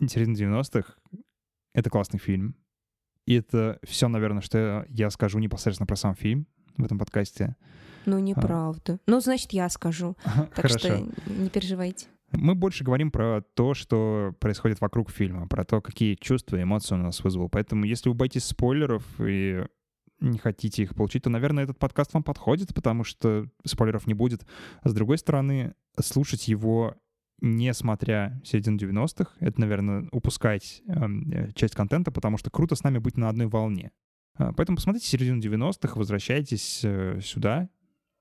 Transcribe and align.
середина 0.00 0.60
90-х— 0.60 0.94
это 1.74 1.90
классный 1.90 2.18
фильм. 2.18 2.56
И 3.26 3.34
это 3.34 3.78
все, 3.82 4.08
наверное, 4.08 4.40
что 4.40 4.86
я 4.88 5.10
скажу 5.10 5.38
непосредственно 5.38 5.86
про 5.86 5.96
сам 5.96 6.14
фильм 6.14 6.46
в 6.76 6.84
этом 6.84 6.98
подкасте. 6.98 7.56
Ну, 8.04 8.18
неправда. 8.20 9.00
Ну, 9.06 9.20
значит, 9.20 9.52
я 9.52 9.68
скажу. 9.68 10.16
Так 10.24 10.54
Хорошо. 10.54 10.78
что 10.78 10.98
не 11.26 11.50
переживайте. 11.50 12.06
Мы 12.32 12.54
больше 12.54 12.84
говорим 12.84 13.10
про 13.10 13.42
то, 13.54 13.74
что 13.74 14.34
происходит 14.40 14.80
вокруг 14.80 15.10
фильма, 15.10 15.48
про 15.48 15.64
то, 15.64 15.80
какие 15.80 16.14
чувства 16.16 16.56
и 16.56 16.62
эмоции 16.62 16.94
он 16.94 17.00
у 17.00 17.04
нас 17.04 17.22
вызвал. 17.22 17.48
Поэтому, 17.48 17.84
если 17.84 18.08
вы 18.08 18.14
боитесь 18.14 18.44
спойлеров 18.44 19.04
и 19.20 19.64
не 20.20 20.38
хотите 20.38 20.82
их 20.82 20.94
получить, 20.94 21.24
то, 21.24 21.30
наверное, 21.30 21.64
этот 21.64 21.78
подкаст 21.78 22.14
вам 22.14 22.22
подходит, 22.22 22.74
потому 22.74 23.04
что 23.04 23.46
спойлеров 23.64 24.06
не 24.06 24.14
будет. 24.14 24.46
А 24.82 24.88
с 24.88 24.94
другой 24.94 25.18
стороны, 25.18 25.74
слушать 26.00 26.48
его 26.48 26.96
не 27.40 27.72
смотря 27.74 28.40
середину 28.44 28.78
90-х, 28.78 29.32
это, 29.40 29.60
наверное, 29.60 30.08
упускать 30.10 30.82
эм, 30.88 31.30
э, 31.30 31.52
часть 31.52 31.74
контента, 31.74 32.10
потому 32.10 32.38
что 32.38 32.50
круто 32.50 32.74
с 32.74 32.82
нами 32.82 32.98
быть 32.98 33.16
на 33.16 33.28
одной 33.28 33.46
волне. 33.46 33.92
А, 34.34 34.52
Поэтому 34.52 34.76
посмотрите 34.76 35.06
середину 35.06 35.40
90-х, 35.40 35.98
возвращайтесь 35.98 36.80
э, 36.84 37.20
сюда 37.22 37.68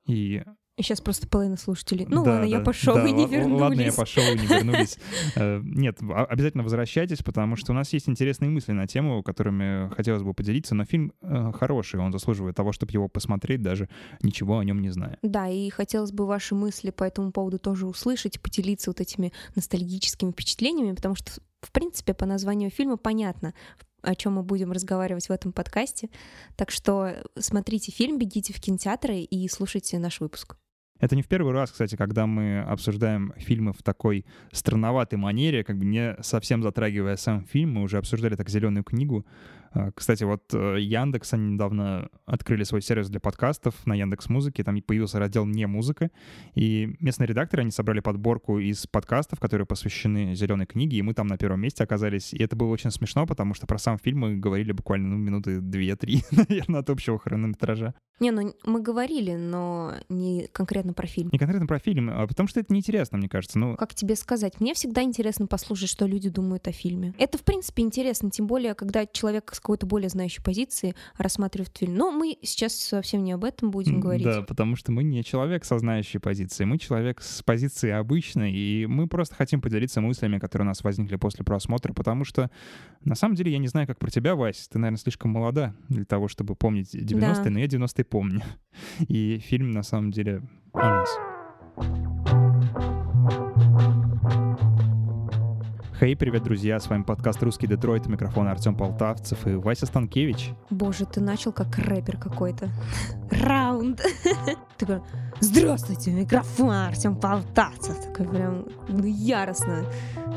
И 0.07 0.43
сейчас 0.83 1.01
просто 1.01 1.27
половина 1.27 1.57
слушателей. 1.57 2.05
Ну 2.09 2.23
да, 2.23 2.33
ладно, 2.33 2.45
я 2.45 2.59
да, 2.59 2.65
пошел 2.65 2.95
да, 2.95 3.07
и 3.07 3.11
не 3.11 3.25
вернулись. 3.25 3.61
Ладно, 3.61 3.81
я 3.81 3.93
пошел 3.93 4.23
и 4.23 4.37
не 4.37 4.45
вернулись. 4.45 4.97
Э, 5.35 5.59
Нет, 5.63 5.97
а- 6.01 6.25
обязательно 6.25 6.63
возвращайтесь, 6.63 7.19
потому 7.23 7.55
что 7.55 7.71
у 7.71 7.75
нас 7.75 7.91
есть 7.93 8.07
интересные 8.07 8.49
мысли 8.49 8.71
на 8.71 8.87
тему, 8.87 9.23
которыми 9.23 9.89
хотелось 9.93 10.23
бы 10.23 10.33
поделиться. 10.33 10.75
Но 10.75 10.85
фильм 10.85 11.13
э, 11.21 11.51
хороший, 11.53 11.99
он 11.99 12.11
заслуживает 12.11 12.55
того, 12.55 12.71
чтобы 12.71 12.91
его 12.91 13.07
посмотреть, 13.07 13.61
даже 13.61 13.89
ничего 14.21 14.59
о 14.59 14.63
нем 14.63 14.81
не 14.81 14.89
зная. 14.89 15.17
Да, 15.21 15.47
и 15.47 15.69
хотелось 15.69 16.11
бы 16.11 16.25
ваши 16.25 16.55
мысли 16.55 16.91
по 16.91 17.03
этому 17.03 17.31
поводу 17.31 17.59
тоже 17.59 17.85
услышать, 17.85 18.39
поделиться 18.41 18.89
вот 18.89 19.01
этими 19.01 19.33
ностальгическими 19.55 20.31
впечатлениями, 20.31 20.93
потому 20.95 21.15
что, 21.15 21.31
в 21.61 21.71
принципе, 21.71 22.13
по 22.13 22.25
названию 22.25 22.69
фильма 22.69 22.97
понятно, 22.97 23.53
о 24.01 24.15
чем 24.15 24.33
мы 24.33 24.43
будем 24.43 24.71
разговаривать 24.71 25.27
в 25.27 25.31
этом 25.31 25.51
подкасте. 25.51 26.09
Так 26.55 26.71
что 26.71 27.15
смотрите 27.37 27.91
фильм, 27.91 28.17
бегите 28.17 28.53
в 28.53 28.61
кинотеатры 28.61 29.19
и 29.19 29.47
слушайте 29.49 29.99
наш 29.99 30.19
выпуск. 30.19 30.55
Это 30.99 31.15
не 31.15 31.21
в 31.21 31.27
первый 31.27 31.51
раз, 31.51 31.71
кстати, 31.71 31.95
когда 31.95 32.25
мы 32.25 32.61
обсуждаем 32.61 33.33
фильмы 33.37 33.73
в 33.73 33.83
такой 33.83 34.25
странноватой 34.51 35.19
манере, 35.19 35.63
как 35.63 35.77
бы 35.77 35.85
не 35.85 36.15
совсем 36.21 36.63
затрагивая 36.63 37.17
сам 37.17 37.43
фильм. 37.43 37.73
Мы 37.73 37.81
уже 37.83 37.97
обсуждали 37.97 38.35
так 38.35 38.49
«Зеленую 38.49 38.83
книгу». 38.83 39.25
А, 39.75 39.91
Кстати, 39.91 40.23
вот 40.23 40.53
э, 40.53 40.77
Яндекс, 40.79 41.33
они 41.33 41.53
недавно 41.53 42.09
открыли 42.25 42.63
свой 42.63 42.81
сервис 42.81 43.09
для 43.09 43.19
подкастов 43.19 43.85
на 43.85 43.93
Яндекс 43.93 44.29
Музыке. 44.29 44.63
Там 44.63 44.81
появился 44.81 45.19
раздел 45.19 45.45
«Не 45.45 45.67
музыка». 45.67 46.11
И 46.53 46.95
местные 46.99 47.27
редакторы, 47.27 47.61
они 47.61 47.71
собрали 47.71 47.99
подборку 47.99 48.59
из 48.59 48.87
подкастов, 48.87 49.39
которые 49.39 49.67
посвящены 49.67 50.33
«Зеленой 50.33 50.65
книге», 50.65 50.97
и 50.97 51.01
мы 51.01 51.13
там 51.13 51.27
на 51.27 51.37
первом 51.37 51.59
месте 51.59 51.83
оказались. 51.83 52.33
И 52.33 52.41
это 52.41 52.55
было 52.55 52.69
очень 52.69 52.91
смешно, 52.91 53.25
потому 53.25 53.53
что 53.53 53.67
про 53.67 53.77
сам 53.77 53.97
фильм 53.97 54.19
мы 54.19 54.37
говорили 54.37 54.71
буквально 54.71 55.09
ну, 55.09 55.17
минуты 55.17 55.59
две-три, 55.59 56.23
наверное, 56.31 56.79
от 56.79 56.89
общего 56.89 57.19
хронометража. 57.19 57.93
Не, 58.19 58.31
ну 58.31 58.53
мы 58.63 58.81
говорили, 58.81 59.35
но 59.35 59.93
не 60.07 60.47
конкретно 60.53 60.93
про 60.93 61.05
фильм. 61.05 61.29
Не 61.33 61.37
конкретно 61.37 61.67
про 61.67 61.79
фильм, 61.79 62.09
а 62.09 62.25
потому 62.27 62.47
что 62.47 62.61
это 62.61 62.71
неинтересно, 62.73 63.17
мне 63.17 63.27
кажется. 63.27 63.59
Ну, 63.59 63.75
Как 63.75 63.93
тебе 63.93 64.15
сказать? 64.15 64.61
Мне 64.61 64.73
всегда 64.73 65.03
интересно 65.03 65.47
послушать, 65.47 65.89
что 65.89 66.05
люди 66.05 66.29
думают 66.29 66.65
о 66.67 66.71
фильме. 66.71 67.13
Это, 67.17 67.37
в 67.37 67.43
принципе, 67.43 67.83
интересно, 67.83 68.31
тем 68.31 68.47
более, 68.47 68.73
когда 68.73 69.05
человек 69.05 69.53
какой-то 69.65 69.87
более 69.87 70.09
знающей 70.09 70.43
позиции 70.43 70.93
рассматривает 71.17 71.75
фильм. 71.75 71.95
Но 71.95 72.11
мы 72.11 72.37
сейчас 72.43 72.75
совсем 72.75 73.23
не 73.23 73.31
об 73.31 73.43
этом 73.43 73.71
будем 73.71 73.99
говорить. 73.99 74.23
Да, 74.23 74.43
потому 74.43 74.75
что 74.75 74.91
мы 74.91 75.03
не 75.03 75.23
человек 75.23 75.65
со 75.65 75.79
знающей 75.79 76.19
позиции, 76.19 76.65
мы 76.65 76.77
человек 76.77 77.19
с 77.19 77.41
позиции 77.41 77.89
обычной, 77.89 78.53
и 78.53 78.85
мы 78.85 79.07
просто 79.07 79.33
хотим 79.33 79.61
поделиться 79.61 80.01
мыслями, 80.01 80.37
которые 80.37 80.67
у 80.67 80.69
нас 80.69 80.83
возникли 80.83 81.15
после 81.15 81.43
просмотра, 81.43 81.93
потому 81.93 82.25
что, 82.25 82.51
на 83.03 83.15
самом 83.15 83.33
деле, 83.33 83.51
я 83.51 83.57
не 83.57 83.67
знаю, 83.67 83.87
как 83.87 83.97
про 83.97 84.11
тебя, 84.11 84.35
Вась, 84.35 84.67
ты, 84.67 84.77
наверное, 84.77 84.99
слишком 84.99 85.31
молода 85.31 85.75
для 85.89 86.05
того, 86.05 86.27
чтобы 86.27 86.55
помнить 86.55 86.93
90-е, 86.93 87.43
Да. 87.43 87.49
но 87.49 87.59
я 87.59 87.65
90-е 87.65 88.05
помню. 88.05 88.43
И 89.07 89.39
фильм, 89.39 89.71
на 89.71 89.81
самом 89.81 90.11
деле, 90.11 90.43
о 90.73 90.77
нас. 90.77 92.04
Хей, 95.97 96.13
привет, 96.13 96.43
друзья! 96.43 96.77
С 96.77 96.89
вами 96.89 97.03
подкаст 97.03 97.41
«Русский 97.41 97.67
Детройт», 97.67 98.07
микрофон 98.07 98.49
Артем 98.49 98.75
Полтавцев 98.75 99.47
и 99.47 99.51
Вася 99.51 99.85
Станкевич. 99.85 100.49
Боже, 100.69 101.05
ты 101.05 101.21
начал 101.21 101.53
как 101.53 101.77
рэпер 101.77 102.17
какой-то. 102.17 102.69
Раунд. 103.31 104.01
Такой, 104.77 104.99
здравствуйте, 105.39 106.11
микрофон 106.11 106.71
Артем 106.71 107.15
Полтавцев. 107.15 107.97
Такой 108.01 108.27
прям 108.27 108.65
ну, 108.89 109.05
яростно. 109.05 109.85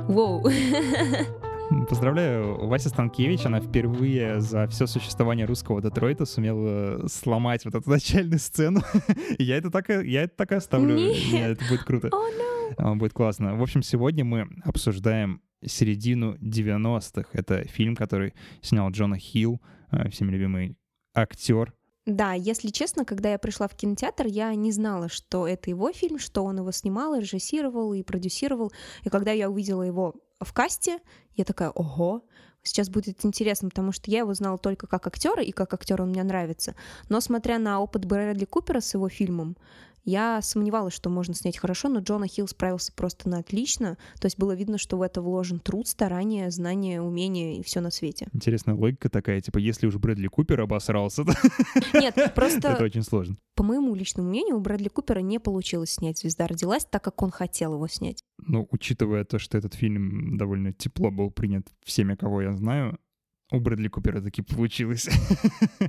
Воу. 0.06 0.46
Поздравляю, 1.88 2.68
Вася 2.68 2.90
Станкевич, 2.90 3.44
она 3.44 3.60
впервые 3.60 4.40
за 4.40 4.68
все 4.68 4.86
существование 4.86 5.44
русского 5.44 5.82
Детройта 5.82 6.24
сумела 6.24 7.08
сломать 7.08 7.64
вот 7.64 7.74
эту 7.74 7.90
начальную 7.90 8.38
сцену. 8.38 8.82
Я 9.40 9.56
это 9.56 9.72
так, 9.72 9.88
я 9.88 10.22
это 10.22 10.36
так 10.36 10.52
и 10.52 10.54
оставлю. 10.54 10.94
Нет. 10.94 11.16
Нет, 11.32 11.50
это 11.58 11.64
будет 11.68 11.82
круто. 11.82 12.08
О, 12.12 12.16
no. 12.16 12.74
А, 12.76 12.94
Будет 12.94 13.12
классно. 13.12 13.56
В 13.56 13.62
общем, 13.62 13.82
сегодня 13.82 14.24
мы 14.24 14.48
обсуждаем 14.64 15.40
середину 15.64 16.36
90-х. 16.36 17.30
Это 17.32 17.64
фильм, 17.64 17.96
который 17.96 18.34
снял 18.62 18.90
Джона 18.90 19.18
Хилл, 19.18 19.60
э, 19.90 20.08
всеми 20.10 20.32
любимый 20.32 20.76
актер. 21.14 21.74
Да, 22.06 22.32
если 22.32 22.70
честно, 22.70 23.04
когда 23.04 23.32
я 23.32 23.38
пришла 23.38 23.68
в 23.68 23.74
кинотеатр, 23.74 24.26
я 24.26 24.54
не 24.54 24.72
знала, 24.72 25.10
что 25.10 25.46
это 25.46 25.68
его 25.68 25.92
фильм, 25.92 26.18
что 26.18 26.42
он 26.42 26.56
его 26.56 26.72
снимал, 26.72 27.14
и 27.14 27.20
режиссировал 27.20 27.92
и 27.92 28.02
продюсировал. 28.02 28.72
И 29.04 29.10
когда 29.10 29.32
я 29.32 29.50
увидела 29.50 29.82
его 29.82 30.14
в 30.40 30.52
касте, 30.54 31.00
я 31.36 31.44
такая, 31.44 31.68
ого, 31.68 32.22
сейчас 32.62 32.88
будет 32.88 33.26
интересно, 33.26 33.68
потому 33.68 33.92
что 33.92 34.10
я 34.10 34.20
его 34.20 34.32
знала 34.32 34.56
только 34.56 34.86
как 34.86 35.06
актера, 35.06 35.42
и 35.42 35.52
как 35.52 35.74
актер 35.74 36.00
он 36.00 36.10
мне 36.10 36.22
нравится. 36.22 36.74
Но 37.10 37.20
смотря 37.20 37.58
на 37.58 37.80
опыт 37.80 38.06
Брэдли 38.06 38.46
Купера 38.46 38.80
с 38.80 38.94
его 38.94 39.10
фильмом, 39.10 39.58
я 40.08 40.40
сомневалась, 40.42 40.94
что 40.94 41.10
можно 41.10 41.34
снять 41.34 41.58
хорошо, 41.58 41.88
но 41.88 42.00
Джона 42.00 42.26
Хилл 42.26 42.48
справился 42.48 42.92
просто 42.92 43.28
на 43.28 43.38
отлично. 43.38 43.98
То 44.20 44.26
есть 44.26 44.38
было 44.38 44.52
видно, 44.52 44.78
что 44.78 44.96
в 44.96 45.02
это 45.02 45.20
вложен 45.20 45.60
труд, 45.60 45.86
старание, 45.86 46.50
знание, 46.50 47.02
умение 47.02 47.58
и 47.58 47.62
все 47.62 47.80
на 47.80 47.90
свете. 47.90 48.28
Интересная 48.32 48.74
логика 48.74 49.10
такая, 49.10 49.40
типа, 49.40 49.58
если 49.58 49.86
уж 49.86 49.96
Брэдли 49.96 50.28
Купер 50.28 50.60
обосрался, 50.62 51.24
Нет, 51.92 52.16
это 52.16 52.30
просто 52.30 52.76
очень 52.82 53.02
сложно. 53.02 53.36
по 53.54 53.62
моему 53.62 53.94
личному 53.94 54.30
мнению, 54.30 54.56
у 54.56 54.60
Брэдли 54.60 54.88
Купера 54.88 55.20
не 55.20 55.38
получилось 55.38 55.90
снять 55.90 56.18
«Звезда 56.18 56.46
родилась», 56.46 56.86
так 56.90 57.04
как 57.04 57.20
он 57.22 57.30
хотел 57.30 57.74
его 57.74 57.86
снять. 57.88 58.22
Ну, 58.38 58.66
учитывая 58.70 59.24
то, 59.24 59.38
что 59.38 59.58
этот 59.58 59.74
фильм 59.74 60.38
довольно 60.38 60.72
тепло 60.72 61.10
был 61.10 61.30
принят 61.30 61.66
всеми, 61.84 62.14
кого 62.14 62.42
я 62.42 62.52
знаю, 62.52 62.98
у 63.50 63.60
Брэдли 63.60 63.88
Купера 63.88 64.20
таки 64.20 64.42
получилось. 64.42 65.08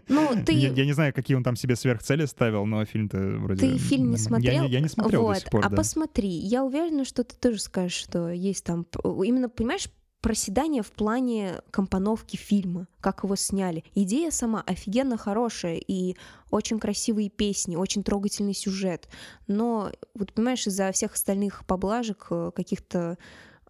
Ну, 0.07 0.29
ты- 0.45 0.53
Я, 0.53 0.69
я 0.69 0.85
не 0.85 0.93
знаю, 0.93 1.13
какие 1.13 1.35
он 1.35 1.43
там 1.43 1.55
себе 1.55 1.75
сверхцели 1.75 2.25
ставил, 2.25 2.65
но 2.65 2.85
фильм-то 2.85 3.17
вроде... 3.17 3.69
Ты 3.69 3.77
фильм 3.77 4.11
не 4.11 4.17
смотрел? 4.17 4.63
Я, 4.63 4.69
я 4.69 4.79
не 4.79 4.87
смотрел 4.87 5.23
вот. 5.23 5.33
до 5.33 5.39
сих 5.41 5.49
пор, 5.49 5.65
а 5.65 5.69
да. 5.69 5.75
посмотри, 5.75 6.29
я 6.29 6.63
уверена, 6.63 7.03
что 7.03 7.23
ты 7.23 7.35
тоже 7.35 7.59
скажешь, 7.59 7.97
что 7.97 8.29
есть 8.29 8.63
там... 8.63 8.85
Именно, 9.03 9.49
понимаешь, 9.49 9.89
проседание 10.21 10.83
в 10.83 10.91
плане 10.91 11.61
компоновки 11.71 12.35
фильма, 12.35 12.87
как 12.99 13.23
его 13.23 13.35
сняли. 13.35 13.83
Идея 13.95 14.31
сама 14.31 14.61
офигенно 14.65 15.17
хорошая, 15.17 15.75
и 15.75 16.15
очень 16.51 16.79
красивые 16.79 17.29
песни, 17.29 17.75
очень 17.75 18.03
трогательный 18.03 18.53
сюжет. 18.53 19.07
Но, 19.47 19.91
вот 20.13 20.33
понимаешь, 20.33 20.67
из-за 20.67 20.91
всех 20.91 21.13
остальных 21.13 21.65
поблажек, 21.65 22.27
э, 22.31 22.51
каких-то 22.55 23.17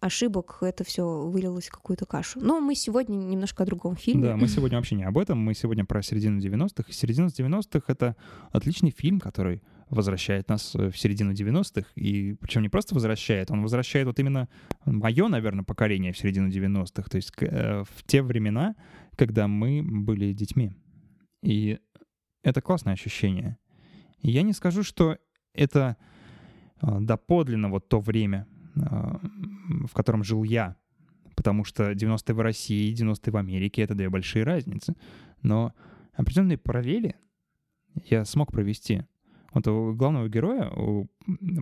ошибок, 0.00 0.58
это 0.62 0.82
все 0.82 1.04
вылилось 1.04 1.68
в 1.68 1.72
какую-то 1.72 2.06
кашу. 2.06 2.40
Но 2.40 2.60
мы 2.60 2.74
сегодня 2.74 3.16
немножко 3.16 3.62
о 3.62 3.66
другом 3.66 3.96
фильме. 3.96 4.28
Да, 4.28 4.36
мы 4.36 4.48
сегодня 4.48 4.78
вообще 4.78 4.94
не 4.94 5.04
об 5.04 5.18
этом, 5.18 5.38
мы 5.38 5.54
сегодня 5.54 5.84
про 5.84 6.02
середину 6.02 6.40
90-х. 6.40 6.84
И 6.88 6.92
середина 6.92 7.26
90-х— 7.26 7.84
это 7.86 8.16
отличный 8.50 8.90
фильм, 8.90 9.20
который 9.20 9.62
возвращает 9.90 10.48
нас 10.48 10.74
э, 10.74 10.90
в 10.90 10.98
середину 10.98 11.32
90-х. 11.32 11.88
И 11.96 12.34
причем 12.34 12.62
не 12.62 12.68
просто 12.68 12.94
возвращает, 12.94 13.50
он 13.50 13.62
возвращает 13.62 14.06
вот 14.06 14.18
именно 14.18 14.48
мое, 14.86 15.28
наверное, 15.28 15.64
поколение 15.64 16.12
в 16.12 16.18
середину 16.18 16.48
90-х. 16.48 17.08
То 17.08 17.16
есть 17.16 17.32
э, 17.40 17.84
в 17.84 18.04
те 18.06 18.22
времена, 18.22 18.76
когда 19.16 19.48
мы 19.48 19.82
были 19.82 20.32
детьми. 20.32 20.72
И 21.42 21.78
это 22.42 22.62
классное 22.62 22.94
ощущение. 22.94 23.58
Я 24.22 24.42
не 24.42 24.52
скажу, 24.52 24.82
что 24.82 25.18
это 25.52 25.96
э, 26.80 26.98
доподлинно 27.00 27.68
вот 27.68 27.88
то 27.88 28.00
время, 28.00 28.46
в 28.74 29.92
котором 29.92 30.24
жил 30.24 30.42
я. 30.44 30.76
Потому 31.36 31.64
что 31.64 31.92
90-е 31.92 32.34
в 32.34 32.40
России 32.40 32.90
и 32.90 32.94
90-е 32.94 33.32
в 33.32 33.36
Америке— 33.36 33.82
это 33.82 33.94
две 33.94 34.10
большие 34.10 34.44
разницы. 34.44 34.94
Но 35.42 35.72
определенные 36.14 36.58
параллели 36.58 37.16
я 38.06 38.24
смог 38.24 38.52
провести. 38.52 39.04
Вот 39.52 39.66
у 39.66 39.94
главного 39.94 40.28
героя, 40.28 40.68
у 40.70 41.08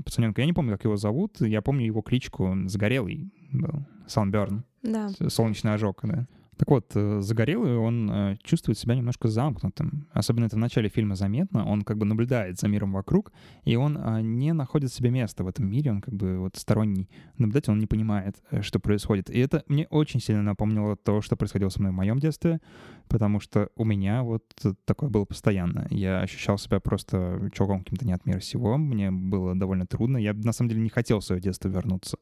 пацаненка, 0.04 0.42
я 0.42 0.46
не 0.46 0.52
помню, 0.52 0.72
как 0.72 0.84
его 0.84 0.96
зовут, 0.96 1.40
я 1.40 1.62
помню 1.62 1.86
его 1.86 2.02
кличку, 2.02 2.44
он 2.44 2.68
Загорелый 2.68 3.32
был, 3.52 3.86
Sunburn, 4.06 4.62
Да. 4.82 5.08
солнечный 5.28 5.72
ожог, 5.74 6.00
да. 6.02 6.26
Так 6.58 6.68
вот, 6.70 6.90
э, 6.94 7.20
загорелый, 7.20 7.76
он 7.76 8.10
э, 8.10 8.36
чувствует 8.42 8.76
себя 8.76 8.96
немножко 8.96 9.28
замкнутым. 9.28 10.08
Особенно 10.12 10.46
это 10.46 10.56
в 10.56 10.58
начале 10.58 10.88
фильма 10.88 11.14
заметно. 11.14 11.64
Он 11.64 11.82
как 11.82 11.98
бы 11.98 12.04
наблюдает 12.04 12.58
за 12.58 12.66
миром 12.66 12.92
вокруг, 12.92 13.32
и 13.62 13.76
он 13.76 13.96
э, 13.96 14.20
не 14.22 14.52
находит 14.52 14.92
себе 14.92 15.10
места 15.10 15.44
в 15.44 15.46
этом 15.46 15.70
мире. 15.70 15.92
Он 15.92 16.00
как 16.00 16.14
бы 16.14 16.38
вот 16.40 16.56
сторонний 16.56 17.08
наблюдатель, 17.38 17.70
он 17.70 17.78
не 17.78 17.86
понимает, 17.86 18.42
что 18.62 18.80
происходит. 18.80 19.30
И 19.30 19.38
это 19.38 19.62
мне 19.68 19.86
очень 19.90 20.20
сильно 20.20 20.42
напомнило 20.42 20.96
то, 20.96 21.20
что 21.20 21.36
происходило 21.36 21.68
со 21.68 21.78
мной 21.78 21.92
в 21.92 21.94
моем 21.94 22.18
детстве, 22.18 22.60
потому 23.06 23.38
что 23.38 23.68
у 23.76 23.84
меня 23.84 24.24
вот 24.24 24.42
такое 24.84 25.10
было 25.10 25.26
постоянно. 25.26 25.86
Я 25.90 26.22
ощущал 26.22 26.58
себя 26.58 26.80
просто 26.80 27.50
чуваком 27.54 27.84
каким-то 27.84 28.04
не 28.04 28.12
от 28.12 28.26
мира 28.26 28.40
сего. 28.40 28.76
Мне 28.78 29.12
было 29.12 29.54
довольно 29.54 29.86
трудно. 29.86 30.16
Я 30.16 30.34
на 30.34 30.52
самом 30.52 30.70
деле 30.70 30.82
не 30.82 30.90
хотел 30.90 31.20
в 31.20 31.24
свое 31.24 31.40
детство 31.40 31.68
вернуться 31.68 32.18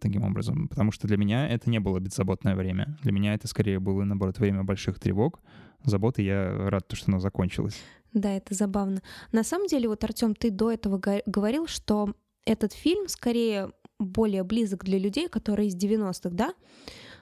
таким 0.00 0.24
образом, 0.24 0.68
потому 0.68 0.92
что 0.92 1.06
для 1.06 1.16
меня 1.16 1.48
это 1.48 1.70
не 1.70 1.78
было 1.78 1.98
беззаботное 2.00 2.54
время. 2.54 2.98
Для 3.02 3.12
меня 3.12 3.34
это 3.34 3.48
скорее 3.48 3.78
было, 3.78 4.04
наоборот, 4.04 4.38
время 4.38 4.64
больших 4.64 4.98
тревог, 4.98 5.40
заботы. 5.84 6.22
Я 6.22 6.70
рад, 6.70 6.86
что 6.92 7.10
оно 7.10 7.20
закончилось. 7.20 7.80
Да, 8.12 8.30
это 8.30 8.54
забавно. 8.54 9.02
На 9.32 9.44
самом 9.44 9.66
деле, 9.66 9.88
вот, 9.88 10.02
Артем, 10.04 10.34
ты 10.34 10.50
до 10.50 10.70
этого 10.72 11.00
говорил, 11.26 11.66
что 11.66 12.14
этот 12.44 12.72
фильм 12.72 13.08
скорее 13.08 13.70
более 13.98 14.42
близок 14.44 14.84
для 14.84 14.98
людей, 14.98 15.28
которые 15.28 15.68
из 15.68 15.76
90-х, 15.76 16.30
да? 16.30 16.54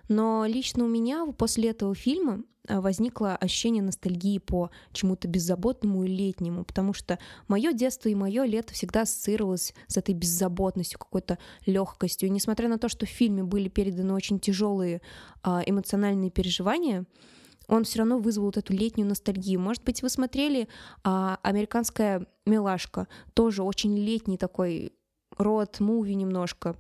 Но 0.09 0.45
лично 0.47 0.85
у 0.85 0.89
меня 0.89 1.27
после 1.27 1.71
этого 1.71 1.95
фильма 1.95 2.43
э, 2.69 2.79
возникло 2.81 3.37
ощущение 3.37 3.83
ностальгии 3.83 4.39
по 4.39 4.71
чему-то 4.93 5.29
беззаботному 5.29 6.05
и 6.05 6.09
летнему, 6.09 6.65
потому 6.65 6.93
что 6.93 7.19
мое 7.49 7.73
детство 7.73 8.09
и 8.09 8.15
мое 8.15 8.45
лето 8.45 8.75
всегда 8.75 9.03
ассоциировалось 9.03 9.75
с 9.87 9.97
этой 9.97 10.15
беззаботностью, 10.15 10.99
какой-то 10.99 11.39
легкостью. 11.67 12.29
И 12.29 12.33
несмотря 12.33 12.69
на 12.69 12.79
то, 12.79 12.89
что 12.89 13.07
в 13.07 13.11
фильме 13.11 13.43
были 13.43 13.69
переданы 13.69 14.15
очень 14.15 14.41
тяжелые 14.41 15.01
а, 15.43 15.63
эмоциональные 15.65 16.31
переживания, 16.31 17.07
он 17.67 17.85
все 17.85 18.01
равно 18.01 18.19
вызвал 18.19 18.47
вот 18.47 18.57
эту 18.59 18.73
летнюю 18.73 19.09
ностальгию. 19.09 19.61
Может 19.61 19.85
быть, 19.85 20.03
вы 20.03 20.11
смотрели 20.11 20.69
а, 21.03 21.39
«Американская 21.43 22.27
милашка», 22.45 23.09
тоже 23.33 23.63
очень 23.63 23.97
летний 23.97 24.37
такой 24.37 24.93
род 25.39 25.81
муви 25.81 26.15
немножко, 26.15 26.77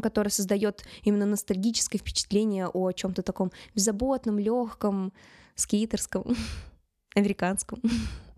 который 0.00 0.28
создает 0.28 0.84
именно 1.02 1.26
ностальгическое 1.26 1.98
впечатление 1.98 2.66
о 2.66 2.92
чем-то 2.92 3.22
таком 3.22 3.52
беззаботном, 3.74 4.38
легком, 4.38 5.12
скейтерском, 5.54 6.24
американском. 7.14 7.80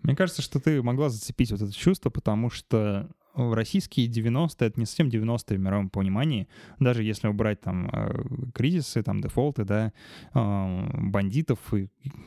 Мне 0.03 0.15
кажется, 0.15 0.43
что 0.43 0.61
ты 0.61 0.83
могла 0.83 1.09
зацепить 1.09 1.51
вот 1.51 1.63
это 1.63 1.73
чувство, 1.73 2.11
потому 2.11 2.51
что 2.51 3.09
российские 3.37 4.09
90-е— 4.09 4.55
это 4.69 4.81
не 4.81 4.87
совсем 4.87 5.09
90-е 5.09 5.59
в 5.59 5.61
мировом 5.61 5.91
понимании. 5.91 6.49
Даже 6.79 7.03
если 7.03 7.29
убрать 7.29 7.61
там 7.61 7.89
э, 7.93 8.25
кризисы, 8.55 9.03
там 9.03 9.21
дефолты, 9.21 9.65
да, 9.65 9.93
э, 10.35 11.11
бандитов, 11.11 11.59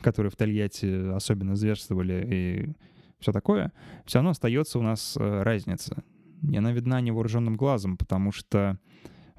которые 0.02 0.30
в 0.30 0.36
Тольятти 0.36 1.12
особенно 1.14 1.56
зверствовали 1.56 2.26
и 2.30 2.72
все 3.18 3.32
такое, 3.32 3.72
все 4.06 4.18
равно 4.18 4.30
остается 4.30 4.78
у 4.78 4.82
нас 4.82 5.16
э, 5.18 5.42
разница. 5.42 6.02
И 6.42 6.56
она 6.56 6.72
видна 6.72 7.00
невооруженным 7.00 7.56
глазом, 7.56 7.96
потому 7.96 8.32
что 8.32 8.78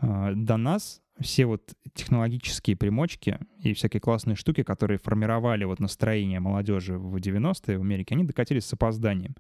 до 0.02 0.58
нас 0.58 1.02
все 1.22 1.46
вот 1.46 1.74
технологические 1.94 2.76
примочки 2.76 3.38
и 3.60 3.74
всякие 3.74 4.02
классные 4.02 4.36
штуки, 4.36 4.64
которые 4.64 4.98
формировали 4.98 5.64
вот 5.64 5.80
настроение 5.80 6.40
молодежи 6.40 6.98
в 6.98 7.16
90-е 7.16 7.78
в 7.78 7.82
Америке, 7.82 8.16
они 8.16 8.24
докатились 8.24 8.66
с 8.66 8.74
опозданием. 8.74 9.36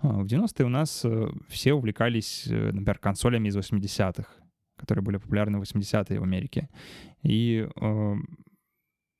А, 0.00 0.08
в 0.20 0.26
90-е 0.26 0.66
у 0.66 0.68
нас 0.68 1.02
э, 1.04 1.28
все 1.48 1.74
увлекались, 1.74 2.46
э, 2.48 2.72
например, 2.72 2.98
консолями 2.98 3.48
из 3.48 3.56
80-х, 3.56 4.24
которые 4.76 5.02
были 5.04 5.18
популярны 5.18 5.58
в 5.58 5.62
80-е 5.62 6.18
в 6.18 6.22
Америке. 6.22 6.68
И 7.22 7.68
э, 7.68 8.14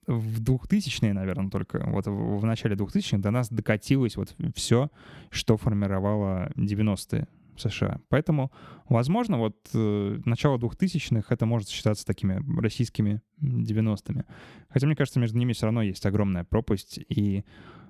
в 0.06 0.42
2000-е, 0.42 1.12
наверное, 1.12 1.50
только, 1.50 1.84
вот 1.86 2.06
в 2.06 2.44
начале 2.44 2.76
2000-х 2.76 3.18
до 3.18 3.30
нас 3.30 3.50
докатилось 3.50 4.16
вот 4.16 4.34
все, 4.54 4.90
что 5.30 5.56
формировало 5.56 6.50
90-е 6.56 7.28
США. 7.60 8.00
Поэтому, 8.08 8.50
возможно, 8.88 9.38
вот 9.38 9.56
э, 9.74 10.20
начало 10.24 10.58
2000-х 10.58 11.32
это 11.34 11.46
может 11.46 11.68
считаться 11.68 12.04
такими 12.04 12.42
российскими 12.60 13.20
90-ми. 13.40 14.24
Хотя, 14.68 14.86
мне 14.86 14.96
кажется, 14.96 15.20
между 15.20 15.38
ними 15.38 15.52
все 15.52 15.66
равно 15.66 15.82
есть 15.82 16.04
огромная 16.06 16.44
пропасть. 16.44 16.98
И 17.08 17.44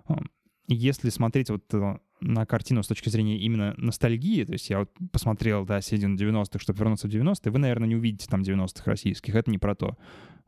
э, 0.08 0.14
если 0.66 1.10
смотреть 1.10 1.50
вот 1.50 1.64
э, 1.74 1.98
на 2.20 2.46
картину 2.46 2.82
с 2.82 2.88
точки 2.88 3.08
зрения 3.08 3.38
именно 3.38 3.74
ностальгии, 3.76 4.44
то 4.44 4.52
есть 4.52 4.70
я 4.70 4.80
вот 4.80 4.90
посмотрел, 5.12 5.64
да, 5.64 5.80
середину 5.80 6.16
90-х, 6.16 6.58
чтобы 6.58 6.78
вернуться 6.78 7.08
в 7.08 7.10
90-е, 7.10 7.50
вы, 7.50 7.58
наверное, 7.58 7.88
не 7.88 7.96
увидите 7.96 8.26
там 8.28 8.42
90-х 8.42 8.82
российских, 8.84 9.34
это 9.34 9.50
не 9.50 9.58
про 9.58 9.74
то 9.74 9.96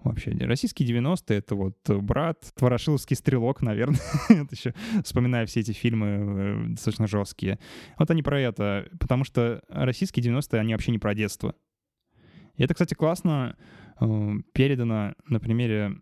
вообще. 0.05 0.33
Российские 0.33 0.89
90-е— 0.89 1.39
это 1.39 1.55
вот 1.55 1.77
брат, 1.89 2.53
Ворошиловский 2.59 3.17
стрелок, 3.17 3.63
наверное. 3.63 4.01
это 4.29 4.55
еще 4.55 4.75
вспоминая 5.05 5.47
все 5.47 5.61
эти 5.61 5.73
фильмы 5.73 6.07
э, 6.07 6.67
достаточно 6.71 7.07
жесткие. 7.07 7.59
Вот 7.99 8.11
они 8.11 8.23
про 8.23 8.41
это, 8.41 8.89
потому 8.99 9.25
что 9.25 9.63
российские 9.69 10.25
90-е, 10.25 10.61
они 10.61 10.75
вообще 10.75 10.93
не 10.93 10.99
про 10.99 11.15
детство. 11.15 11.55
И 12.57 12.63
это, 12.63 12.75
кстати, 12.75 12.95
классно 12.95 13.57
э, 14.01 14.33
передано 14.53 15.15
на 15.27 15.41
примере 15.41 15.97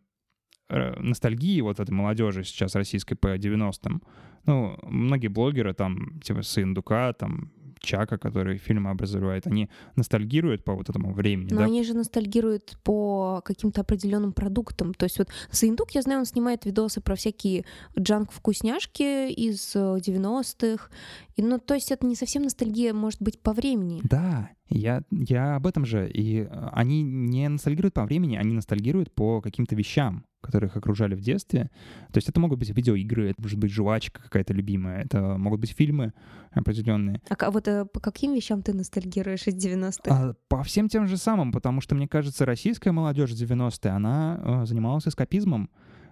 ностальгии 0.71 1.61
вот 1.61 1.81
этой 1.81 1.91
молодежи 1.93 2.45
сейчас 2.45 2.75
российской 2.75 3.15
по 3.15 3.37
90-м. 3.37 4.03
Ну, 4.47 4.79
многие 4.83 5.29
блогеры, 5.29 5.75
там, 5.75 6.21
типа 6.21 6.43
сын 6.43 6.73
Дука, 6.75 7.13
там, 7.13 7.51
Чака, 7.81 8.19
который 8.19 8.59
фильмы 8.59 8.91
образовывает, 8.91 9.47
они 9.47 9.69
ностальгируют 9.97 10.65
по 10.65 10.75
вот 10.75 10.89
этому 10.89 11.13
времени, 11.13 11.53
Но 11.53 11.61
да? 11.61 11.65
они 11.65 11.83
же 11.83 11.95
ностальгируют 11.95 12.77
по 12.85 13.41
каким-то 13.45 13.81
определенным 13.81 14.33
продуктам. 14.33 14.95
То 14.95 15.05
есть 15.05 15.19
вот 15.19 15.29
Саиндук, 15.51 15.91
я 15.93 16.03
знаю, 16.03 16.21
он 16.21 16.27
снимает 16.27 16.65
видосы 16.67 17.01
про 17.01 17.17
всякие 17.17 17.65
джанк-вкусняшки 17.99 19.31
из 19.33 19.75
90-х. 19.75 20.89
Э, 20.91 20.95
И, 21.37 21.43
ну, 21.43 21.59
то 21.59 21.75
есть 21.75 21.91
это 21.91 22.07
не 22.07 22.15
совсем 22.15 22.43
ностальгия, 22.43 22.93
может 22.93 23.21
быть, 23.23 23.41
по 23.41 23.53
времени. 23.53 24.01
Да, 24.05 24.51
я, 24.69 25.03
я 25.11 25.57
об 25.57 25.67
этом 25.67 25.85
же. 25.85 26.09
И 26.11 26.43
э, 26.43 26.69
они 26.73 27.03
не 27.03 27.49
ностальгируют 27.49 27.95
по 27.95 28.05
времени, 28.05 28.37
они 28.37 28.55
ностальгируют 28.55 29.13
по 29.13 29.41
каким-то 29.41 29.75
вещам 29.75 30.25
которые 30.41 30.69
их 30.69 30.77
окружали 30.77 31.15
в 31.15 31.21
детстве. 31.21 31.71
То 32.13 32.19
есть 32.19 32.29
это 32.29 32.41
могут 32.41 32.59
быть 32.59 32.71
видеоигры, 32.71 33.31
это 33.31 33.43
может 33.43 33.59
быть 33.59 33.71
жвачка 33.71 34.23
какая-то 34.23 34.53
любимая, 34.53 35.03
это 35.03 35.37
могут 35.39 35.61
быть 35.61 35.71
фильмы 35.71 36.13
определенные. 36.53 37.21
А 37.29 37.51
вот 37.51 37.69
а, 37.69 37.85
по 37.85 38.01
каким 38.01 38.35
вещам 38.35 38.63
ты 38.63 38.73
ностальгируешь 38.73 39.47
из 39.47 39.55
90-х? 39.55 40.01
А, 40.07 40.35
по 40.49 40.63
всем 40.63 40.89
тем 40.89 41.07
же 41.07 41.17
самым, 41.17 41.53
потому 41.53 41.81
что, 41.81 41.95
мне 41.95 42.09
кажется, 42.09 42.45
российская 42.45 42.93
молодежь 42.93 43.31
90-е, 43.33 43.91
она 43.91 44.41
а, 44.43 44.67
занималась 44.67 45.07
эскапизмом. 45.07 45.71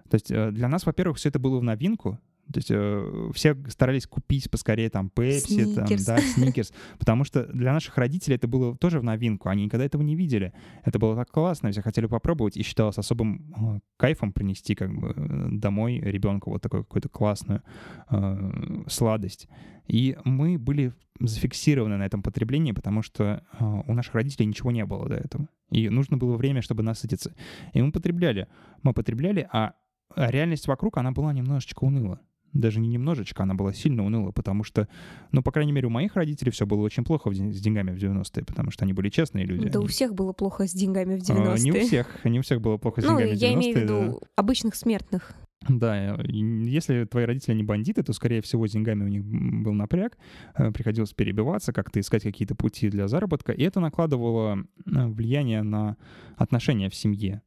То 0.09 0.15
есть 0.15 0.27
для 0.27 0.67
нас, 0.67 0.87
во-первых, 0.87 1.17
все 1.17 1.29
это 1.29 1.37
было 1.37 1.59
в 1.59 1.63
новинку, 1.63 2.19
то 2.51 2.57
есть 2.57 2.71
э, 2.71 3.31
все 3.33 3.55
старались 3.67 4.07
купить 4.07 4.49
поскорее 4.49 4.89
там 4.89 5.09
Пепси, 5.09 5.75
там, 5.75 5.87
да, 6.05 6.17
Сникерс, 6.17 6.73
потому 6.97 7.23
что 7.23 7.45
для 7.45 7.73
наших 7.73 7.97
родителей 7.97 8.35
это 8.35 8.47
было 8.47 8.75
тоже 8.75 8.99
в 8.99 9.03
новинку, 9.03 9.49
они 9.49 9.65
никогда 9.65 9.85
этого 9.85 10.01
не 10.01 10.15
видели. 10.15 10.53
Это 10.83 10.97
было 10.97 11.15
так 11.15 11.29
классно, 11.29 11.71
все 11.71 11.81
хотели 11.81 12.07
попробовать, 12.07 12.57
и 12.57 12.63
считалось 12.63 12.97
особым 12.97 13.53
э, 13.55 13.79
кайфом 13.97 14.33
принести 14.33 14.73
как 14.73 14.91
бы 14.93 15.13
домой 15.51 15.99
ребенку 15.99 16.49
вот 16.51 16.61
такую 16.61 16.83
какую-то 16.83 17.09
классную 17.09 17.61
э, 18.09 18.83
сладость. 18.87 19.47
И 19.87 20.17
мы 20.23 20.57
были 20.57 20.93
зафиксированы 21.19 21.97
на 21.97 22.05
этом 22.05 22.23
потреблении, 22.23 22.71
потому 22.71 23.03
что 23.03 23.43
э, 23.59 23.81
у 23.87 23.93
наших 23.93 24.15
родителей 24.15 24.47
ничего 24.47 24.71
не 24.71 24.85
было 24.85 25.07
до 25.07 25.15
этого. 25.15 25.49
И 25.69 25.89
нужно 25.89 26.17
было 26.17 26.35
время, 26.35 26.61
чтобы 26.63 26.81
насытиться. 26.81 27.35
И 27.73 27.81
мы 27.81 27.91
потребляли. 27.91 28.47
Мы 28.81 28.93
потребляли, 28.93 29.47
а 29.51 29.73
реальность 30.15 30.67
вокруг, 30.67 30.97
она 30.97 31.11
была 31.11 31.31
немножечко 31.33 31.83
уныла 31.83 32.19
даже 32.53 32.79
не 32.79 32.89
немножечко, 32.89 33.43
она 33.43 33.53
была 33.53 33.73
сильно 33.73 34.05
уныла, 34.05 34.31
потому 34.31 34.63
что, 34.63 34.87
ну, 35.31 35.41
по 35.41 35.51
крайней 35.51 35.71
мере, 35.71 35.87
у 35.87 35.91
моих 35.91 36.15
родителей 36.15 36.51
все 36.51 36.65
было 36.65 36.81
очень 36.81 37.03
плохо 37.03 37.31
с 37.31 37.59
деньгами 37.59 37.91
в 37.91 37.97
90-е, 37.97 38.43
потому 38.45 38.71
что 38.71 38.85
они 38.85 38.93
были 38.93 39.09
честные 39.09 39.45
люди. 39.45 39.69
Да 39.69 39.79
они... 39.79 39.85
у 39.85 39.87
всех 39.87 40.13
было 40.13 40.33
плохо 40.33 40.67
с 40.67 40.71
деньгами 40.71 41.17
в 41.17 41.21
90-е. 41.21 41.53
А, 41.53 41.57
не 41.57 41.71
у 41.71 41.79
всех, 41.81 42.25
не 42.25 42.39
у 42.39 42.41
всех 42.41 42.61
было 42.61 42.77
плохо 42.77 43.01
с 43.01 43.05
ну, 43.05 43.17
деньгами 43.17 43.35
в 43.35 43.37
90-е. 43.37 43.39
Ну, 43.39 43.47
я 43.47 43.53
имею 43.53 43.77
в 43.77 43.81
виду 43.81 44.19
да. 44.19 44.27
обычных 44.35 44.75
смертных. 44.75 45.35
Да, 45.67 46.15
если 46.23 47.03
твои 47.03 47.25
родители 47.25 47.53
не 47.53 47.63
бандиты, 47.63 48.01
то, 48.01 48.13
скорее 48.13 48.41
всего, 48.41 48.65
с 48.65 48.71
деньгами 48.71 49.03
у 49.03 49.07
них 49.07 49.25
был 49.25 49.73
напряг, 49.73 50.17
э, 50.55 50.71
приходилось 50.71 51.13
перебиваться, 51.13 51.73
как-то 51.73 51.99
искать 51.99 52.23
какие-то 52.23 52.55
пути 52.55 52.89
для 52.89 53.09
заработка, 53.09 53.51
и 53.51 53.63
это 53.63 53.81
накладывало 53.81 54.57
э, 54.57 55.07
влияние 55.07 55.63
на 55.63 55.97
отношения 56.37 56.89
в 56.89 56.95
семье. 56.95 57.41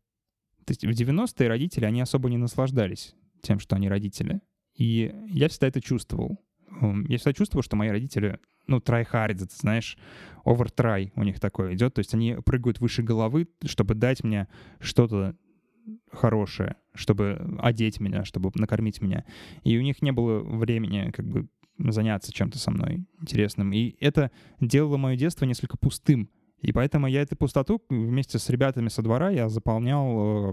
То 0.66 0.72
есть 0.72 0.84
в 0.84 0.90
90-е 0.90 1.48
родители, 1.48 1.86
они 1.86 2.02
особо 2.02 2.28
не 2.28 2.36
наслаждались 2.36 3.14
тем, 3.40 3.58
что 3.58 3.76
они 3.76 3.88
родители. 3.88 4.40
И 4.74 5.14
я 5.28 5.48
всегда 5.48 5.68
это 5.68 5.80
чувствовал. 5.80 6.38
Я 6.80 7.18
всегда 7.18 7.32
чувствовал, 7.32 7.62
что 7.62 7.76
мои 7.76 7.90
родители, 7.90 8.38
ну, 8.66 8.78
try 8.78 9.06
hard, 9.10 9.48
знаешь, 9.60 9.98
over 10.44 10.72
try 10.74 11.12
у 11.14 11.22
них 11.22 11.38
такое 11.40 11.74
идет. 11.74 11.94
То 11.94 12.00
есть 12.00 12.14
они 12.14 12.36
прыгают 12.44 12.80
выше 12.80 13.02
головы, 13.02 13.48
чтобы 13.64 13.94
дать 13.94 14.24
мне 14.24 14.48
что-то 14.80 15.36
хорошее, 16.12 16.76
чтобы 16.94 17.58
одеть 17.58 18.00
меня, 18.00 18.24
чтобы 18.24 18.50
накормить 18.54 19.00
меня. 19.00 19.24
И 19.64 19.76
у 19.78 19.82
них 19.82 20.02
не 20.02 20.12
было 20.12 20.40
времени 20.40 21.10
как 21.10 21.26
бы 21.26 21.48
заняться 21.78 22.32
чем-то 22.32 22.58
со 22.58 22.70
мной 22.70 23.04
интересным. 23.20 23.72
И 23.72 23.96
это 24.00 24.30
делало 24.60 24.96
мое 24.96 25.16
детство 25.16 25.44
несколько 25.44 25.76
пустым. 25.76 26.30
И 26.60 26.72
поэтому 26.72 27.08
я 27.08 27.22
эту 27.22 27.34
пустоту 27.34 27.82
вместе 27.88 28.38
с 28.38 28.48
ребятами 28.48 28.88
со 28.88 29.02
двора 29.02 29.30
я 29.30 29.48
заполнял 29.48 30.52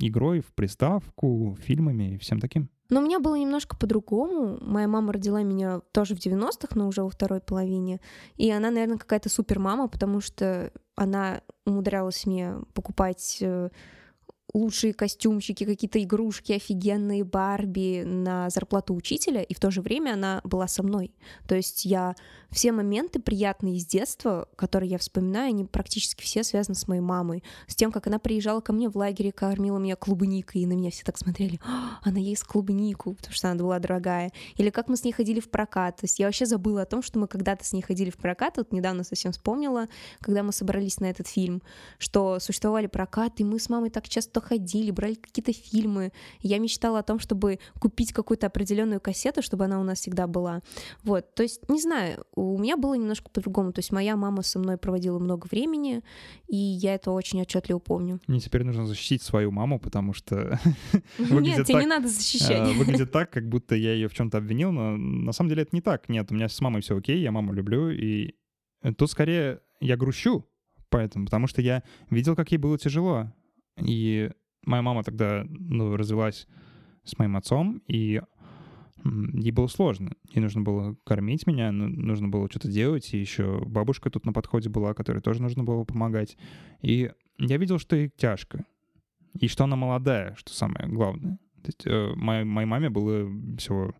игрой 0.00 0.40
в 0.40 0.52
приставку, 0.54 1.56
фильмами 1.60 2.14
и 2.14 2.18
всем 2.18 2.40
таким. 2.40 2.68
Но 2.88 3.00
у 3.00 3.02
меня 3.02 3.18
было 3.18 3.34
немножко 3.34 3.76
по-другому. 3.76 4.58
Моя 4.60 4.88
мама 4.88 5.12
родила 5.12 5.42
меня 5.42 5.80
тоже 5.92 6.14
в 6.14 6.18
90-х, 6.18 6.68
но 6.74 6.88
уже 6.88 7.02
во 7.02 7.10
второй 7.10 7.40
половине. 7.40 8.00
И 8.36 8.50
она, 8.50 8.70
наверное, 8.70 8.98
какая-то 8.98 9.28
супер 9.28 9.58
мама, 9.58 9.88
потому 9.88 10.20
что 10.20 10.72
она 10.94 11.42
умудрялась 11.64 12.26
мне 12.26 12.54
покупать 12.74 13.38
э, 13.40 13.70
лучшие 14.56 14.94
костюмчики, 14.94 15.64
какие-то 15.64 16.02
игрушки 16.02 16.52
офигенные, 16.52 17.24
Барби 17.24 18.02
на 18.04 18.48
зарплату 18.48 18.94
учителя, 18.94 19.42
и 19.42 19.54
в 19.54 19.60
то 19.60 19.70
же 19.70 19.82
время 19.82 20.14
она 20.14 20.40
была 20.44 20.66
со 20.66 20.82
мной. 20.82 21.12
То 21.46 21.54
есть 21.54 21.84
я 21.84 22.14
все 22.50 22.72
моменты 22.72 23.20
приятные 23.20 23.76
из 23.76 23.86
детства, 23.86 24.48
которые 24.56 24.90
я 24.90 24.98
вспоминаю, 24.98 25.48
они 25.48 25.64
практически 25.64 26.22
все 26.22 26.42
связаны 26.42 26.74
с 26.74 26.88
моей 26.88 27.02
мамой, 27.02 27.42
с 27.66 27.74
тем, 27.74 27.92
как 27.92 28.06
она 28.06 28.18
приезжала 28.18 28.60
ко 28.60 28.72
мне 28.72 28.88
в 28.88 28.96
лагере, 28.96 29.30
кормила 29.30 29.78
меня 29.78 29.96
клубникой, 29.96 30.62
и 30.62 30.66
на 30.66 30.72
меня 30.72 30.90
все 30.90 31.04
так 31.04 31.18
смотрели, 31.18 31.60
«А, 31.62 31.98
она 32.02 32.18
ест 32.18 32.44
клубнику, 32.44 33.14
потому 33.14 33.34
что 33.34 33.50
она 33.50 33.58
была 33.58 33.78
дорогая. 33.78 34.32
Или 34.56 34.70
как 34.70 34.88
мы 34.88 34.96
с 34.96 35.04
ней 35.04 35.12
ходили 35.12 35.40
в 35.40 35.50
прокат. 35.50 35.96
То 35.96 36.04
есть 36.04 36.18
я 36.18 36.26
вообще 36.26 36.46
забыла 36.46 36.82
о 36.82 36.86
том, 36.86 37.02
что 37.02 37.18
мы 37.18 37.26
когда-то 37.26 37.64
с 37.64 37.72
ней 37.72 37.82
ходили 37.82 38.10
в 38.10 38.16
прокат, 38.16 38.56
вот 38.56 38.72
недавно 38.72 39.04
совсем 39.04 39.32
вспомнила, 39.32 39.88
когда 40.20 40.42
мы 40.42 40.52
собрались 40.52 40.98
на 41.00 41.06
этот 41.06 41.28
фильм, 41.28 41.62
что 41.98 42.38
существовали 42.40 42.86
прокаты, 42.86 43.42
и 43.42 43.44
мы 43.44 43.58
с 43.58 43.68
мамой 43.68 43.90
так 43.90 44.08
часто 44.08 44.32
ходили, 44.46 44.90
брали 44.90 45.14
какие-то 45.14 45.52
фильмы. 45.52 46.12
Я 46.40 46.58
мечтала 46.58 47.00
о 47.00 47.02
том, 47.02 47.18
чтобы 47.18 47.58
купить 47.80 48.12
какую-то 48.12 48.46
определенную 48.46 49.00
кассету, 49.00 49.42
чтобы 49.42 49.64
она 49.64 49.80
у 49.80 49.84
нас 49.84 49.98
всегда 49.98 50.26
была. 50.26 50.62
Вот, 51.02 51.34
то 51.34 51.42
есть, 51.42 51.68
не 51.68 51.80
знаю, 51.80 52.24
у 52.34 52.58
меня 52.58 52.76
было 52.76 52.94
немножко 52.94 53.28
по-другому. 53.30 53.72
То 53.72 53.80
есть 53.80 53.92
моя 53.92 54.16
мама 54.16 54.42
со 54.42 54.58
мной 54.58 54.78
проводила 54.78 55.18
много 55.18 55.46
времени, 55.50 56.02
и 56.48 56.56
я 56.56 56.94
это 56.94 57.10
очень 57.10 57.40
отчетливо 57.42 57.78
помню. 57.78 58.20
Мне 58.26 58.40
теперь 58.40 58.64
нужно 58.64 58.86
защитить 58.86 59.22
свою 59.22 59.50
маму, 59.50 59.78
потому 59.80 60.12
что 60.12 60.58
Нет, 61.18 61.66
тебе 61.66 61.80
не 61.80 61.86
надо 61.86 62.08
защищать. 62.08 62.68
Э, 62.68 62.72
выглядит 62.72 63.12
так, 63.12 63.30
как 63.30 63.48
будто 63.48 63.74
я 63.74 63.92
ее 63.92 64.08
в 64.08 64.14
чем-то 64.14 64.38
обвинил, 64.38 64.72
но 64.72 64.96
на 64.96 65.32
самом 65.32 65.50
деле 65.50 65.62
это 65.62 65.74
не 65.74 65.80
так. 65.80 66.08
Нет, 66.08 66.30
у 66.30 66.34
меня 66.34 66.48
с 66.48 66.60
мамой 66.60 66.82
все 66.82 66.96
окей, 66.96 67.20
я 67.20 67.32
маму 67.32 67.52
люблю, 67.52 67.90
и 67.90 68.34
тут 68.96 69.10
скорее 69.10 69.60
я 69.80 69.96
грущу, 69.96 70.46
поэтому, 70.88 71.26
потому 71.26 71.46
что 71.46 71.60
я 71.62 71.82
видел, 72.10 72.36
как 72.36 72.52
ей 72.52 72.58
было 72.58 72.78
тяжело. 72.78 73.32
И 73.80 74.30
моя 74.64 74.82
мама 74.82 75.02
тогда 75.02 75.44
ну, 75.48 75.96
развелась 75.96 76.46
с 77.04 77.18
моим 77.18 77.36
отцом, 77.36 77.82
и 77.86 78.20
ей 79.04 79.52
было 79.52 79.66
сложно. 79.68 80.12
Ей 80.32 80.40
нужно 80.40 80.62
было 80.62 80.96
кормить 81.04 81.46
меня, 81.46 81.70
нужно 81.72 82.28
было 82.28 82.50
что-то 82.50 82.68
делать, 82.68 83.12
и 83.14 83.18
еще 83.18 83.62
бабушка 83.64 84.10
тут 84.10 84.24
на 84.26 84.32
подходе 84.32 84.68
была, 84.68 84.94
которой 84.94 85.20
тоже 85.20 85.42
нужно 85.42 85.64
было 85.64 85.84
помогать. 85.84 86.36
И 86.82 87.10
я 87.38 87.56
видел, 87.56 87.78
что 87.78 87.96
ей 87.96 88.10
тяжко. 88.16 88.64
И 89.38 89.48
что 89.48 89.64
она 89.64 89.76
молодая, 89.76 90.34
что 90.36 90.52
самое 90.52 90.88
главное. 90.88 91.38
То 91.62 91.68
есть 91.68 91.86
э, 91.86 92.14
моей, 92.16 92.44
моей 92.44 92.66
маме 92.66 92.90
было 92.90 93.28
всего 93.58 93.94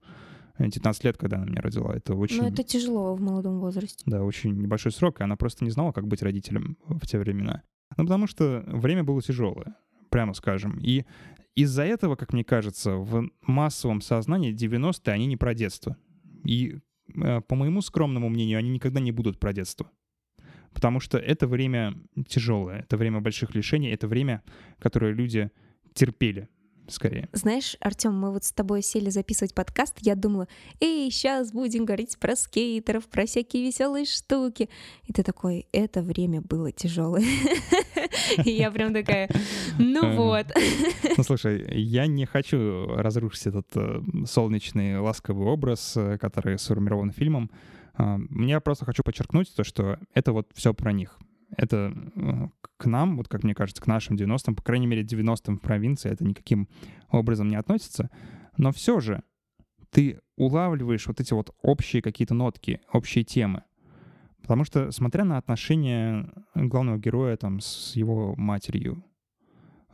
19 0.59 1.04
лет, 1.04 1.16
когда 1.18 1.37
она 1.37 1.47
меня 1.47 1.61
родила. 1.61 1.95
Это 1.95 2.14
очень... 2.14 2.40
Ну, 2.40 2.49
это 2.49 2.62
тяжело 2.62 3.14
в 3.14 3.21
молодом 3.21 3.61
возрасте. 3.61 4.02
Да, 4.06 4.23
очень 4.23 4.56
небольшой 4.56 4.92
срок, 4.92 5.21
и 5.21 5.25
она 5.25 5.37
просто 5.37 5.64
не 5.64 5.71
знала, 5.71 5.92
как 5.92 6.06
быть 6.06 6.23
родителем 6.23 6.78
в 6.87 7.06
те 7.06 7.18
времена. 7.18 7.62
Ну, 7.97 8.05
потому 8.05 8.26
что 8.26 8.62
время 8.66 9.05
было 9.05 9.23
тяжелое 9.23 9.76
прямо 10.11 10.35
скажем. 10.35 10.78
И 10.81 11.05
из-за 11.55 11.83
этого, 11.83 12.16
как 12.16 12.33
мне 12.33 12.45
кажется, 12.45 12.93
в 12.93 13.31
массовом 13.43 14.00
сознании 14.00 14.55
90-е 14.55 15.12
они 15.12 15.26
не 15.26 15.37
про 15.37 15.55
детство. 15.55 15.97
И, 16.45 16.78
э, 17.14 17.40
по 17.40 17.55
моему 17.55 17.81
скромному 17.81 18.28
мнению, 18.28 18.59
они 18.59 18.71
никогда 18.71 19.00
не 19.00 19.12
будут 19.12 19.38
про 19.38 19.52
детство. 19.52 19.90
Потому 20.73 21.00
что 21.00 21.19
это 21.19 21.47
время 21.47 21.95
тяжелое, 22.28 22.81
это 22.81 22.97
время 22.97 23.21
больших 23.21 23.55
лишений, 23.55 23.90
это 23.90 24.07
время, 24.07 24.43
которое 24.78 25.12
люди 25.12 25.50
терпели 25.95 26.49
скорее. 26.88 27.28
Знаешь, 27.33 27.76
Артем, 27.81 28.19
мы 28.19 28.33
вот 28.33 28.45
с 28.45 28.52
тобой 28.52 28.83
сели 28.83 29.11
записывать 29.11 29.55
подкаст, 29.55 29.99
я 30.00 30.14
думала, 30.14 30.49
эй, 30.81 31.11
сейчас 31.11 31.52
будем 31.52 31.85
говорить 31.85 32.19
про 32.19 32.37
скейтеров, 32.37 33.07
про 33.07 33.26
всякие 33.26 33.64
веселые 33.64 34.05
штуки. 34.05 34.69
И 35.05 35.12
ты 35.12 35.23
такой, 35.23 35.66
это 35.73 36.02
время 36.02 36.40
было 36.40 36.73
тяжелое. 36.73 37.25
И 38.45 38.50
я 38.50 38.71
прям 38.71 38.93
такая, 38.93 39.28
ну 39.78 40.16
вот. 40.16 40.47
Ну 41.16 41.23
слушай, 41.25 41.64
я 41.75 42.07
не 42.07 42.26
хочу 42.26 42.87
разрушить 42.88 43.47
этот 43.47 43.69
э, 43.75 44.00
солнечный 44.26 44.99
ласковый 44.99 45.47
образ, 45.47 45.97
э, 45.97 46.19
который 46.19 46.59
сформирован 46.59 47.12
фильмом. 47.12 47.50
А, 47.95 48.19
я 48.31 48.61
просто 48.61 48.85
хочу 48.85 49.02
подчеркнуть 49.02 49.55
то, 49.55 49.64
что 49.64 49.99
это 50.14 50.33
вот 50.33 50.49
все 50.55 50.75
про 50.75 50.93
них 50.93 51.19
это 51.57 51.93
э, 52.17 52.49
к 52.76 52.87
нам, 52.87 53.17
вот 53.17 53.29
как 53.29 53.45
мне 53.45 53.55
кажется, 53.55 53.83
к 53.83 53.87
нашим 53.87 54.17
90-м, 54.17 54.55
по 54.55 54.62
крайней 54.62 54.87
мере, 54.87 55.03
90-м 55.03 55.59
в 55.59 55.61
провинции 55.61 56.11
это 56.11 56.25
никаким 56.25 56.69
образом 57.11 57.49
не 57.49 57.57
относится. 57.57 58.11
Но 58.57 58.73
все 58.73 59.00
же 59.00 59.23
ты 59.91 60.21
улавливаешь 60.37 61.07
вот 61.07 61.21
эти 61.21 61.33
вот 61.33 61.55
общие 61.62 62.03
какие-то 62.03 62.35
нотки, 62.35 62.81
общие 62.93 63.25
темы. 63.25 63.62
Потому 64.43 64.65
что, 64.65 64.91
смотря 64.93 65.25
на 65.25 65.38
отношения 65.38 66.31
главного 66.55 66.99
героя 66.99 67.37
там 67.37 67.61
с 67.61 67.97
его 67.97 68.35
матерью, 68.37 69.03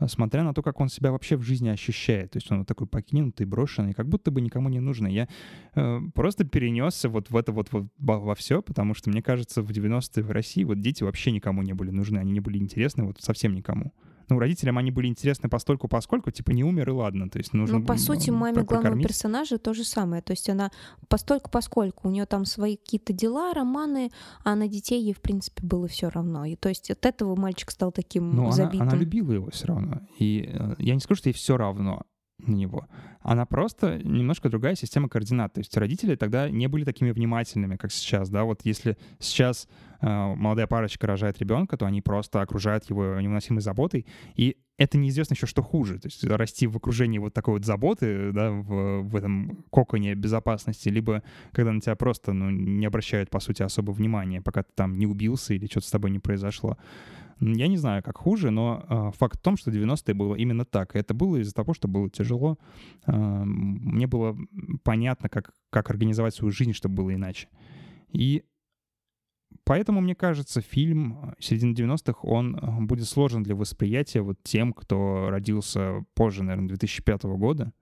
смотря 0.07 0.43
на 0.43 0.55
то, 0.55 0.63
как 0.63 0.81
он 0.81 0.89
себя 0.89 1.13
вообще 1.13 1.37
в 1.37 1.43
жизни 1.43 1.69
ощущает. 1.69 2.33
То 2.33 2.39
есть 2.39 2.51
он 2.51 2.65
такой 2.65 2.87
покинутый, 2.87 3.47
брошенный, 3.47 3.93
как 3.93 4.09
будто 4.09 4.31
бы 4.31 4.41
никому 4.41 4.69
не 4.69 4.81
нужный. 4.81 5.13
Я 5.13 5.29
э, 5.75 6.01
просто 6.15 6.45
перенесся 6.45 7.09
вот 7.09 7.31
в 7.31 7.37
это 7.37 7.53
вот, 7.53 7.69
вот 7.73 7.87
во 7.99 8.35
все, 8.35 8.63
потому 8.63 8.95
что, 8.95 9.11
мне 9.11 9.23
кажется, 9.23 9.63
в 9.63 9.71
90-е 9.71 10.23
в 10.23 10.31
России 10.31 10.65
вот 10.65 10.81
дети 10.81 11.03
вообще 11.03 11.31
никому 11.33 11.63
не 11.63 11.73
были 11.73 11.91
нужны, 11.91 12.19
они 12.19 12.33
не 12.33 12.41
были 12.41 12.59
интересны 12.59 13.05
вот 13.05 13.21
совсем 13.21 13.55
никому 13.55 13.93
ну, 14.33 14.39
родителям 14.39 14.79
они 14.79 14.91
были 14.91 15.09
интересны 15.09 15.49
постольку 15.49 15.89
поскольку, 15.89 16.31
типа, 16.31 16.51
не 16.53 16.65
умер 16.65 16.89
и 16.89 16.93
ладно. 16.93 17.29
То 17.29 17.39
есть 17.39 17.53
нужно 17.53 17.79
Ну, 17.79 17.85
по 17.85 17.97
сути, 17.97 18.31
маме 18.31 18.63
главного 18.63 19.01
персонажа 19.01 19.59
то 19.59 19.75
же 19.75 19.85
самое. 19.85 20.23
То 20.23 20.33
есть 20.33 20.49
она 20.49 20.71
постольку 21.09 21.51
поскольку, 21.51 22.09
у 22.09 22.11
нее 22.11 22.27
там 22.27 22.45
свои 22.45 22.77
какие-то 22.77 23.13
дела, 23.13 23.53
романы, 23.53 24.11
а 24.45 24.55
на 24.55 24.69
детей 24.69 25.03
ей, 25.03 25.13
в 25.13 25.21
принципе, 25.21 25.63
было 25.67 25.87
все 25.87 26.09
равно. 26.09 26.45
И 26.45 26.57
то 26.57 26.69
есть 26.69 26.91
от 26.91 27.05
этого 27.05 27.37
мальчик 27.37 27.71
стал 27.71 27.93
таким 27.93 28.35
ну, 28.35 28.51
забитым. 28.51 28.83
Она, 28.83 28.93
она 28.93 29.01
любила 29.01 29.33
его 29.33 29.51
все 29.51 29.67
равно. 29.67 30.01
И 30.19 30.49
э, 30.53 30.75
я 30.79 30.95
не 30.95 31.01
скажу, 31.01 31.19
что 31.19 31.29
ей 31.29 31.35
все 31.35 31.57
равно 31.57 32.03
на 32.47 32.55
него. 32.55 32.89
Она 33.21 33.47
просто 33.47 34.01
немножко 34.03 34.49
другая 34.49 34.75
система 34.75 35.09
координат. 35.09 35.53
То 35.53 35.61
есть 35.61 35.77
родители 35.77 36.17
тогда 36.17 36.51
не 36.51 36.67
были 36.67 36.85
такими 36.85 37.11
внимательными, 37.11 37.77
как 37.77 37.93
сейчас. 37.93 38.31
Да? 38.31 38.45
Вот 38.45 38.63
если 38.65 38.97
сейчас 39.19 39.69
э, 40.01 40.07
молодая 40.07 40.67
парочка 40.67 41.07
рожает 41.07 41.39
ребенка, 41.39 41.77
то 41.77 41.87
они 41.87 42.03
просто 42.03 42.41
окружают 42.41 42.89
его 42.91 43.21
невыносимой 43.21 43.63
заботой. 43.63 44.07
И 44.35 44.57
это 44.77 44.99
неизвестно 44.99 45.35
еще, 45.35 45.47
что 45.47 45.63
хуже. 45.63 45.99
То 45.99 46.09
есть 46.09 46.25
расти 46.25 46.67
в 46.67 46.77
окружении 46.77 47.19
вот 47.19 47.33
такой 47.33 47.55
вот 47.55 47.65
заботы, 47.65 48.33
да, 48.33 48.51
в, 48.51 49.03
в 49.03 49.17
этом 49.17 49.65
коконе 49.71 50.15
безопасности, 50.15 50.89
либо 50.89 51.23
когда 51.53 51.73
на 51.73 51.81
тебя 51.81 51.95
просто 51.95 52.33
ну, 52.33 52.51
не 52.51 52.87
обращают, 52.87 53.31
по 53.31 53.41
сути, 53.41 53.63
особо 53.63 53.93
внимания, 53.93 54.41
пока 54.41 54.63
ты 54.63 54.71
там 54.75 54.99
не 54.99 55.07
убился 55.07 55.55
или 55.55 55.67
что-то 55.67 55.87
с 55.87 55.91
тобой 55.91 56.11
не 56.11 56.19
произошло. 56.19 56.77
Я 57.45 57.67
не 57.67 57.77
знаю, 57.77 58.05
как 58.05 58.19
хуже, 58.19 58.51
но 58.51 58.85
э, 58.89 59.11
факт 59.19 59.41
в 59.41 59.43
том, 59.43 59.57
что 59.57 59.73
90-е 59.73 60.15
было 60.15 60.37
именно 60.37 60.65
так. 60.65 60.95
И 60.95 60.99
это 60.99 61.13
было 61.13 61.39
из-за 61.39 61.53
того, 61.53 61.75
что 61.75 61.89
было 61.89 62.09
тяжело. 62.09 62.57
Э, 63.07 63.13
мне 63.45 64.07
было 64.07 64.37
понятно, 64.85 65.29
как, 65.29 65.53
как 65.71 65.91
организовать 65.91 66.37
свою 66.37 66.53
жизнь, 66.53 66.73
чтобы 66.73 66.95
было 66.95 67.15
иначе. 67.15 67.49
И 68.11 68.45
поэтому, 69.65 70.01
мне 70.01 70.15
кажется, 70.15 70.61
фильм 70.61 71.35
середины 71.41 71.73
90-х, 71.73 72.21
он 72.23 72.87
будет 72.87 73.09
сложен 73.09 73.43
для 73.43 73.57
восприятия 73.57 74.21
вот 74.21 74.39
тем, 74.45 74.73
кто 74.73 75.29
родился 75.29 76.05
позже, 76.15 76.45
наверное, 76.45 76.69
2005 76.69 77.25
года. 77.25 77.73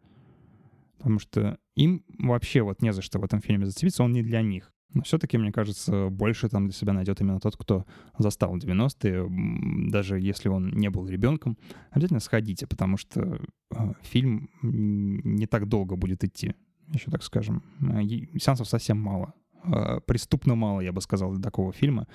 Потому 0.97 1.19
что 1.19 1.59
им 1.76 2.02
вообще 2.19 2.62
вот 2.62 2.81
не 2.81 2.95
за 2.95 3.02
что 3.02 3.19
в 3.19 3.25
этом 3.25 3.43
фильме 3.43 3.67
зацепиться, 3.67 4.05
он 4.05 4.12
не 4.12 4.23
для 4.23 4.40
них. 4.40 4.73
Но 4.92 5.02
все-таки, 5.02 5.38
мне 5.38 5.52
кажется, 5.52 6.09
больше 6.09 6.49
там 6.49 6.66
для 6.66 6.73
себя 6.73 6.92
найдет 6.92 7.20
именно 7.20 7.38
тот, 7.38 7.56
кто 7.56 7.87
застал 8.18 8.56
90-е, 8.56 9.90
даже 9.90 10.18
если 10.18 10.49
он 10.49 10.70
не 10.70 10.90
был 10.90 11.09
ребенком. 11.09 11.56
Обязательно 11.90 12.20
сходите, 12.20 12.66
потому 12.66 12.97
что 12.97 13.40
э, 13.70 13.92
фильм 14.02 14.50
не 14.62 15.47
так 15.47 15.68
долго 15.68 15.97
будет 15.97 16.25
идти, 16.25 16.54
еще 16.92 17.11
так 17.11 17.23
скажем. 17.23 17.62
Э, 17.80 18.02
сеансов 18.38 18.68
совсем 18.68 18.99
мало. 18.99 19.35
Э, 19.64 20.00
преступно 20.07 20.55
мало, 20.55 20.81
я 20.81 20.93
бы 20.93 21.00
сказал, 21.00 21.33
для 21.33 21.43
такого 21.43 21.73
фильма. 21.73 22.07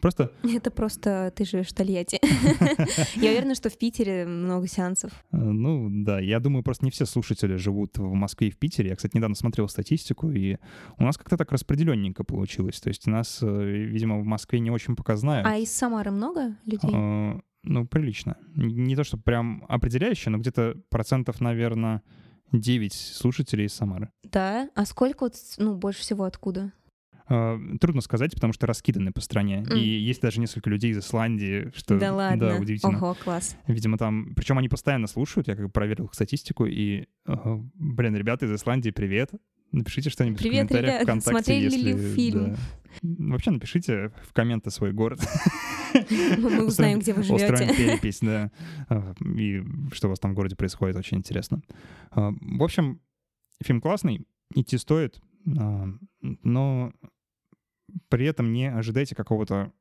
Просто... 0.00 0.32
Это 0.42 0.70
просто 0.70 1.32
ты 1.34 1.44
живешь 1.44 1.68
в 1.68 1.74
Тольятти. 1.74 2.18
Я 3.20 3.30
уверена, 3.30 3.54
что 3.54 3.70
в 3.70 3.78
Питере 3.78 4.26
много 4.26 4.66
сеансов. 4.66 5.12
Э, 5.32 5.36
ну 5.36 5.88
да, 5.90 6.20
я 6.20 6.40
думаю, 6.40 6.62
просто 6.62 6.84
не 6.84 6.90
все 6.90 7.06
слушатели 7.06 7.56
живут 7.56 7.98
в 7.98 8.12
Москве 8.12 8.48
и 8.48 8.50
в 8.50 8.58
Питере. 8.58 8.90
Я, 8.90 8.96
кстати, 8.96 9.16
недавно 9.16 9.36
смотрел 9.36 9.68
статистику, 9.68 10.30
и 10.30 10.58
у 10.98 11.04
нас 11.04 11.16
как-то 11.16 11.36
так 11.36 11.52
распределенненько 11.52 12.24
получилось. 12.24 12.80
То 12.80 12.88
есть 12.88 13.06
нас, 13.06 13.38
э, 13.42 13.46
видимо, 13.46 14.20
в 14.20 14.24
Москве 14.24 14.60
не 14.60 14.70
очень 14.70 14.96
показная. 14.96 15.44
А 15.44 15.56
из 15.56 15.72
Самары 15.72 16.10
много 16.10 16.56
людей? 16.66 16.90
Ну, 17.64 17.86
прилично. 17.86 18.36
Не 18.56 18.96
то, 18.96 19.04
что 19.04 19.16
прям 19.18 19.64
определяющее, 19.68 20.32
но 20.32 20.38
где-то 20.38 20.74
процентов, 20.90 21.40
наверное, 21.40 22.02
9 22.52 22.92
слушателей 22.92 23.66
из 23.66 23.74
Самары. 23.74 24.10
Да? 24.24 24.68
А 24.74 24.84
сколько, 24.84 25.30
ну, 25.58 25.76
больше 25.76 26.00
всего 26.00 26.24
откуда? 26.24 26.72
Э, 27.34 27.58
трудно 27.80 28.02
сказать, 28.02 28.34
потому 28.34 28.52
что 28.52 28.66
раскиданы 28.66 29.10
по 29.10 29.22
стране. 29.22 29.64
М. 29.68 29.76
И 29.76 29.80
есть 29.80 30.20
даже 30.20 30.38
несколько 30.38 30.68
людей 30.68 30.90
из 30.90 30.98
Исландии, 30.98 31.72
что... 31.74 31.98
Да 31.98 32.12
ладно. 32.12 32.50
Да, 32.50 32.56
удивительно. 32.56 32.98
Ого, 32.98 33.14
класс. 33.14 33.56
Видимо, 33.66 33.96
там... 33.96 34.34
Причем 34.34 34.58
они 34.58 34.68
постоянно 34.68 35.06
слушают, 35.06 35.48
я 35.48 35.56
как 35.56 35.64
бы 35.66 35.70
проверил 35.70 36.04
их 36.06 36.14
статистику, 36.14 36.66
и... 36.66 37.06
ага, 37.24 37.64
блин, 37.74 38.14
ребята 38.16 38.44
из 38.44 38.52
Исландии, 38.52 38.90
привет. 38.90 39.30
Напишите 39.70 40.10
что-нибудь 40.10 40.38
Привет, 40.38 40.66
в 40.66 40.68
комментариях 40.68 41.00
ребят. 41.00 41.02
ВКонтакте, 41.04 41.30
Смотрели 41.30 41.64
если... 41.64 41.92
ли 41.92 42.14
фильм? 42.14 42.44
да. 42.50 42.58
Вообще 43.32 43.50
напишите 43.52 44.12
в 44.28 44.34
комменты 44.34 44.70
свой 44.70 44.92
город. 44.92 45.20
Мы 46.36 46.66
узнаем, 46.66 46.98
где 46.98 47.14
вы 47.14 47.20
Устроим 47.22 47.56
живете. 47.56 47.76
перепись, 47.76 48.18
да. 48.20 48.50
А, 48.90 49.14
И 49.38 49.62
что 49.92 50.08
у 50.08 50.10
вас 50.10 50.18
там 50.20 50.32
в 50.32 50.34
городе 50.34 50.56
происходит, 50.56 50.96
очень 50.96 51.16
интересно. 51.16 51.62
А, 52.10 52.32
В 52.38 52.62
общем, 52.62 53.00
фильм 53.64 53.80
классный, 53.80 54.26
идти 54.54 54.76
стоит, 54.76 55.22
а, 55.58 55.88
но 56.20 56.92
при 58.08 58.26
этом 58.26 58.52
не 58.52 58.70
ожидайте 58.70 59.14
какого-то 59.14 59.72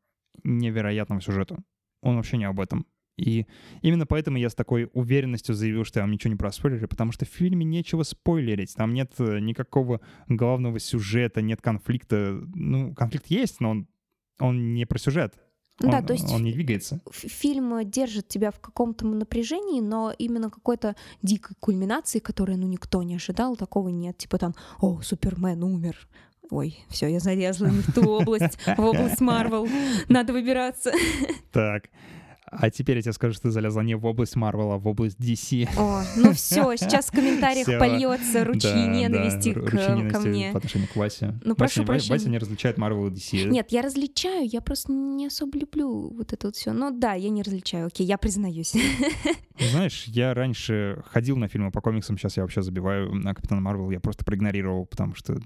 невероятного 0.43 1.21
сюжета. 1.21 1.57
Он 2.01 2.15
вообще 2.15 2.37
не 2.37 2.45
об 2.45 2.59
этом. 2.59 2.85
И 3.17 3.45
именно 3.81 4.05
поэтому 4.07 4.37
я 4.37 4.49
с 4.49 4.55
такой 4.55 4.89
уверенностью 4.93 5.53
заявил, 5.53 5.83
что 5.85 5.99
я 5.99 6.03
вам 6.03 6.11
ничего 6.11 6.31
не 6.31 6.37
проспойлерю, 6.37 6.87
потому 6.87 7.11
что 7.11 7.25
в 7.25 7.29
фильме 7.29 7.65
нечего 7.65 8.03
спойлерить. 8.03 8.73
Там 8.75 8.93
нет 8.93 9.11
э, 9.19 9.39
никакого 9.39 10.01
главного 10.27 10.79
сюжета, 10.79 11.41
нет 11.41 11.61
конфликта. 11.61 12.41
Ну, 12.55 12.95
конфликт 12.95 13.27
есть, 13.27 13.59
но 13.59 13.69
он, 13.71 13.87
он 14.39 14.73
не 14.73 14.85
про 14.85 14.97
сюжет. 14.97 15.35
Да, 15.79 15.99
Он- 15.99 16.05
то 16.05 16.13
есть 16.13 16.31
он 16.31 16.43
не 16.43 16.53
двигается. 16.53 17.01
Фильм 17.11 17.89
держит 17.89 18.27
тебя 18.27 18.51
в 18.51 18.59
каком-то 18.59 19.05
напряжении, 19.05 19.81
но 19.81 20.13
именно 20.17 20.49
какой-то 20.49 20.95
дикой 21.21 21.55
кульминации, 21.59 22.19
которой 22.19 22.55
ну 22.55 22.67
никто 22.67 23.03
не 23.03 23.15
ожидал, 23.15 23.55
такого 23.55 23.89
нет. 23.89 24.17
Типа 24.17 24.37
там, 24.37 24.55
о, 24.79 25.01
Супермен 25.01 25.63
умер. 25.63 26.07
Ой, 26.51 26.77
все, 26.89 27.07
я 27.07 27.19
залезла 27.19 27.67
не 27.67 27.79
в 27.81 27.93
ту 27.93 28.07
область, 28.09 28.59
в 28.65 28.79
область 28.79 29.21
Марвел. 29.21 29.67
Надо 30.09 30.33
выбираться. 30.33 30.91
Так. 31.51 31.85
А 32.53 32.69
теперь 32.69 32.97
я 32.97 33.01
тебе 33.01 33.13
скажу, 33.13 33.33
что 33.33 33.43
ты 33.43 33.51
залезла 33.51 33.79
не 33.79 33.95
в 33.95 34.05
область 34.05 34.35
Марвела, 34.35 34.75
а 34.75 34.77
в 34.77 34.85
область 34.85 35.17
DC. 35.17 35.69
О, 35.77 36.03
ну 36.17 36.33
все, 36.33 36.75
сейчас 36.75 37.05
в 37.05 37.11
комментариях 37.13 37.65
Всё. 37.65 37.79
польется 37.79 38.43
ручьи 38.43 38.69
Да, 38.69 38.87
ненависти 38.87 39.53
да, 39.53 39.61
к- 39.61 39.69
ручьи 39.71 40.09
ко 40.09 40.19
мне. 40.19 40.51
по 40.51 40.57
отношению 40.57 40.89
к 40.89 40.95
Васе. 40.97 41.39
Ну, 41.45 41.55
прошу 41.55 41.79
Вася, 41.83 41.87
прощения. 41.87 42.13
Вася 42.17 42.29
не 42.29 42.37
различает 42.37 42.77
Marvel 42.77 43.07
и 43.07 43.11
DC. 43.13 43.45
Нет, 43.45 43.67
я 43.71 43.81
различаю, 43.81 44.45
я 44.51 44.59
просто 44.59 44.91
не 44.91 45.27
особо 45.27 45.57
люблю 45.57 46.09
вот 46.13 46.33
это 46.33 46.47
вот 46.47 46.57
все. 46.57 46.73
Ну 46.73 46.91
да, 46.91 47.13
я 47.13 47.29
не 47.29 47.41
различаю, 47.41 47.87
окей, 47.87 48.05
я 48.05 48.17
признаюсь. 48.17 48.73
Знаешь, 49.57 50.03
я 50.07 50.33
раньше 50.33 51.01
ходил 51.05 51.37
на 51.37 51.47
фильмы 51.47 51.71
по 51.71 51.79
комиксам, 51.79 52.17
сейчас 52.17 52.35
я 52.35 52.43
вообще 52.43 52.61
забиваю 52.61 53.15
на 53.15 53.33
Капитана 53.33 53.61
Марвел, 53.61 53.91
я 53.91 54.01
просто 54.01 54.25
проигнорировал, 54.25 54.85
потому 54.87 55.15
что... 55.15 55.37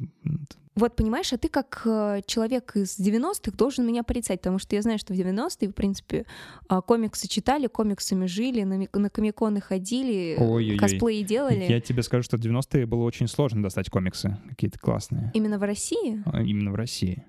Вот, 0.76 0.96
понимаешь, 0.96 1.32
а 1.32 1.38
ты 1.38 1.48
как 1.48 1.82
э, 1.86 2.22
человек 2.26 2.76
из 2.76 3.00
90-х 3.00 3.56
должен 3.56 3.88
меня 3.88 4.04
порицать, 4.04 4.42
потому 4.42 4.60
что 4.60 4.76
я 4.76 4.82
знаю, 4.82 5.00
что 5.00 5.14
в 5.14 5.18
90-е, 5.18 5.70
в 5.70 5.74
принципе, 5.74 6.26
а, 6.68 6.82
комиксы 6.82 7.30
читали, 7.30 7.68
комиксами 7.68 8.26
жили, 8.26 8.64
на, 8.64 8.86
на 8.92 9.10
комиконы 9.10 9.62
ходили, 9.62 10.36
Ой-ой-ой. 10.38 10.78
косплеи 10.78 11.24
делали. 11.24 11.66
Я 11.70 11.80
тебе 11.80 12.04
скажу, 12.04 12.24
что 12.24 12.38
в 12.38 12.42
90-е 12.42 12.86
было 12.86 13.04
очень 13.04 13.30
сложно 13.30 13.64
достать 13.64 13.90
комиксы 13.90 14.38
какие-то 14.50 14.78
классные. 14.78 15.32
Именно 15.34 15.60
в 15.60 15.64
России? 15.64 16.22
А, 16.26 16.42
Именно 16.42 16.72
в 16.72 16.76
России. 16.76 17.24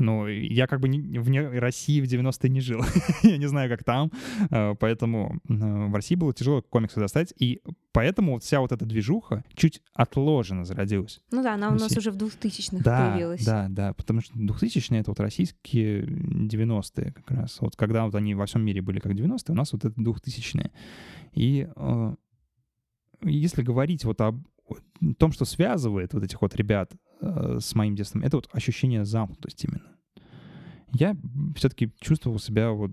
Ну, 0.00 0.26
я 0.26 0.66
как 0.66 0.80
бы 0.80 0.88
не- 0.88 1.18
вне 1.18 1.46
России 1.48 2.00
в 2.00 2.04
90-е 2.04 2.50
не 2.50 2.60
жил. 2.60 2.80
я 3.22 3.36
не 3.36 3.46
знаю, 3.46 3.68
как 3.70 3.84
там. 3.84 4.10
А, 4.50 4.74
Поэтому 4.74 5.40
э, 5.48 5.52
в 5.54 5.94
России 5.94 6.14
было 6.16 6.32
тяжело 6.32 6.62
комиксы 6.62 6.98
достать. 6.98 7.32
И 7.38 7.60
поэтому 7.92 8.38
вся 8.40 8.60
вот 8.60 8.72
эта 8.72 8.86
движуха 8.86 9.44
чуть 9.54 9.82
отложенно 9.94 10.64
зародилась. 10.64 11.20
Ну 11.30 11.42
да, 11.42 11.54
она 11.54 11.68
у 11.68 11.74
нас 11.74 11.96
уже 11.96 12.10
в 12.10 12.16
2000-х 12.16 12.82
Да, 12.82 13.10
появилась. 13.12 13.44
да, 13.44 13.66
да. 13.68 13.92
Потому 13.92 14.20
что 14.22 14.38
2000-е— 14.38 15.00
это 15.00 15.10
вот 15.10 15.20
российские 15.20 16.04
90-е 16.06 17.12
как 17.12 17.30
раз. 17.30 17.58
Вот 17.60 17.76
когда 17.76 18.04
вот 18.06 18.14
они 18.14 18.34
во 18.34 18.46
всем 18.46 18.62
мире 18.64 18.80
были 18.82 18.98
как 19.00 19.12
90-е, 19.12 19.52
у 19.52 19.54
нас 19.54 19.72
вот 19.72 19.84
это 19.84 20.00
2000-е. 20.00 20.70
И 21.34 21.68
э, 21.76 22.14
если 23.22 23.62
говорить 23.62 24.04
вот 24.04 24.20
об 24.20 24.42
том, 25.18 25.32
что 25.32 25.44
связывает 25.44 26.14
вот 26.14 26.24
этих 26.24 26.40
вот 26.42 26.54
ребят 26.56 26.92
э, 27.20 27.58
с 27.60 27.74
моим 27.74 27.94
детством, 27.94 28.22
это 28.22 28.36
вот 28.36 28.48
ощущение 28.52 29.04
замкнутости 29.04 29.66
именно. 29.66 29.96
Я 30.92 31.16
все-таки 31.56 31.92
чувствовал 32.00 32.38
себя 32.38 32.70
вот 32.70 32.92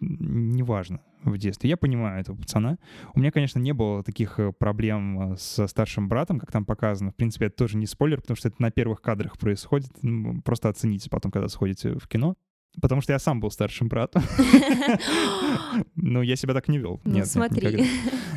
неважно 0.00 1.00
в 1.24 1.38
детстве. 1.38 1.70
Я 1.70 1.76
понимаю 1.76 2.20
этого 2.20 2.36
пацана. 2.36 2.78
У 3.14 3.20
меня, 3.20 3.30
конечно, 3.30 3.58
не 3.58 3.72
было 3.72 4.02
таких 4.02 4.38
э, 4.38 4.52
проблем 4.52 5.32
э, 5.32 5.36
со 5.38 5.66
старшим 5.66 6.08
братом, 6.08 6.38
как 6.38 6.52
там 6.52 6.64
показано. 6.64 7.10
В 7.10 7.16
принципе, 7.16 7.46
это 7.46 7.56
тоже 7.56 7.76
не 7.76 7.86
спойлер, 7.86 8.20
потому 8.20 8.36
что 8.36 8.48
это 8.48 8.60
на 8.60 8.70
первых 8.70 9.00
кадрах 9.00 9.38
происходит. 9.38 9.90
Ну, 10.02 10.40
Просто 10.42 10.68
оцените 10.68 11.10
потом, 11.10 11.32
когда 11.32 11.48
сходите 11.48 11.98
в 11.98 12.06
кино. 12.08 12.36
Потому 12.80 13.00
что 13.00 13.12
я 13.12 13.18
сам 13.18 13.40
был 13.40 13.50
старшим 13.50 13.88
братом. 13.88 14.22
Но 15.96 16.22
я 16.22 16.36
себя 16.36 16.52
так 16.52 16.68
не 16.68 16.78
вел. 16.78 17.00
Ну 17.04 17.14
Нет, 17.14 17.26
смотри. 17.26 17.86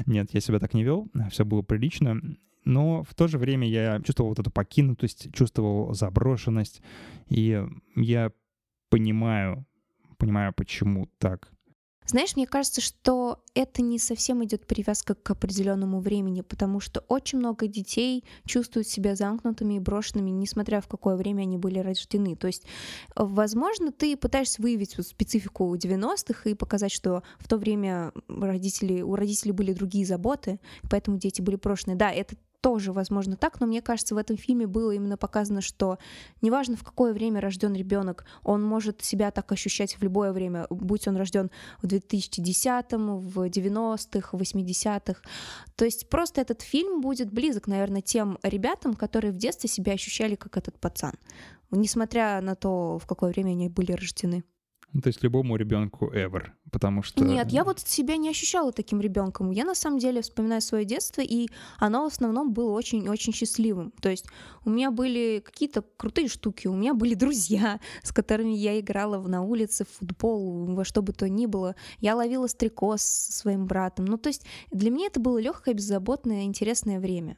Нет, 0.06 0.30
я 0.32 0.39
себя 0.39 0.60
так 0.60 0.73
не 0.73 0.84
вел, 0.84 1.08
все 1.30 1.43
было 1.43 1.62
прилично. 1.62 2.21
Но 2.65 3.04
в 3.04 3.13
то 3.15 3.28
же 3.28 3.38
время 3.38 3.67
я 3.67 4.02
чувствовал 4.02 4.30
вот 4.30 4.39
эту 4.39 4.52
покинутость, 4.52 5.34
чувствовал 5.34 5.93
заброшенность. 5.93 6.82
И 7.28 7.63
я 7.95 8.32
понимаю, 8.89 9.65
понимаю, 10.17 10.54
почему 10.54 11.08
так. 11.17 11.52
Знаешь, 12.10 12.36
мне 12.36 12.48
кажется, 12.48 12.82
что 12.82 13.43
это 13.54 13.84
не 13.84 14.00
совсем 14.00 14.43
идет 14.43 14.65
привязка 14.65 15.13
к 15.13 15.30
определенному 15.30 16.00
времени, 16.00 16.41
потому 16.41 16.80
что 16.80 17.02
очень 17.02 17.38
много 17.38 17.67
детей 17.67 18.24
чувствуют 18.48 18.88
себя 18.88 19.15
замкнутыми 19.15 19.76
и 19.76 19.80
брошенными, 19.80 20.32
несмотря 20.32 20.82
в 20.82 20.88
какое 20.88 21.15
время 21.15 21.43
они 21.43 21.60
были 21.60 21.78
рождены. 21.78 22.36
То 22.36 22.48
есть, 22.48 22.65
возможно, 23.15 23.91
ты 23.91 24.17
пытаешься 24.17 24.60
выявить 24.60 24.98
вот 24.98 25.06
специфику 25.06 25.76
90-х 25.76 26.50
и 26.50 26.56
показать, 26.56 26.91
что 26.91 27.22
в 27.38 27.48
то 27.48 27.58
время 27.58 28.12
родители, 28.28 29.04
у 29.04 29.13
родителей 29.13 29.52
были 29.52 29.72
другие 29.74 30.04
заботы, 30.04 30.60
поэтому 30.89 31.19
дети 31.19 31.43
были 31.43 31.58
брошены. 31.58 31.93
Да, 31.93 32.12
это 32.12 32.36
тоже, 32.62 32.91
возможно, 32.91 33.38
так, 33.38 33.60
но 33.60 33.67
мне 33.67 33.82
кажется, 33.82 34.15
в 34.15 34.17
этом 34.17 34.38
фильме 34.38 34.67
было 34.67 34.91
именно 34.91 35.17
показано, 35.17 35.62
что 35.62 35.98
неважно, 36.41 36.76
в 36.76 36.84
какое 36.84 37.13
время 37.13 37.41
рожден 37.41 37.74
ребенок, 37.74 38.26
он 38.43 38.63
может 38.63 39.02
себя 39.04 39.32
так 39.32 39.52
ощущать 39.52 39.95
в 39.95 40.04
любое 40.04 40.32
время, 40.32 40.67
будь 40.69 41.08
он 41.08 41.15
рожден 41.17 41.52
в 41.82 41.86
2010-м, 41.86 43.19
в 43.19 43.39
90-х, 43.48 44.38
в 44.38 44.41
80-х. 44.41 45.22
То 45.76 45.86
есть 45.86 46.10
просто 46.10 46.41
этот 46.41 46.62
фильм 46.62 47.02
будет 47.02 47.32
близок, 47.32 47.67
наверное, 47.67 48.02
тем 48.02 48.38
ребятам, 48.43 48.95
которые 48.95 49.32
в 49.32 49.38
детстве 49.38 49.69
себя 49.69 49.93
ощущали 49.93 50.36
как 50.36 50.58
этот 50.58 50.78
пацан, 50.80 51.13
несмотря 51.72 52.41
на 52.41 52.56
то, 52.56 53.00
в 53.00 53.08
какое 53.08 53.32
время 53.32 53.52
они 53.52 53.69
были 53.69 53.93
рождены. 53.93 54.43
Ну, 54.93 55.02
То 55.02 55.08
есть 55.08 55.23
любому 55.23 55.56
ребенку 55.56 56.12
ever, 56.12 56.47
потому 56.71 57.04
что... 57.04 57.23
Нет, 57.23 57.52
я 57.52 57.63
вот 57.63 57.80
себя 57.80 58.17
не 58.17 58.30
ощущала 58.30 58.71
таким 58.71 58.99
ребенком. 58.99 59.52
Я 59.52 59.63
на 59.63 59.75
самом 59.75 59.99
деле 59.99 60.21
вспоминаю 60.21 60.62
свое 60.62 60.84
детство, 60.84 61.21
и 61.21 61.47
оно 61.78 62.04
в 62.04 62.13
основном 62.13 62.54
было 62.54 62.71
очень-очень 62.71 63.32
счастливым. 63.32 63.91
То 64.02 64.10
есть 64.10 64.25
у 64.65 64.71
меня 64.71 64.89
были 64.89 65.43
какие-то 65.45 65.84
крутые 65.97 66.28
штуки, 66.28 66.67
у 66.67 66.75
меня 66.75 66.95
были 66.95 67.13
друзья, 67.19 67.80
с 68.02 68.12
которыми 68.12 68.54
я 68.54 68.80
играла 68.80 69.21
на 69.28 69.43
улице, 69.43 69.86
в 69.86 69.99
футбол, 69.99 70.65
во 70.73 70.84
что 70.84 71.04
бы 71.04 71.13
то 71.13 71.30
ни 71.30 71.45
было. 71.45 71.75
Я 71.99 72.15
ловила 72.15 72.47
стрекоз 72.47 73.02
со 73.02 73.32
своим 73.32 73.67
братом. 73.67 74.06
Ну, 74.06 74.17
то 74.17 74.30
есть 74.30 74.45
для 74.71 74.89
меня 74.89 75.08
это 75.08 75.19
было 75.19 75.38
легкое, 75.38 75.75
беззаботное, 75.75 76.43
интересное 76.43 76.99
время. 76.99 77.38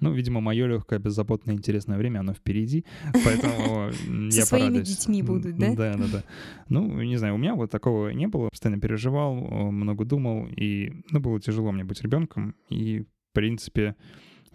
Ну, 0.00 0.12
видимо, 0.12 0.40
мое 0.40 0.66
легкое, 0.66 0.98
беззаботное, 0.98 1.54
интересное 1.54 1.98
время, 1.98 2.20
оно 2.20 2.32
впереди, 2.32 2.84
поэтому 3.24 3.90
м, 4.08 4.30
Со 4.30 4.38
я 4.38 4.44
своими 4.46 4.80
детьми 4.80 5.22
будут, 5.22 5.56
да? 5.56 5.74
Да, 5.74 5.96
да, 5.96 6.06
да. 6.12 6.24
Ну, 6.68 7.02
не 7.02 7.16
знаю, 7.16 7.34
у 7.34 7.38
меня 7.38 7.54
вот 7.54 7.70
такого 7.70 8.08
не 8.08 8.26
было. 8.26 8.48
Постоянно 8.48 8.80
переживал, 8.80 9.34
много 9.70 10.04
думал, 10.04 10.48
и, 10.56 10.92
ну, 11.10 11.20
было 11.20 11.40
тяжело 11.40 11.70
мне 11.72 11.84
быть 11.84 12.02
ребенком. 12.02 12.54
И, 12.70 13.00
в 13.00 13.34
принципе, 13.34 13.94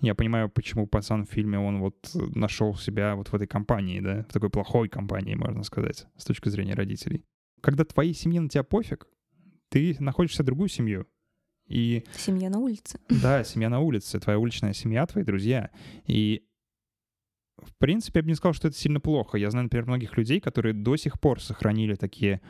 я 0.01 0.15
понимаю, 0.15 0.49
почему 0.49 0.87
пацан 0.87 1.25
в 1.25 1.29
фильме, 1.29 1.59
он 1.59 1.79
вот 1.79 1.95
нашел 2.35 2.75
себя 2.75 3.15
вот 3.15 3.29
в 3.29 3.33
этой 3.35 3.47
компании, 3.47 3.99
да, 3.99 4.25
в 4.29 4.33
такой 4.33 4.49
плохой 4.49 4.89
компании, 4.89 5.35
можно 5.35 5.63
сказать, 5.63 6.07
с 6.17 6.25
точки 6.25 6.49
зрения 6.49 6.73
родителей. 6.73 7.23
Когда 7.61 7.85
твоей 7.85 8.13
семье 8.13 8.41
на 8.41 8.49
тебя 8.49 8.63
пофиг, 8.63 9.07
ты 9.69 9.95
находишься 9.99 10.43
в 10.43 10.45
другую 10.45 10.69
семью, 10.69 11.07
и 11.67 12.03
Семья 12.17 12.49
на 12.49 12.59
улице. 12.59 12.99
да, 13.09 13.43
семья 13.43 13.69
на 13.69 13.79
улице, 13.79 14.19
твоя 14.19 14.39
уличная 14.39 14.73
семья, 14.73 15.05
твои 15.05 15.23
друзья. 15.23 15.71
И, 16.05 16.43
в 17.57 17.75
принципе, 17.77 18.19
я 18.19 18.23
бы 18.23 18.29
не 18.29 18.35
сказал, 18.35 18.53
что 18.53 18.67
это 18.67 18.77
сильно 18.77 18.99
плохо. 18.99 19.37
Я 19.37 19.49
знаю, 19.49 19.63
например, 19.63 19.85
многих 19.85 20.17
людей, 20.17 20.39
которые 20.39 20.73
до 20.73 20.95
сих 20.95 21.19
пор 21.19 21.41
сохранили 21.41 21.95
такие 21.95 22.41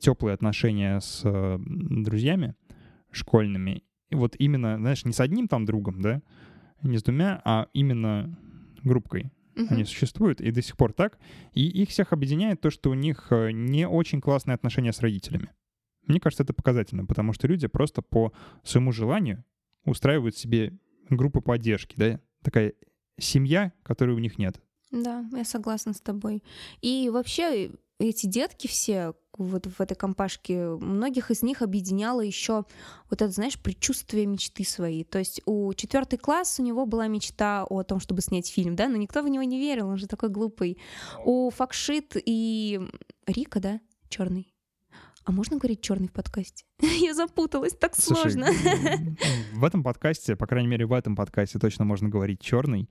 теплые 0.00 0.34
отношения 0.34 1.00
с 1.00 1.20
э, 1.24 1.58
друзьями 1.64 2.54
школьными. 3.10 3.82
И 4.10 4.14
вот 4.14 4.36
именно, 4.38 4.78
знаешь, 4.78 5.04
не 5.04 5.12
с 5.12 5.20
одним 5.20 5.48
там 5.48 5.64
другом, 5.64 6.00
да, 6.00 6.22
не 6.82 6.98
с 6.98 7.02
двумя, 7.02 7.40
а 7.44 7.68
именно 7.72 8.38
группкой. 8.82 9.30
Мгм. 9.54 9.66
Они 9.70 9.84
существуют 9.84 10.40
и 10.40 10.50
до 10.50 10.62
сих 10.62 10.76
пор 10.76 10.92
так. 10.92 11.18
И 11.52 11.66
их 11.66 11.90
всех 11.90 12.12
объединяет 12.12 12.60
то, 12.60 12.70
что 12.70 12.90
у 12.90 12.94
них 12.94 13.26
э, 13.30 13.50
не 13.52 13.86
очень 13.86 14.20
классные 14.20 14.54
отношения 14.54 14.92
с 14.92 15.00
родителями. 15.00 15.50
Мне 16.06 16.20
кажется, 16.20 16.42
это 16.42 16.52
показательно, 16.52 17.06
потому 17.06 17.32
что 17.32 17.46
люди 17.46 17.66
просто 17.66 18.02
по 18.02 18.32
своему 18.64 18.92
желанию 18.92 19.44
устраивают 19.84 20.36
себе 20.36 20.76
группы 21.08 21.40
поддержки, 21.40 21.94
да, 21.96 22.20
такая 22.42 22.74
семья, 23.18 23.72
которой 23.82 24.14
у 24.14 24.18
них 24.18 24.38
нет. 24.38 24.60
Да, 24.90 25.24
я 25.32 25.44
согласна 25.44 25.94
с 25.94 26.00
тобой. 26.00 26.42
И 26.80 27.08
вообще 27.10 27.70
эти 27.98 28.26
детки 28.26 28.66
все 28.66 29.14
вот 29.38 29.66
в 29.66 29.80
этой 29.80 29.94
компашке, 29.94 30.66
многих 30.76 31.30
из 31.30 31.42
них 31.42 31.62
объединяло 31.62 32.20
еще 32.20 32.64
вот 33.08 33.22
это, 33.22 33.28
знаешь, 33.28 33.58
предчувствие 33.58 34.26
мечты 34.26 34.64
своей. 34.64 35.04
То 35.04 35.18
есть 35.18 35.40
у 35.46 35.72
четвертый 35.72 36.18
класс 36.18 36.58
у 36.58 36.62
него 36.62 36.84
была 36.84 37.06
мечта 37.06 37.64
о 37.64 37.82
том, 37.82 38.00
чтобы 38.00 38.20
снять 38.20 38.48
фильм, 38.48 38.76
да, 38.76 38.88
но 38.88 38.96
никто 38.96 39.22
в 39.22 39.28
него 39.28 39.42
не 39.44 39.58
верил, 39.58 39.88
он 39.88 39.96
же 39.96 40.06
такой 40.06 40.28
глупый. 40.28 40.78
У 41.24 41.48
Факшит 41.50 42.16
и 42.16 42.80
Рика, 43.26 43.60
да, 43.60 43.80
черный. 44.08 44.51
А 45.24 45.30
можно 45.30 45.56
говорить 45.56 45.80
черный 45.80 46.08
в 46.08 46.12
подкасте? 46.12 46.64
Я 46.80 47.14
запуталась, 47.14 47.74
так 47.74 47.94
Слушай, 47.94 48.32
сложно. 48.32 48.46
В 49.54 49.64
этом 49.64 49.84
подкасте, 49.84 50.34
по 50.34 50.46
крайней 50.46 50.68
мере, 50.68 50.86
в 50.86 50.92
этом 50.92 51.14
подкасте 51.14 51.60
точно 51.60 51.84
можно 51.84 52.08
говорить 52.08 52.40
черный, 52.40 52.90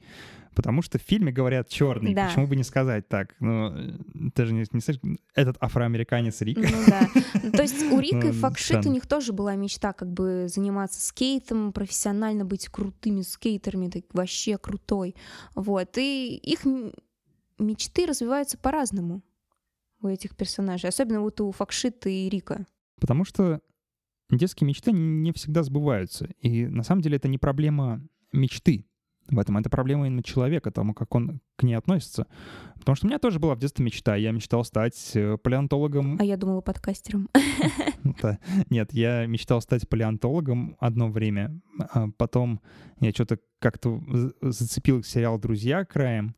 потому 0.55 0.81
что 0.81 0.97
в 0.97 1.01
фильме 1.01 1.33
говорят 1.33 1.67
черный. 1.67 2.13
Да. 2.13 2.27
Почему 2.27 2.47
бы 2.47 2.55
не 2.55 2.63
сказать 2.63 3.09
так? 3.09 3.35
Ну, 3.41 3.73
ты 4.33 4.45
же 4.45 4.53
не, 4.53 4.63
не 4.71 4.79
слышишь, 4.79 5.01
этот 5.35 5.57
афроамериканец 5.59 6.39
Рик. 6.41 6.57
Ну 6.57 6.83
да. 6.87 7.09
Ну, 7.43 7.51
То 7.51 7.63
есть 7.63 7.83
у 7.91 7.99
Рика 7.99 8.27
и 8.27 8.31
Ну, 8.31 8.33
Факшит 8.33 8.85
у 8.85 8.91
них 8.91 9.07
тоже 9.07 9.33
была 9.33 9.55
мечта 9.55 9.91
как 9.91 10.11
бы 10.11 10.45
заниматься 10.47 11.05
скейтом, 11.05 11.73
профессионально 11.73 12.45
быть 12.45 12.69
крутыми 12.69 13.23
скейтерами, 13.23 13.89
так 13.89 14.03
вообще 14.13 14.57
крутой. 14.57 15.15
Вот. 15.55 15.97
И 15.97 16.37
их 16.37 16.61
мечты 17.59 18.05
развиваются 18.05 18.57
по-разному 18.57 19.21
у 20.01 20.07
этих 20.07 20.35
персонажей. 20.35 20.89
Особенно 20.89 21.21
вот 21.21 21.39
у 21.41 21.51
Факшита 21.51 22.09
и 22.09 22.29
Рика. 22.29 22.65
Потому 22.99 23.25
что 23.25 23.61
детские 24.29 24.67
мечты 24.67 24.91
не 24.91 25.31
всегда 25.31 25.63
сбываются. 25.63 26.29
И 26.39 26.65
на 26.67 26.83
самом 26.83 27.01
деле 27.01 27.17
это 27.17 27.27
не 27.27 27.37
проблема 27.37 28.01
мечты 28.31 28.85
в 29.29 29.39
этом, 29.39 29.57
это 29.57 29.69
проблема 29.69 30.07
именно 30.07 30.23
человека, 30.23 30.71
тому, 30.71 30.93
как 30.93 31.13
он 31.15 31.39
к 31.55 31.63
ней 31.63 31.75
относится. 31.75 32.27
Потому 32.79 32.95
что 32.95 33.05
у 33.05 33.09
меня 33.09 33.19
тоже 33.19 33.39
была 33.39 33.55
в 33.55 33.59
детстве 33.59 33.85
мечта. 33.85 34.15
Я 34.15 34.31
мечтал 34.31 34.63
стать 34.65 35.11
э, 35.15 35.37
палеонтологом. 35.37 36.17
А 36.19 36.23
я 36.25 36.37
думала 36.37 36.61
подкастером. 36.61 37.29
Да. 38.21 38.39
Нет, 38.71 38.93
я 38.93 39.25
мечтал 39.27 39.61
стать 39.61 39.87
палеонтологом 39.87 40.75
одно 40.79 41.09
время. 41.09 41.61
а 41.79 42.07
Потом 42.17 42.59
я 42.99 43.11
что-то 43.11 43.37
как-то 43.59 44.01
за- 44.09 44.33
зацепил 44.41 45.03
сериал 45.03 45.39
«Друзья» 45.39 45.85
краем 45.85 46.35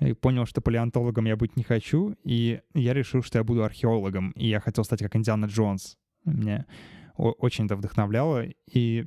и 0.00 0.12
понял, 0.12 0.46
что 0.46 0.60
палеонтологом 0.60 1.24
я 1.26 1.36
быть 1.36 1.56
не 1.56 1.62
хочу, 1.62 2.16
и 2.24 2.60
я 2.74 2.94
решил, 2.94 3.22
что 3.22 3.38
я 3.38 3.44
буду 3.44 3.64
археологом, 3.64 4.30
и 4.32 4.48
я 4.48 4.60
хотел 4.60 4.84
стать 4.84 5.00
как 5.00 5.14
Индиана 5.16 5.46
Джонс. 5.46 5.96
Меня 6.24 6.66
очень 7.16 7.66
это 7.66 7.76
вдохновляло, 7.76 8.44
и 8.72 9.06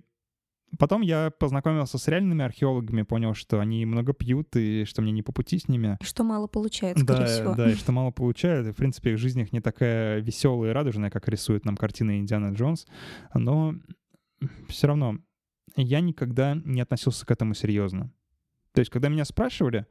потом 0.79 1.01
я 1.01 1.31
познакомился 1.31 1.97
с 1.97 2.07
реальными 2.07 2.43
археологами, 2.45 3.01
понял, 3.01 3.33
что 3.33 3.59
они 3.59 3.85
много 3.85 4.13
пьют, 4.13 4.55
и 4.55 4.85
что 4.85 5.01
мне 5.01 5.11
не 5.11 5.23
по 5.23 5.31
пути 5.33 5.59
с 5.59 5.67
ними. 5.67 5.97
Что 6.01 6.23
мало 6.23 6.47
получается, 6.47 7.03
скорее 7.03 7.19
Да, 7.19 7.27
всего. 7.27 7.55
да, 7.55 7.71
и 7.71 7.75
что 7.75 7.91
мало 7.91 8.11
получают. 8.11 8.67
И, 8.67 8.71
в 8.71 8.75
принципе, 8.75 9.11
их 9.11 9.17
жизнь 9.17 9.41
их 9.41 9.51
не 9.51 9.59
такая 9.59 10.19
веселая 10.19 10.71
и 10.71 10.73
радужная, 10.73 11.09
как 11.09 11.27
рисует 11.27 11.65
нам 11.65 11.75
картина 11.75 12.17
Индиана 12.17 12.53
Джонс. 12.53 12.85
Но 13.33 13.75
все 14.69 14.87
равно 14.87 15.17
я 15.75 15.99
никогда 15.99 16.55
не 16.55 16.81
относился 16.81 17.25
к 17.25 17.31
этому 17.31 17.53
серьезно. 17.53 18.11
То 18.73 18.79
есть, 18.79 18.91
когда 18.91 19.09
меня 19.09 19.25
спрашивали, 19.25 19.85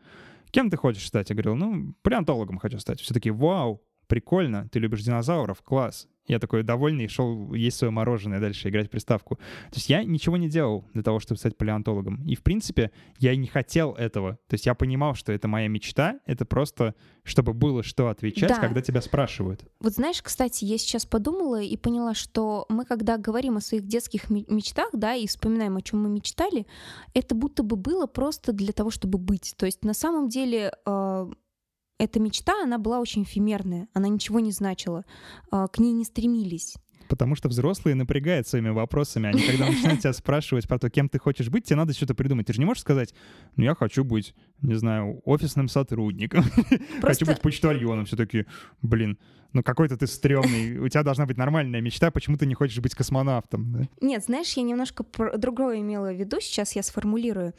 кем 0.56 0.70
ты 0.70 0.78
хочешь 0.78 1.06
стать, 1.06 1.28
я 1.28 1.36
говорил, 1.36 1.54
ну, 1.54 1.94
палеонтологом 2.00 2.56
хочу 2.56 2.78
стать. 2.78 2.98
Все 3.02 3.12
таки 3.12 3.30
вау, 3.30 3.84
прикольно, 4.06 4.68
ты 4.70 4.78
любишь 4.78 5.02
динозавров, 5.02 5.62
класс. 5.62 6.08
Я 6.28 6.40
такой 6.40 6.64
довольный 6.64 7.06
шел 7.06 7.54
есть 7.54 7.76
свое 7.76 7.92
мороженое 7.92 8.40
дальше, 8.40 8.68
играть 8.68 8.88
в 8.88 8.90
приставку. 8.90 9.36
То 9.36 9.76
есть 9.76 9.88
я 9.88 10.02
ничего 10.02 10.36
не 10.36 10.48
делал 10.48 10.84
для 10.92 11.04
того, 11.04 11.20
чтобы 11.20 11.38
стать 11.38 11.56
палеонтологом. 11.56 12.20
И, 12.26 12.34
в 12.34 12.42
принципе, 12.42 12.90
я 13.20 13.32
и 13.32 13.36
не 13.36 13.46
хотел 13.46 13.92
этого. 13.92 14.32
То 14.48 14.54
есть 14.54 14.66
я 14.66 14.74
понимал, 14.74 15.14
что 15.14 15.30
это 15.32 15.46
моя 15.46 15.68
мечта, 15.68 16.18
это 16.26 16.44
просто, 16.44 16.96
чтобы 17.22 17.52
было 17.52 17.84
что 17.84 18.08
отвечать, 18.08 18.48
Да. 18.48 18.58
когда 18.58 18.82
тебя 18.82 19.02
спрашивают. 19.02 19.64
Вот 19.78 19.92
знаешь, 19.92 20.20
кстати, 20.20 20.64
я 20.64 20.78
сейчас 20.78 21.06
подумала 21.06 21.62
и 21.62 21.76
поняла, 21.76 22.12
что 22.12 22.66
мы, 22.68 22.84
когда 22.86 23.18
говорим 23.18 23.58
о 23.58 23.60
своих 23.60 23.86
детских 23.86 24.28
ме- 24.28 24.46
мечтах, 24.48 24.88
да, 24.94 25.14
и 25.14 25.28
вспоминаем, 25.28 25.76
о 25.76 25.80
чем 25.82 26.02
мы 26.02 26.08
мечтали, 26.08 26.66
это 27.14 27.36
будто 27.36 27.62
бы 27.62 27.76
было 27.76 28.08
просто 28.08 28.52
для 28.52 28.72
того, 28.72 28.90
чтобы 28.90 29.18
быть. 29.18 29.54
То 29.56 29.64
есть 29.66 29.84
на 29.84 29.94
самом 29.94 30.28
деле 30.28 30.72
э, 30.84 31.26
эта 31.98 32.20
мечта, 32.20 32.62
она 32.62 32.78
была 32.78 33.00
очень 33.00 33.22
эфемерная, 33.22 33.88
она 33.94 34.08
ничего 34.08 34.40
не 34.40 34.52
значила, 34.52 35.04
э, 35.50 35.66
к 35.72 35.78
ней 35.78 35.92
не 35.92 36.04
стремились. 36.04 36.76
Потому 37.08 37.36
что 37.36 37.48
взрослые 37.48 37.94
напрягают 37.94 38.48
своими 38.48 38.70
вопросами. 38.70 39.28
Они 39.28 39.40
когда 39.40 39.66
начинают 39.66 40.00
тебя 40.00 40.12
спрашивать 40.12 40.66
про 40.66 40.78
то, 40.78 40.90
кем 40.90 41.08
ты 41.08 41.18
хочешь 41.18 41.48
быть, 41.48 41.64
тебе 41.64 41.76
надо 41.76 41.92
что-то 41.92 42.14
придумать. 42.14 42.46
Ты 42.46 42.52
же 42.52 42.58
не 42.58 42.64
можешь 42.64 42.80
сказать, 42.80 43.14
ну 43.54 43.64
я 43.64 43.74
хочу 43.74 44.04
быть, 44.04 44.34
не 44.60 44.74
знаю, 44.74 45.20
офисным 45.24 45.68
сотрудником, 45.68 46.42
хочу 46.54 47.00
Просто 47.00 47.26
быть 47.26 47.40
почтальоном. 47.40 48.06
Все 48.06 48.16
таки 48.16 48.46
блин, 48.82 49.18
ну 49.52 49.62
какой-то 49.62 49.96
ты 49.96 50.06
стрёмный. 50.06 50.78
У 50.78 50.88
тебя 50.88 51.02
должна 51.02 51.26
быть 51.26 51.36
нормальная 51.36 51.80
мечта, 51.80 52.10
почему 52.10 52.36
ты 52.36 52.46
не 52.46 52.54
хочешь 52.54 52.78
быть 52.80 52.94
космонавтом? 52.94 53.72
да? 53.72 53.88
Нет, 54.00 54.24
знаешь, 54.24 54.52
я 54.56 54.62
немножко 54.62 55.04
другое 55.36 55.80
имела 55.80 56.12
в 56.12 56.16
виду, 56.18 56.40
сейчас 56.40 56.76
я 56.76 56.82
сформулирую. 56.82 57.52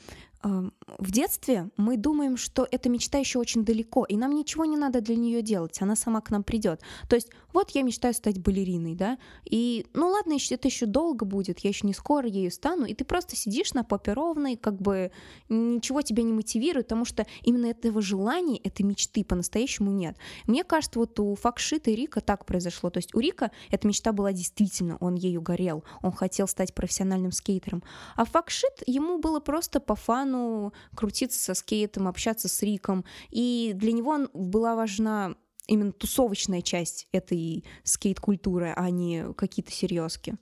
В 0.44 1.12
детстве 1.12 1.70
мы 1.78 1.98
думаем, 1.98 2.38
что 2.38 2.68
эта 2.70 2.90
мечта 2.90 3.18
еще 3.18 3.40
очень 3.40 3.66
далеко, 3.66 4.06
и 4.06 4.16
нам 4.16 4.36
ничего 4.36 4.66
не 4.66 4.78
надо 4.78 5.02
для 5.02 5.16
нее 5.16 5.42
делать, 5.42 5.82
она 5.82 5.96
сама 5.96 6.22
к 6.22 6.30
нам 6.30 6.44
придет. 6.44 6.82
То 7.10 7.16
есть, 7.16 7.30
вот 7.54 7.72
я 7.72 7.82
мечтаю 7.82 8.14
стать 8.14 8.40
балериной, 8.40 8.94
да, 8.94 9.18
и, 9.46 9.88
ну 9.96 10.08
ладно, 10.10 10.34
ещё- 10.34 10.54
это 10.56 10.68
еще 10.68 10.86
долго 10.86 11.26
будет, 11.26 11.60
я 11.62 11.70
еще 11.70 11.88
не 11.88 11.94
скоро 11.94 12.30
ею 12.30 12.52
стану, 12.52 12.86
и 12.86 12.94
ты 12.94 13.04
просто 13.04 13.36
сидишь 13.36 13.74
на 13.74 13.84
попе 13.84 14.14
ровной, 14.14 14.58
как 14.58 14.80
бы 14.80 15.12
ничего 15.50 16.04
тебя 16.04 16.22
не 16.22 16.34
мотивирует, 16.34 16.86
потому 16.86 17.06
что 17.06 17.26
именно 17.42 17.66
этого 17.66 18.00
желания, 18.02 18.58
этой 18.64 18.84
мечты 18.84 19.24
по-настоящему 19.26 19.92
нет. 19.92 20.18
Мне 20.46 20.64
кажется, 20.64 21.00
вот 21.00 21.20
у 21.20 21.34
Факшита 21.78 21.92
и 21.92 21.96
Рика 21.96 22.22
так 22.22 22.46
произошло. 22.46 22.90
То 22.90 22.98
есть 22.98 23.14
у 23.14 23.20
Рика 23.20 23.52
эта 23.70 23.88
мечта 23.88 24.12
была 24.12 24.34
действительно, 24.34 24.98
он 25.00 25.16
ею 25.16 25.42
горел, 25.42 25.84
он 26.02 26.12
хотел 26.12 26.48
стать 26.48 26.74
профессиональным 26.74 27.32
скейтером. 27.32 27.84
А 28.16 28.26
Факшит, 28.26 28.84
ему 28.88 29.20
было 29.20 29.40
просто 29.40 29.80
по 29.80 29.96
фану 29.96 30.74
крутиться 30.96 31.40
со 31.40 31.54
скейтом, 31.54 32.08
общаться 32.08 32.48
с 32.48 32.62
Риком. 32.64 33.06
И 33.30 33.74
для 33.76 33.92
него 33.92 34.12
он- 34.12 34.30
была 34.34 34.76
важна 34.76 35.36
именно 35.68 35.92
тусовочная 35.92 36.62
часть 36.62 37.08
этой 37.12 37.64
скейт-культуры, 37.84 38.74
а 38.76 38.90
не 38.90 39.34
какие-то 39.34 39.72
серьезки. 39.72 40.36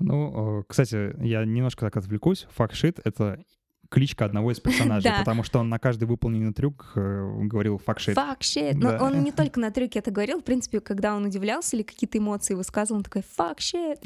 Ну, 0.00 0.60
э, 0.60 0.64
кстати, 0.68 1.14
я 1.24 1.44
немножко 1.44 1.86
так 1.86 1.96
отвлекусь. 1.96 2.46
Факшит— 2.50 3.00
это 3.04 3.42
кличка 3.90 4.24
одного 4.24 4.50
из 4.52 4.60
персонажей, 4.60 5.10
Да. 5.10 5.18
потому 5.18 5.42
что 5.42 5.58
он 5.60 5.68
на 5.68 5.78
каждый 5.78 6.04
выполненный 6.04 6.52
трюк 6.52 6.92
э, 6.96 7.38
говорил 7.42 7.78
факшит. 7.78 8.14
Факшит. 8.14 8.74
Но 8.74 8.90
Да. 8.92 9.04
он 9.04 9.22
не 9.22 9.32
только 9.36 9.60
на 9.60 9.70
трюке 9.70 9.98
это 10.00 10.10
говорил, 10.10 10.40
в 10.40 10.44
принципе, 10.44 10.80
когда 10.80 11.14
он 11.14 11.24
удивлялся 11.26 11.76
или 11.76 11.82
какие-то 11.82 12.18
эмоции 12.18 12.54
высказывал, 12.54 12.98
он 12.98 13.04
такой 13.04 13.22
факшит. 13.22 14.00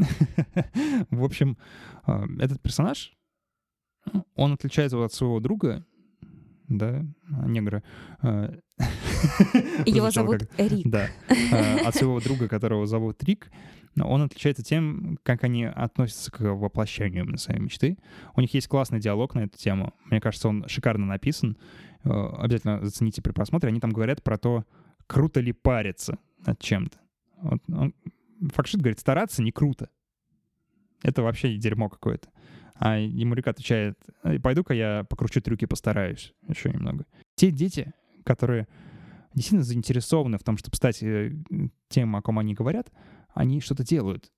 В 1.10 1.24
общем, 1.24 1.56
э, 2.06 2.24
этот 2.40 2.60
персонаж, 2.60 3.12
он 4.34 4.52
отличается 4.52 5.02
от 5.04 5.12
своего 5.12 5.40
друга, 5.40 5.84
да, 6.68 7.02
негра. 7.46 7.82
э, 8.22 8.58
Его 9.86 10.10
зовут 10.10 10.40
как- 10.46 10.58
Рик. 10.70 10.86
Да, 10.86 11.08
э, 11.28 11.78
от 11.80 11.94
своего 11.94 12.20
друга, 12.20 12.48
которого 12.48 12.86
зовут 12.86 13.22
Рик. 13.24 13.50
Он 14.00 14.22
отличается 14.22 14.62
тем, 14.62 15.18
как 15.22 15.44
они 15.44 15.64
относятся 15.64 16.30
к 16.30 16.40
воплощению 16.40 17.24
именно 17.24 17.38
своей 17.38 17.60
мечты. 17.60 17.98
У 18.36 18.40
них 18.40 18.52
есть 18.54 18.68
классный 18.68 19.00
диалог 19.00 19.34
на 19.34 19.40
эту 19.40 19.58
тему. 19.58 19.92
Мне 20.04 20.20
кажется, 20.20 20.48
он 20.48 20.66
шикарно 20.68 21.06
написан. 21.06 21.56
Э, 22.04 22.10
Обязательно 22.38 22.84
зацените 22.84 23.22
при 23.22 23.32
просмотре. 23.32 23.68
Они 23.70 23.80
там 23.80 23.90
говорят 23.90 24.22
про 24.22 24.38
то, 24.38 24.64
круто 25.06 25.40
ли 25.40 25.52
париться 25.52 26.18
над 26.46 26.60
чем-то. 26.60 26.98
Вот 27.42 27.60
он- 27.68 27.94
Факшит 28.52 28.80
говорит, 28.80 29.00
стараться 29.00 29.42
не 29.42 29.50
круто. 29.50 29.88
Это 31.02 31.22
вообще 31.22 31.56
дерьмо 31.56 31.88
какое-то. 31.88 32.28
А 32.74 32.98
ему 32.98 33.34
Рик 33.34 33.48
отвечает, 33.48 33.98
«Эй, 34.22 34.38
пойду-ка 34.38 34.74
я 34.74 35.04
покручу 35.08 35.40
трюки, 35.40 35.64
постараюсь 35.64 36.32
еще 36.46 36.70
немного. 36.70 37.04
Те 37.34 37.50
дети, 37.50 37.92
которые 38.24 38.68
действительно 39.34 39.64
заинтересованы 39.64 40.38
в 40.38 40.44
том, 40.44 40.56
чтобы 40.56 40.76
стать 40.76 41.02
э, 41.02 41.32
тем, 41.88 42.14
о 42.14 42.22
ком 42.22 42.38
они 42.38 42.54
говорят, 42.54 42.92
они 43.34 43.60
что-то 43.60 43.84
делают. 43.84 44.30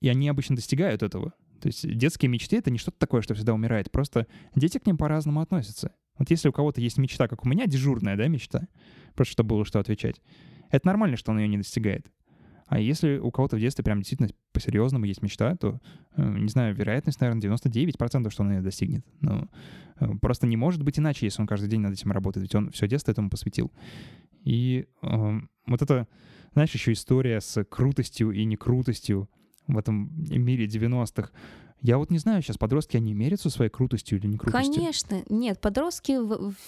И 0.00 0.08
они 0.08 0.28
обычно 0.28 0.56
достигают 0.56 1.02
этого. 1.02 1.34
То 1.60 1.68
есть 1.68 1.86
детские 1.96 2.28
мечты— 2.28 2.56
это 2.58 2.70
не 2.70 2.78
что-то 2.78 2.98
такое, 2.98 3.22
что 3.22 3.34
всегда 3.34 3.54
умирает. 3.54 3.90
Просто 3.92 4.26
дети 4.56 4.78
к 4.78 4.86
ним 4.86 4.96
по-разному 4.98 5.40
относятся. 5.40 5.94
Вот 6.18 6.28
если 6.30 6.48
у 6.48 6.52
кого-то 6.52 6.80
есть 6.80 6.98
мечта, 6.98 7.28
как 7.28 7.44
у 7.44 7.48
меня, 7.48 7.66
дежурная, 7.66 8.16
да, 8.16 8.26
мечта, 8.26 8.66
просто 9.14 9.32
чтобы 9.32 9.50
было 9.50 9.64
что 9.64 9.78
отвечать, 9.78 10.20
это 10.70 10.86
нормально, 10.86 11.16
что 11.16 11.30
он 11.30 11.38
ее 11.38 11.48
не 11.48 11.58
достигает. 11.58 12.10
А 12.72 12.78
если 12.78 13.18
у 13.18 13.30
кого-то 13.30 13.56
в 13.56 13.60
детстве 13.60 13.84
прям 13.84 13.98
действительно 13.98 14.30
по-серьезному 14.52 15.04
есть 15.04 15.20
мечта, 15.20 15.54
то, 15.56 15.78
э, 16.16 16.38
не 16.38 16.48
знаю, 16.48 16.74
вероятность, 16.74 17.20
наверное, 17.20 17.42
99%, 17.42 18.30
что 18.30 18.42
он 18.44 18.52
ее 18.52 18.62
достигнет. 18.62 19.04
Но 19.20 19.46
э, 20.00 20.08
просто 20.22 20.46
не 20.46 20.56
может 20.56 20.82
быть 20.82 20.98
иначе, 20.98 21.26
если 21.26 21.42
он 21.42 21.46
каждый 21.46 21.68
день 21.68 21.82
над 21.82 21.92
этим 21.92 22.12
работает, 22.12 22.44
ведь 22.44 22.54
он 22.54 22.70
все 22.70 22.88
детство 22.88 23.12
этому 23.12 23.28
посвятил. 23.28 23.70
И 24.42 24.86
э, 25.02 25.40
вот 25.66 25.82
это, 25.82 26.08
знаешь, 26.54 26.70
еще 26.70 26.92
история 26.92 27.42
с 27.42 27.62
крутостью 27.64 28.30
и 28.30 28.42
некрутостью 28.46 29.28
в 29.66 29.76
этом 29.76 30.10
мире 30.30 30.64
90-х. 30.64 31.30
Я 31.82 31.98
вот 31.98 32.10
не 32.10 32.18
знаю, 32.18 32.42
сейчас 32.42 32.58
подростки, 32.58 32.96
они 32.96 33.12
мерятся 33.12 33.50
своей 33.50 33.68
крутостью 33.68 34.18
или 34.18 34.28
не 34.28 34.38
крутостью? 34.38 34.72
Конечно. 34.72 35.22
Нет, 35.28 35.60
подростки 35.60 36.16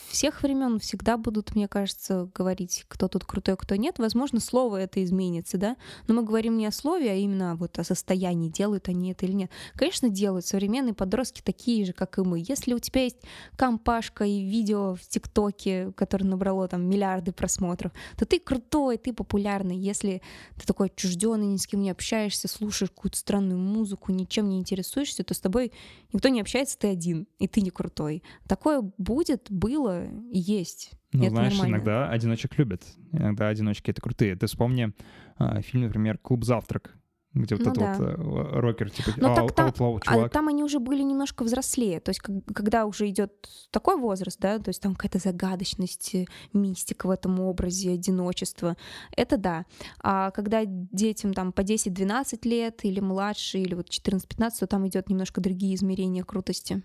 всех 0.09 0.43
времен 0.43 0.81
всегда 0.81 1.17
будут, 1.17 1.55
мне 1.55 1.69
кажется, 1.69 2.29
говорить, 2.35 2.85
кто 2.89 3.07
тут 3.07 3.25
крутой, 3.25 3.57
кто 3.57 3.77
нет. 3.77 3.99
Возможно, 3.99 4.41
слово 4.41 4.79
это 4.79 5.05
изменится, 5.05 5.57
да? 5.57 5.77
Но 6.09 6.15
мы 6.15 6.25
говорим 6.25 6.57
не 6.57 6.67
о 6.67 6.73
слове, 6.73 7.13
а 7.13 7.15
именно 7.15 7.55
вот 7.55 7.79
о 7.79 7.85
состоянии, 7.85 8.49
делают 8.49 8.89
они 8.89 9.13
это 9.13 9.25
или 9.27 9.35
нет. 9.35 9.51
Конечно, 9.77 10.09
делают. 10.09 10.47
Современные 10.47 10.95
подростки 10.95 11.43
такие 11.45 11.85
же, 11.85 11.93
как 11.93 12.19
и 12.19 12.23
мы. 12.23 12.43
Если 12.49 12.75
у 12.75 12.81
тебя 12.81 13.05
есть 13.05 13.21
компашка 13.55 14.25
и 14.25 14.41
видео 14.41 14.97
в 14.97 15.03
ТикТоке, 15.03 15.93
которое 15.93 16.25
набрало 16.25 16.67
там 16.67 16.89
миллиарды 16.89 17.31
просмотров, 17.31 17.93
то 18.19 18.27
ты 18.27 18.41
крутой, 18.41 18.99
ты 18.99 19.13
популярный. 19.13 19.77
Если 19.77 20.23
ты 20.59 20.67
такой 20.67 20.89
отчужденный, 20.89 21.47
ни 21.47 21.57
с 21.57 21.69
кем 21.69 21.83
не 21.83 21.91
общаешься, 21.91 22.49
слушаешь 22.49 22.91
какую-то 22.91 23.17
странную 23.17 23.61
музыку, 23.61 24.11
ничем 24.11 24.49
не 24.49 24.59
интересуешься, 24.59 25.04
то 25.13 25.35
с 25.35 25.41
тобой 25.41 25.73
никто 26.13 26.29
не 26.29 26.41
общается, 26.41 26.79
ты 26.79 26.89
один, 26.89 27.27
и 27.39 27.47
ты 27.47 27.61
не 27.61 27.71
крутой. 27.71 28.23
Такое 28.49 28.83
будет, 28.99 29.47
было 29.51 30.07
и 30.31 30.39
есть. 30.39 30.93
И 31.13 31.19
Ну, 31.19 31.25
это 31.25 31.31
знаешь, 31.31 31.53
нормально. 31.53 31.75
иногда 31.77 32.09
одиночек 32.11 32.59
любят. 32.59 32.83
Иногда 33.13 33.49
одиночки— 33.49 33.91
это 33.93 34.01
крутые. 34.01 34.35
Ты 34.37 34.47
вспомни 34.47 34.93
а, 35.37 35.61
фильм, 35.63 35.85
например, 35.85 36.19
«Клуб 36.19 36.45
завтрак», 36.45 36.97
где 37.35 37.57
вот 37.57 37.65
Ну 37.65 37.71
этот 37.73 37.99
да. 37.99 38.15
вот 38.17 38.47
э, 38.47 38.61
рокер, 38.61 38.91
типа 38.91 39.11
Ну, 39.17 39.29
ау- 39.29 39.35
так 39.49 39.55
там- 39.55 39.69
Outlaw 39.71 39.99
А 40.07 40.15
чувак. 40.15 40.33
там 40.33 40.49
они 40.49 40.63
уже 40.63 40.79
были 40.79 41.03
немножко 41.03 41.43
взрослее. 41.45 42.01
То 42.01 42.11
есть, 42.11 42.21
как- 42.21 42.45
когда 42.55 42.87
уже 42.87 43.09
идет 43.09 43.33
такой 43.71 43.97
возраст, 43.97 44.39
да, 44.41 44.59
то 44.59 44.69
есть 44.69 44.81
там 44.81 44.95
какая-то 44.95 45.19
загадочность, 45.19 46.15
э, 46.15 46.27
мистика 46.53 47.07
в 47.07 47.11
этом 47.11 47.41
образе, 47.41 47.93
одиночество, 47.93 48.77
это 49.17 49.37
да. 49.37 49.67
А 50.01 50.31
когда 50.31 50.63
детям 50.65 51.35
там 51.35 51.53
по 51.53 51.63
10-12 51.63 52.45
лет 52.47 52.85
или 52.85 53.01
младше, 53.01 53.59
или 53.59 53.75
вот 53.75 53.89
14-15, 53.91 54.61
то 54.61 54.67
там 54.67 54.87
идет 54.87 55.09
немножко 55.09 55.41
другие 55.41 55.75
измерения 55.75 56.23
крутости. 56.25 56.83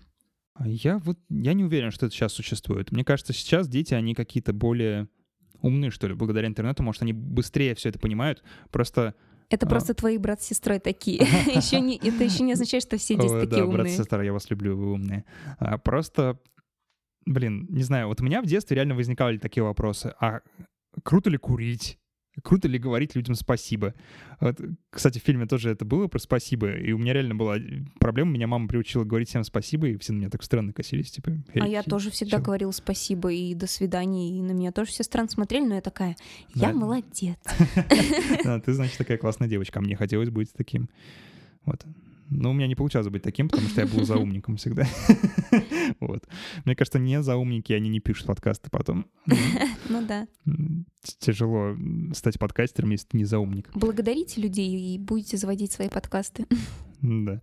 А 0.54 0.66
Я 0.68 0.98
вот 0.98 1.16
я 1.30 1.54
не 1.54 1.64
уверен, 1.64 1.90
что 1.90 2.06
это 2.06 2.14
сейчас 2.14 2.32
существует. 2.32 2.92
Мне 2.92 3.04
кажется, 3.04 3.32
сейчас 3.32 3.68
дети, 3.68 3.94
они 3.94 4.14
какие-то 4.14 4.52
более 4.52 5.08
умные, 5.62 5.90
что 5.90 6.06
ли, 6.08 6.14
благодаря 6.14 6.48
интернету. 6.48 6.82
Может, 6.82 7.02
они 7.02 7.12
быстрее 7.12 7.74
все 7.74 7.90
это 7.90 7.98
понимают. 7.98 8.42
Просто 8.70 9.14
Это 9.50 9.66
А. 9.66 9.68
просто 9.68 9.94
твои 9.94 10.16
брат 10.16 10.40
с 10.42 10.46
сестрой 10.46 10.78
такие. 10.78 11.18
Еще 11.54 11.80
не, 11.80 11.96
это 11.96 12.24
еще 12.24 12.42
не 12.44 12.52
означает, 12.52 12.82
что 12.84 12.96
все 12.96 13.14
здесь 13.16 13.30
Ой, 13.30 13.40
такие 13.42 13.62
да, 13.64 13.66
брат, 13.66 13.80
умные. 13.86 13.96
сестра, 13.96 14.22
я 14.22 14.32
вас 14.32 14.48
люблю, 14.50 14.76
вы 14.76 14.92
умные. 14.92 15.24
А, 15.58 15.76
просто, 15.76 16.38
блин, 17.26 17.66
не 17.68 17.82
знаю, 17.82 18.06
вот 18.08 18.20
у 18.20 18.24
меня 18.24 18.40
в 18.42 18.46
детстве 18.46 18.76
реально 18.76 18.94
возникали 18.94 19.38
такие 19.38 19.62
вопросы. 19.64 20.14
А 20.20 20.40
круто 21.02 21.30
ли 21.30 21.36
курить? 21.36 21.98
Круто 22.42 22.68
ли 22.68 22.78
говорить 22.78 23.14
людям 23.14 23.34
спасибо? 23.34 23.94
Вот, 24.40 24.58
кстати, 24.90 25.18
в 25.18 25.22
фильме 25.22 25.46
тоже 25.46 25.70
это 25.70 25.84
было 25.84 26.06
про 26.06 26.18
спасибо, 26.18 26.72
и 26.72 26.92
у 26.92 26.98
меня 26.98 27.12
реально 27.12 27.34
была 27.34 27.56
проблема. 27.98 28.32
Меня 28.32 28.46
мама 28.46 28.68
приучила 28.68 29.04
говорить 29.04 29.28
всем 29.28 29.44
спасибо, 29.44 29.88
и 29.88 29.96
все 29.98 30.12
на 30.12 30.18
меня 30.18 30.30
так 30.30 30.42
странно 30.42 30.72
косились, 30.72 31.10
типа. 31.10 31.32
А 31.54 31.66
«Эй, 31.66 31.72
я 31.72 31.82
тоже 31.82 32.10
всегда 32.10 32.38
чё?» 32.38 32.44
говорила 32.44 32.70
спасибо 32.70 33.32
и 33.32 33.54
до 33.54 33.66
свидания, 33.66 34.38
и 34.38 34.42
на 34.42 34.52
меня 34.52 34.72
тоже 34.72 34.90
все 34.90 35.02
странно 35.04 35.28
смотрели, 35.28 35.66
но 35.66 35.74
я 35.74 35.80
такая, 35.80 36.16
я 36.54 36.68
Да. 36.68 36.74
молодец. 36.74 37.38
Ты, 38.64 38.72
значит, 38.72 38.98
такая 38.98 39.18
классная 39.18 39.48
девочка, 39.48 39.78
а 39.78 39.82
мне 39.82 39.96
хотелось 39.96 40.30
быть 40.30 40.52
таким. 40.52 40.88
Вот. 41.64 41.84
Но 42.32 42.50
у 42.50 42.52
меня 42.52 42.68
не 42.68 42.76
получалось 42.76 43.08
быть 43.08 43.22
таким, 43.22 43.48
потому 43.48 43.68
что 43.68 43.80
я 43.80 43.86
был 43.88 44.04
заумником 44.04 44.56
всегда. 44.56 44.86
Вот. 46.00 46.26
Мне 46.64 46.74
кажется, 46.76 46.98
не 46.98 47.22
заумники, 47.22 47.72
они 47.72 47.88
не 47.88 48.00
пишут 48.00 48.26
подкасты 48.26 48.70
потом. 48.70 49.06
Ну 49.88 50.06
да. 50.06 50.28
Тяжело 51.18 51.76
стать 52.14 52.38
подкастером, 52.38 52.90
если 52.90 53.08
ты 53.08 53.16
не 53.16 53.24
заумник. 53.24 53.70
Благодарите 53.74 54.40
людей 54.40 54.94
и 54.94 54.98
будете 54.98 55.36
заводить 55.36 55.72
свои 55.72 55.88
подкасты. 55.88 56.46
Да. 57.02 57.40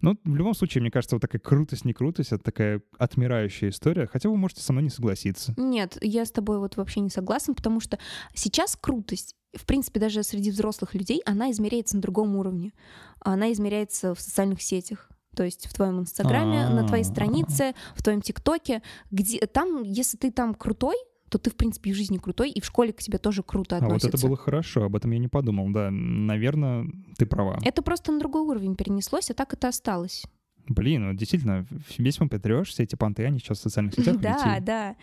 Но 0.00 0.16
в 0.24 0.34
любом 0.34 0.54
случае, 0.54 0.80
мне 0.80 0.90
кажется, 0.90 1.16
вот 1.16 1.20
такая 1.20 1.38
крутость, 1.38 1.84
не 1.84 1.92
крутость, 1.92 2.32
это 2.32 2.42
такая 2.42 2.80
отмирающая 2.96 3.68
история. 3.68 4.06
Хотя 4.06 4.30
вы 4.30 4.36
можете 4.38 4.62
со 4.62 4.72
мной 4.72 4.84
не 4.84 4.88
согласиться. 4.88 5.52
Нет, 5.58 5.98
я 6.00 6.24
с 6.24 6.30
тобой 6.30 6.58
вот 6.58 6.78
вообще 6.78 7.00
не 7.00 7.10
согласна, 7.10 7.52
потому 7.52 7.80
что 7.80 7.98
сейчас 8.32 8.76
крутость, 8.76 9.36
в 9.54 9.66
принципе, 9.66 10.00
даже 10.00 10.22
среди 10.22 10.50
взрослых 10.50 10.94
людей, 10.94 11.20
она 11.26 11.50
измеряется 11.50 11.96
на 11.96 12.02
другом 12.02 12.34
уровне. 12.36 12.72
Она 13.20 13.52
измеряется 13.52 14.14
в 14.14 14.20
социальных 14.22 14.62
сетях. 14.62 15.10
То 15.34 15.44
есть 15.44 15.66
в 15.66 15.74
твоем 15.74 16.00
инстаграме, 16.00 16.68
на 16.68 16.86
твоей 16.86 17.04
А. 17.04 17.06
странице, 17.06 17.74
в 17.94 18.02
твоем 18.02 18.20
тиктоке, 18.22 18.82
где 19.10 19.40
там, 19.40 19.82
если 19.82 20.16
ты 20.16 20.30
там 20.30 20.54
крутой, 20.54 20.96
то 21.30 21.38
ты, 21.38 21.50
в 21.50 21.56
принципе, 21.56 21.90
и 21.90 21.92
в 21.92 21.96
жизни 21.96 22.18
крутой, 22.18 22.50
и 22.50 22.60
в 22.60 22.64
школе 22.64 22.92
к 22.92 22.98
тебе 22.98 23.18
тоже 23.18 23.42
круто 23.42 23.76
А 23.76 23.80
вот 23.80 23.86
относятся. 23.86 24.16
это 24.16 24.26
было 24.26 24.36
хорошо, 24.36 24.84
об 24.84 24.94
этом 24.94 25.10
я 25.10 25.18
не 25.18 25.26
подумал. 25.28 25.68
Да, 25.70 25.90
наверное, 25.90 26.86
ты 27.18 27.26
права. 27.26 27.58
Это 27.64 27.82
просто 27.82 28.12
на 28.12 28.20
другой 28.20 28.42
уровень 28.42 28.76
перенеслось, 28.76 29.30
а 29.30 29.34
так 29.34 29.52
это 29.52 29.68
осталось. 29.68 30.22
Блин, 30.68 31.08
вот 31.08 31.16
действительно, 31.16 31.66
весь 31.98 32.18
мп3 32.18 32.64
все 32.64 32.84
эти 32.84 32.94
понты, 32.94 33.24
они 33.24 33.38
сейчас 33.38 33.58
в 33.58 33.62
социальных 33.62 33.94
сетях 33.94 34.16
Да, 34.20 34.58
да. 34.60 34.96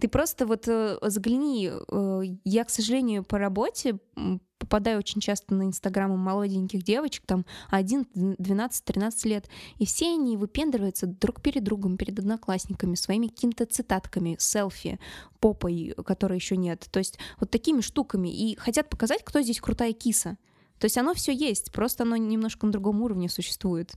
Ты 0.00 0.08
просто 0.08 0.46
вот 0.46 0.68
э, 0.68 0.98
загляни. 1.02 1.70
э, 1.70 2.22
я, 2.44 2.64
к 2.64 2.70
сожалению, 2.70 3.24
по 3.24 3.38
работе 3.38 3.98
попадаю 4.58 4.98
очень 4.98 5.20
часто 5.20 5.54
на 5.54 5.62
инстаграмы 5.62 6.16
молоденьких 6.16 6.82
девочек, 6.82 7.24
там 7.26 7.46
1, 7.70 8.36
12, 8.38 8.84
13 8.84 9.24
лет, 9.26 9.48
и 9.78 9.86
все 9.86 10.12
они 10.12 10.36
выпендриваются 10.36 11.06
друг 11.06 11.40
перед 11.40 11.64
другом, 11.64 11.96
перед 11.96 12.18
одноклассниками, 12.18 12.94
своими 12.94 13.28
какими-то 13.28 13.66
цитатками, 13.66 14.36
селфи, 14.38 14.98
попой, 15.40 15.94
которой 16.04 16.34
еще 16.38 16.56
нет. 16.56 16.88
То 16.90 16.98
есть 16.98 17.18
вот 17.38 17.50
такими 17.50 17.80
штуками. 17.80 18.28
И 18.28 18.56
хотят 18.56 18.88
показать, 18.90 19.22
кто 19.24 19.40
здесь 19.40 19.60
крутая 19.60 19.92
киса. 19.92 20.36
То 20.78 20.84
есть 20.84 20.96
оно 20.96 21.12
все 21.14 21.32
есть, 21.32 21.72
просто 21.72 22.04
оно 22.04 22.16
немножко 22.16 22.66
на 22.66 22.72
другом 22.72 23.02
уровне 23.02 23.28
существует. 23.28 23.96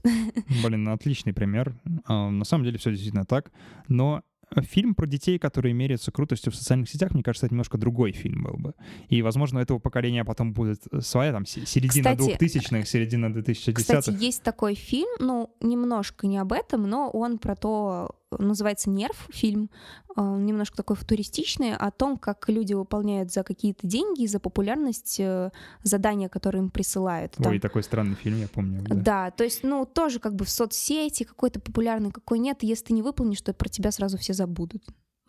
Блин, 0.64 0.88
отличный 0.88 1.32
пример. 1.32 1.76
А, 2.06 2.30
На 2.30 2.44
самом 2.44 2.64
деле 2.64 2.78
все 2.78 2.90
действительно 2.90 3.24
так. 3.24 3.52
Но 3.88 4.22
фильм 4.60 4.94
про 4.94 5.06
детей, 5.06 5.38
которые 5.38 5.72
меряются 5.74 6.12
крутостью 6.12 6.52
в 6.52 6.56
социальных 6.56 6.88
сетях, 6.88 7.12
мне 7.12 7.22
кажется, 7.22 7.46
это 7.46 7.54
немножко 7.54 7.78
другой 7.78 8.12
фильм 8.12 8.44
был 8.44 8.56
бы. 8.56 8.74
И, 9.08 9.22
возможно, 9.22 9.60
у 9.60 9.62
этого 9.62 9.78
поколения 9.78 10.24
потом 10.24 10.52
будет 10.52 10.82
своя 11.00 11.32
там 11.32 11.46
се- 11.46 11.66
середина 11.66 12.16
Кстати, 12.16 12.36
2000-х, 12.38 12.84
середина 12.86 13.26
2010-х. 13.26 13.72
Кстати, 13.72 14.16
есть 14.20 14.42
такой 14.42 14.74
фильм, 14.74 15.08
ну, 15.18 15.54
немножко 15.60 16.26
не 16.26 16.38
об 16.38 16.52
этом, 16.52 16.82
но 16.88 17.10
он 17.10 17.38
про 17.38 17.56
то, 17.56 18.10
называется 18.38 18.90
«Нерв» 18.90 19.28
фильм, 19.30 19.70
э, 20.16 20.20
немножко 20.20 20.76
такой 20.76 20.96
футуристичный, 20.96 21.74
о 21.74 21.90
том, 21.90 22.16
как 22.16 22.48
люди 22.48 22.74
выполняют 22.74 23.32
за 23.32 23.42
какие-то 23.42 23.86
деньги, 23.86 24.26
за 24.26 24.40
популярность 24.40 25.18
э, 25.20 25.50
задания, 25.82 26.28
которые 26.28 26.62
им 26.62 26.70
присылают. 26.70 27.32
Там. 27.32 27.52
Ой, 27.52 27.58
такой 27.58 27.82
странный 27.82 28.16
фильм, 28.16 28.38
я 28.38 28.48
помню. 28.48 28.82
да. 28.88 28.94
Да, 28.94 29.30
то 29.30 29.44
есть, 29.44 29.62
ну, 29.62 29.84
тоже 29.86 30.18
как 30.18 30.34
бы 30.34 30.44
в 30.44 30.50
соцсети 30.50 31.24
какой-то 31.24 31.60
популярный, 31.60 32.10
какой 32.10 32.38
нет, 32.38 32.62
если 32.62 32.86
ты 32.86 32.92
не 32.92 33.02
выполнишь, 33.02 33.40
то 33.42 33.52
про 33.52 33.68
тебя 33.68 33.90
сразу 33.90 34.18
все 34.18 34.32
забудут. 34.32 34.82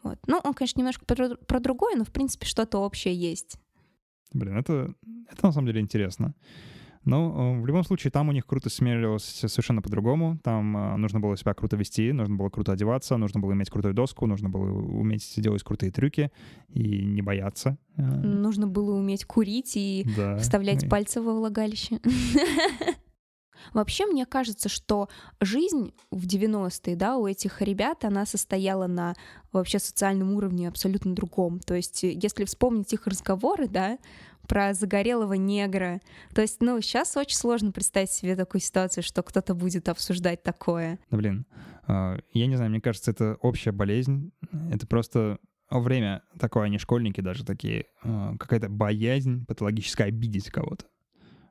Вот. 0.03 0.19
Ну, 0.27 0.39
он, 0.43 0.53
конечно, 0.53 0.79
немножко 0.79 1.05
про, 1.05 1.35
про 1.35 1.59
другое, 1.59 1.95
но, 1.95 2.03
в 2.03 2.11
принципе, 2.11 2.45
что-то 2.45 2.79
общее 2.79 3.15
есть. 3.15 3.57
Блин, 4.33 4.57
это, 4.57 4.93
это 5.31 5.45
на 5.45 5.51
самом 5.51 5.67
деле 5.67 5.81
интересно. 5.81 6.33
Но 7.05 7.55
э, 7.57 7.61
в 7.61 7.65
любом 7.65 7.83
случае 7.83 8.11
там 8.11 8.29
у 8.29 8.31
них 8.31 8.45
круто 8.45 8.69
смерилось 8.69 9.23
совершенно 9.23 9.81
по-другому. 9.81 10.39
Там 10.43 10.77
э, 10.77 10.95
нужно 10.97 11.19
было 11.19 11.35
себя 11.37 11.53
круто 11.53 11.75
вести, 11.75 12.11
нужно 12.13 12.35
было 12.35 12.49
круто 12.49 12.71
одеваться, 12.71 13.17
нужно 13.17 13.39
было 13.39 13.53
иметь 13.53 13.69
крутую 13.69 13.93
доску, 13.93 14.25
нужно 14.25 14.49
было 14.49 14.65
уметь 14.71 15.33
делать 15.37 15.63
крутые 15.63 15.91
трюки 15.91 16.31
и 16.69 17.03
не 17.03 17.21
бояться. 17.21 17.77
Э, 17.97 18.01
Нужно 18.03 18.67
было 18.67 18.95
уметь 18.97 19.25
курить 19.25 19.73
и 19.75 20.05
да. 20.15 20.37
вставлять 20.37 20.83
И- 20.83 20.87
пальцы 20.87 21.21
во 21.21 21.33
влагалище. 21.33 21.99
Вообще, 23.73 24.05
мне 24.05 24.25
кажется, 24.25 24.67
что 24.67 25.07
жизнь 25.39 25.93
в 26.11 26.25
90-е, 26.27 26.95
да, 26.97 27.15
у 27.17 27.27
этих 27.27 27.61
ребят, 27.61 28.03
она 28.03 28.25
состояла 28.25 28.87
на 28.87 29.15
вообще 29.53 29.79
социальном 29.79 30.33
уровне 30.33 30.67
абсолютно 30.67 31.15
другом. 31.15 31.59
То 31.59 31.73
есть, 31.73 32.03
если 32.03 32.43
вспомнить 32.43 32.91
их 32.93 33.07
разговоры, 33.07 33.67
да, 33.69 33.97
про 34.47 34.73
загорелого 34.73 35.33
негра, 35.33 36.01
то 36.33 36.41
есть, 36.41 36.61
ну, 36.61 36.79
сейчас 36.81 37.15
очень 37.17 37.37
сложно 37.37 37.71
представить 37.71 38.11
себе 38.11 38.35
такую 38.35 38.61
ситуацию, 38.61 39.03
что 39.03 39.23
кто-то 39.23 39.53
будет 39.55 39.89
обсуждать 39.89 40.43
такое. 40.43 40.99
Да, 41.09 41.17
блин, 41.17 41.45
э, 41.87 42.17
я 42.33 42.47
не 42.47 42.55
знаю, 42.55 42.71
мне 42.71 42.81
кажется, 42.81 43.11
это 43.11 43.37
общая 43.41 43.71
болезнь. 43.71 44.31
Это 44.71 44.85
просто 44.87 45.37
время 45.69 46.21
такое, 46.39 46.65
они 46.65 46.77
школьники 46.77 47.21
даже 47.21 47.43
такие, 47.45 47.85
э, 48.03 48.31
какая-то 48.37 48.69
боязнь 48.69 49.45
патологическая 49.45 50.07
обидеть 50.07 50.49
кого-то. 50.49 50.85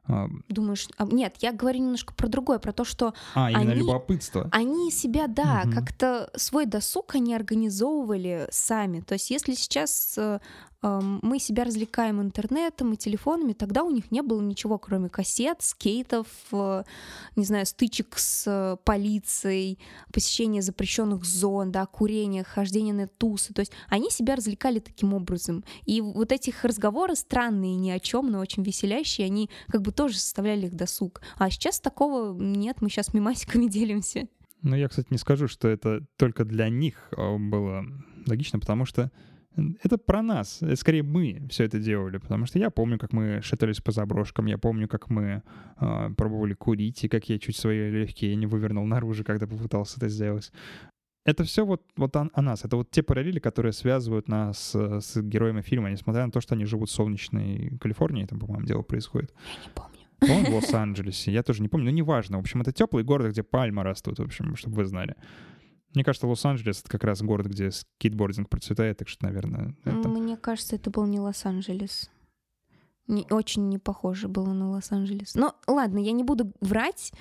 А, 0.04 0.26
Думаешь, 0.48 0.88
а, 0.98 1.06
нет, 1.06 1.36
я 1.40 1.52
говорю 1.52 1.78
немножко 1.78 2.12
про 2.12 2.26
другое, 2.26 2.58
про 2.58 2.72
то, 2.72 2.84
что 2.84 3.14
А, 3.34 3.52
именно 3.52 3.70
Они- 3.70 3.80
любопытство. 3.82 4.48
Они 4.50 4.90
себя, 4.90 5.28
да, 5.28 5.62
Мгм. 5.64 5.72
как-то 5.72 6.28
свой 6.34 6.66
досуг 6.66 7.14
они 7.14 7.32
организовывали 7.36 8.48
сами. 8.50 9.00
То 9.00 9.14
есть 9.14 9.30
если 9.30 9.54
сейчас 9.54 10.14
э, 10.18 10.40
мы 10.82 11.38
себя 11.38 11.64
развлекаем 11.64 12.20
интернетом 12.20 12.92
и 12.92 12.96
телефонами, 12.96 13.52
тогда 13.52 13.84
у 13.84 13.90
них 13.90 14.10
не 14.10 14.20
было 14.22 14.40
ничего, 14.40 14.78
кроме 14.78 15.08
кассет, 15.08 15.62
скейтов, 15.62 16.26
э, 16.50 16.82
не 17.36 17.44
знаю, 17.44 17.66
стычек 17.66 18.18
с 18.18 18.44
э, 18.46 18.76
полицией, 18.84 19.78
посещения 20.12 20.60
запрещенных 20.60 21.24
зон, 21.24 21.70
да, 21.70 21.86
курения, 21.86 22.42
хождения 22.42 22.92
на 22.92 23.06
тусы. 23.06 23.54
То 23.54 23.60
есть 23.60 23.72
они 23.88 24.10
себя 24.10 24.34
развлекали 24.34 24.80
таким 24.80 25.14
образом. 25.14 25.64
И 25.84 26.00
вот 26.00 26.32
этих 26.32 26.64
разговоры 26.64 27.14
странные, 27.14 27.76
ни 27.76 27.90
о 27.90 28.00
чем, 28.00 28.30
но 28.30 28.40
очень 28.40 28.64
веселящие, 28.64 29.26
они 29.26 29.50
как 29.68 29.82
бы 29.82 29.92
тоже 29.92 30.18
составляли 30.18 30.66
их 30.66 30.74
досуг. 30.74 31.20
А 31.38 31.48
сейчас 31.50 31.78
такого 31.78 32.32
нет, 32.34 32.82
мы 32.82 32.88
сейчас 32.88 33.14
мемасиками 33.14 33.66
делимся. 33.68 34.26
Ну, 34.62 34.76
я, 34.76 34.88
кстати, 34.88 35.08
не 35.10 35.18
скажу, 35.18 35.48
что 35.48 35.68
это 35.68 36.04
только 36.16 36.44
для 36.44 36.68
них 36.68 37.08
а, 37.16 37.36
было 37.36 37.84
логично, 38.26 38.60
потому 38.60 38.84
что 38.84 39.10
это 39.82 39.98
про 39.98 40.22
нас. 40.22 40.62
Это 40.62 40.76
скорее 40.76 41.02
мы 41.02 41.46
все 41.50 41.64
это 41.64 41.78
делали, 41.78 42.18
потому 42.18 42.46
что 42.46 42.58
я 42.58 42.70
помню, 42.70 42.98
как 42.98 43.12
мы 43.12 43.40
шатались 43.42 43.80
по 43.80 43.92
заброшкам, 43.92 44.46
я 44.46 44.58
помню, 44.58 44.88
как 44.88 45.10
мы 45.10 45.42
э, 45.80 46.10
пробовали 46.16 46.54
курить, 46.54 47.04
и 47.04 47.08
как 47.08 47.28
я 47.28 47.38
чуть 47.38 47.56
свои 47.56 47.90
легкие 47.90 48.34
не 48.36 48.46
вывернул 48.46 48.86
наружу, 48.86 49.24
когда 49.24 49.46
попытался 49.46 49.98
это 49.98 50.08
сделать. 50.08 50.52
Это 51.24 51.44
все 51.44 51.64
вот, 51.64 51.82
вот 51.96 52.16
о, 52.16 52.28
о 52.32 52.42
нас. 52.42 52.64
Это 52.64 52.76
вот 52.76 52.90
те 52.90 53.02
параллели, 53.02 53.38
которые 53.38 53.72
связывают 53.72 54.28
нас 54.28 54.58
с, 54.58 55.00
с 55.00 55.22
героями 55.22 55.60
фильма, 55.60 55.90
несмотря 55.90 56.26
на 56.26 56.32
то, 56.32 56.40
что 56.40 56.54
они 56.54 56.64
живут 56.64 56.90
в 56.90 56.92
солнечной 56.92 57.78
Калифорнии, 57.80 58.24
там, 58.24 58.40
по-моему, 58.40 58.66
дело 58.66 58.82
происходит. 58.82 59.32
Я 59.46 59.62
не 59.62 59.70
помню. 59.74 59.92
Он 60.22 60.44
в 60.44 60.54
Лос-Анджелесе, 60.54 61.32
я 61.32 61.42
тоже 61.42 61.62
не 61.62 61.68
помню, 61.68 61.86
но 61.86 61.90
неважно. 61.90 62.38
В 62.38 62.40
общем, 62.40 62.60
это 62.60 62.72
теплый 62.72 63.04
город, 63.04 63.32
где 63.32 63.42
пальмы 63.42 63.82
растут, 63.82 64.18
в 64.18 64.22
общем, 64.22 64.56
чтобы 64.56 64.76
вы 64.76 64.84
знали. 64.84 65.16
Мне 65.94 66.04
кажется, 66.04 66.26
Лос-Анджелес— 66.26 66.80
это 66.82 66.90
как 66.90 67.04
раз 67.04 67.22
город, 67.22 67.46
где 67.46 67.70
скейтбординг 67.70 68.48
процветает, 68.48 68.98
так 68.98 69.08
что, 69.08 69.26
наверное... 69.26 69.76
Это... 69.84 70.08
Мне 70.08 70.36
кажется, 70.36 70.76
это 70.76 70.90
был 70.90 71.06
не 71.06 71.20
Лос-Анджелес. 71.20 72.10
Не, 73.08 73.26
очень 73.30 73.68
не 73.68 73.78
похоже 73.78 74.28
было 74.28 74.52
на 74.52 74.70
Лос-Анджелес. 74.70 75.34
Но 75.34 75.56
ладно, 75.66 75.98
я 75.98 76.12
не 76.12 76.22
буду 76.22 76.52
врать. 76.60 77.12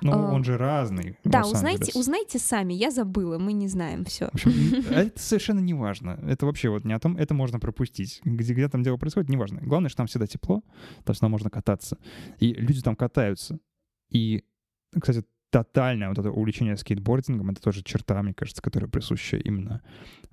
Ну, 0.00 0.12
а, 0.12 0.32
он 0.32 0.44
же 0.44 0.56
разный. 0.56 1.18
Да, 1.24 1.42
узнайте, 1.42 1.90
узнайте 1.98 2.38
сами. 2.38 2.72
Я 2.72 2.92
забыла, 2.92 3.38
мы 3.38 3.52
не 3.52 3.66
знаем 3.66 4.04
все. 4.04 4.28
В 4.28 4.34
общем, 4.34 4.50
это 4.90 5.20
совершенно 5.20 5.58
не 5.58 5.74
важно. 5.74 6.20
Это 6.22 6.46
вообще 6.46 6.68
вот 6.68 6.84
не 6.84 6.92
о 6.92 7.00
том, 7.00 7.16
это 7.16 7.34
можно 7.34 7.58
пропустить. 7.58 8.20
Где, 8.24 8.54
где 8.54 8.68
там 8.68 8.84
дело 8.84 8.96
происходит, 8.96 9.28
неважно. 9.28 9.60
Главное, 9.60 9.88
что 9.88 9.98
там 9.98 10.06
всегда 10.06 10.28
тепло, 10.28 10.62
там 11.04 11.14
всегда 11.14 11.28
можно 11.28 11.50
кататься. 11.50 11.98
И 12.38 12.54
люди 12.54 12.80
там 12.80 12.94
катаются. 12.94 13.58
И, 14.10 14.44
кстати, 14.98 15.24
тотальное 15.54 16.08
вот 16.08 16.18
это 16.18 16.32
увлечение 16.32 16.76
скейтбордингом, 16.76 17.50
это 17.50 17.62
тоже 17.62 17.84
черта, 17.84 18.20
мне 18.24 18.34
кажется, 18.34 18.60
которая 18.60 18.90
присуща 18.90 19.36
именно 19.36 19.82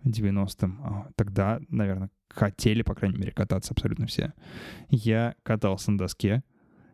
90-м. 0.04 0.82
А, 0.84 1.10
тогда, 1.16 1.62
наверное, 1.70 2.10
хотели, 2.28 2.82
по 2.82 2.96
крайней 2.96 3.20
мере, 3.20 3.32
кататься 3.32 3.74
абсолютно 3.74 4.08
все. 4.08 4.34
Я 4.90 5.36
катался 5.44 5.92
на 5.92 6.00
доске, 6.00 6.42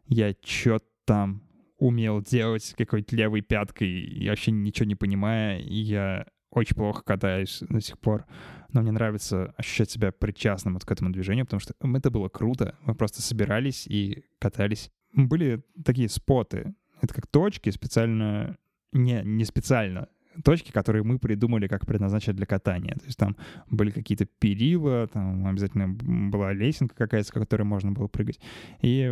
я 0.07 0.35
что-то 0.43 0.85
там 1.05 1.41
умел 1.77 2.21
делать 2.21 2.75
какой-то 2.77 3.15
левой 3.15 3.39
пяткой, 3.39 4.27
вообще 4.27 4.51
ничего 4.51 4.85
не 4.85 4.95
понимая, 4.95 5.61
я 5.61 6.25
очень 6.51 6.75
плохо 6.75 7.03
катаюсь 7.05 7.63
до 7.69 7.79
сих 7.79 7.97
пор, 7.97 8.25
но 8.73 8.81
мне 8.81 8.91
нравится 8.91 9.53
ощущать 9.55 9.89
себя 9.89 10.11
причастным 10.11 10.73
вот 10.73 10.83
к 10.83 10.91
этому 10.91 11.11
движению, 11.11 11.45
потому 11.45 11.61
что 11.61 11.75
это 11.81 12.11
было 12.11 12.27
круто. 12.27 12.77
Мы 12.83 12.93
просто 12.93 13.21
собирались 13.21 13.87
и 13.87 14.25
катались. 14.37 14.91
Были 15.13 15.63
такие 15.85 16.09
споты, 16.09 16.75
это 17.01 17.13
как 17.13 17.27
точки 17.27 17.69
специально, 17.69 18.57
не, 18.91 19.21
не 19.23 19.45
специально, 19.45 20.07
точки, 20.43 20.71
которые 20.71 21.03
мы 21.03 21.19
придумали, 21.19 21.67
как 21.67 21.85
предназначить 21.85 22.35
для 22.35 22.45
катания. 22.45 22.93
То 22.95 23.05
есть 23.05 23.17
там 23.17 23.35
были 23.69 23.91
какие-то 23.91 24.25
перила, 24.25 25.07
там 25.07 25.45
обязательно 25.47 25.87
была 25.87 26.53
лесенка 26.53 26.95
какая-то, 26.95 27.27
с 27.27 27.31
которой 27.31 27.63
можно 27.63 27.91
было 27.91 28.07
прыгать. 28.07 28.39
И 28.81 29.11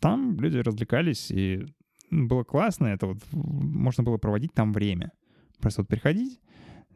там 0.00 0.38
люди 0.40 0.58
развлекались, 0.58 1.30
и 1.30 1.66
было 2.10 2.44
классно. 2.44 2.86
Это 2.86 3.06
вот 3.06 3.18
можно 3.32 4.04
было 4.04 4.18
проводить 4.18 4.52
там 4.52 4.72
время. 4.72 5.12
Просто 5.60 5.82
вот 5.82 5.88
приходить, 5.88 6.40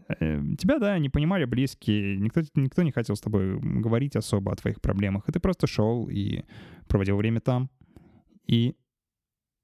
э, 0.08 0.42
тебя, 0.58 0.78
да, 0.78 0.98
не 0.98 1.08
понимали 1.08 1.44
близкие, 1.44 2.18
никто, 2.18 2.42
никто 2.54 2.82
не 2.82 2.92
хотел 2.92 3.16
с 3.16 3.20
тобой 3.20 3.58
говорить 3.58 4.16
особо 4.16 4.52
о 4.52 4.56
твоих 4.56 4.80
проблемах, 4.80 5.28
и 5.28 5.32
ты 5.32 5.40
просто 5.40 5.66
шел 5.66 6.08
и 6.08 6.42
проводил 6.88 7.16
время 7.16 7.40
там. 7.40 7.70
И 8.46 8.74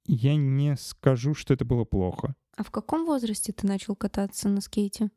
я 0.06 0.36
не 0.36 0.76
скажу, 0.76 1.34
что 1.34 1.54
это 1.54 1.64
было 1.64 1.84
плохо. 1.84 2.34
А 2.56 2.62
в 2.62 2.70
каком 2.70 3.04
возрасте 3.04 3.52
ты 3.52 3.66
начал 3.66 3.94
кататься 3.94 4.48
на 4.48 4.60
скейте? 4.60 5.10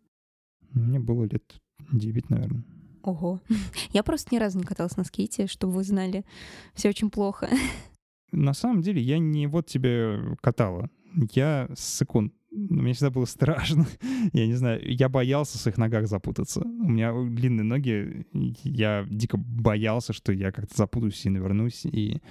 Мне 0.71 0.99
было 0.99 1.23
лет 1.23 1.59
9, 1.91 2.29
наверное. 2.29 2.63
Ого. 3.03 3.39
Я 3.93 4.03
просто 4.03 4.35
ни 4.35 4.39
разу 4.39 4.57
не 4.59 4.65
каталась 4.65 4.97
на 4.97 5.03
скейте, 5.03 5.47
чтобы 5.47 5.73
вы 5.73 5.83
знали. 5.83 6.25
Все 6.73 6.89
очень 6.89 7.09
плохо. 7.09 7.49
На 8.31 8.53
самом 8.53 8.81
деле, 8.81 9.01
я 9.01 9.17
не 9.17 9.47
вот 9.47 9.65
тебе 9.65 10.37
катала. 10.41 10.91
Я 11.33 11.67
секунд. 11.75 12.31
Мне 12.51 12.93
всегда 12.93 13.09
было 13.09 13.25
страшно. 13.25 13.87
я 14.33 14.45
не 14.45 14.53
знаю, 14.53 14.81
я 14.83 15.09
боялся 15.09 15.57
в 15.57 15.61
своих 15.61 15.77
ногах 15.79 16.07
запутаться. 16.07 16.61
У 16.61 16.89
меня 16.89 17.11
длинные 17.11 17.63
ноги, 17.63 18.27
я 18.63 19.07
дико 19.09 19.37
боялся, 19.37 20.13
что 20.13 20.31
я 20.31 20.51
как-то 20.51 20.75
запутаюсь 20.75 21.25
и 21.25 21.29
навернусь. 21.29 21.85
И, 21.85 22.21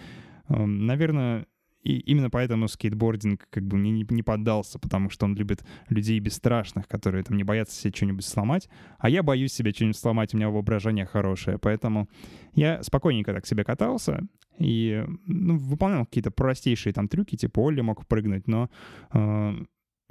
эм, 0.49 0.87
наверное, 0.87 1.47
и 1.89 2.01
именно 2.01 2.29
поэтому 2.29 2.69
скейтбординг 2.69 3.49
как 3.49 3.67
бы 3.67 3.79
мне 3.79 3.91
не, 3.91 4.07
не 4.11 4.23
поддался, 4.23 4.79
потому 4.79 5.09
что 5.09 5.25
он 5.25 5.35
любит 5.35 5.65
людей 5.89 6.19
бесстрашных, 6.21 6.87
которые 6.87 7.25
там 7.25 7.39
не 7.39 7.45
боятся 7.45 7.81
себе 7.81 7.95
что-нибудь 7.97 8.27
сломать, 8.27 8.69
а 8.99 9.09
я 9.09 9.23
боюсь 9.23 9.55
себе 9.55 9.73
что-нибудь 9.73 9.97
сломать, 9.97 10.35
у 10.35 10.37
меня 10.37 10.51
воображение 10.51 11.07
хорошее, 11.07 11.59
поэтому 11.59 12.11
я 12.55 12.83
спокойненько 12.83 13.33
так 13.33 13.47
себе 13.47 13.65
катался 13.65 14.21
и 14.59 15.03
ну, 15.25 15.57
выполнял 15.57 16.05
какие-то 16.05 16.31
простейшие 16.31 16.93
там 16.93 17.09
трюки, 17.09 17.37
типа 17.37 17.59
Олли 17.61 17.81
мог 17.81 18.07
прыгнуть, 18.07 18.47
но 18.47 18.69
э, 19.15 19.55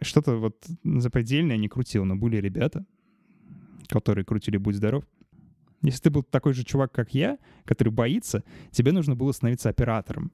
что-то 0.01 0.37
вот 0.37 0.65
запредельное 0.83 1.57
не 1.57 1.67
крутил, 1.67 2.05
но 2.05 2.15
были 2.15 2.37
ребята, 2.37 2.87
которые 3.87 4.25
крутили 4.25 4.57
«Будь 4.57 4.75
здоров», 4.75 5.03
если 5.83 6.01
ты 6.01 6.09
был 6.09 6.23
такой 6.23 6.53
же 6.53 6.63
чувак, 6.63 6.91
как 6.91 7.13
я, 7.13 7.37
который 7.63 7.89
боится, 7.89 8.43
тебе 8.71 8.91
нужно 8.91 9.15
было 9.15 9.31
становиться 9.31 9.69
оператором. 9.69 10.31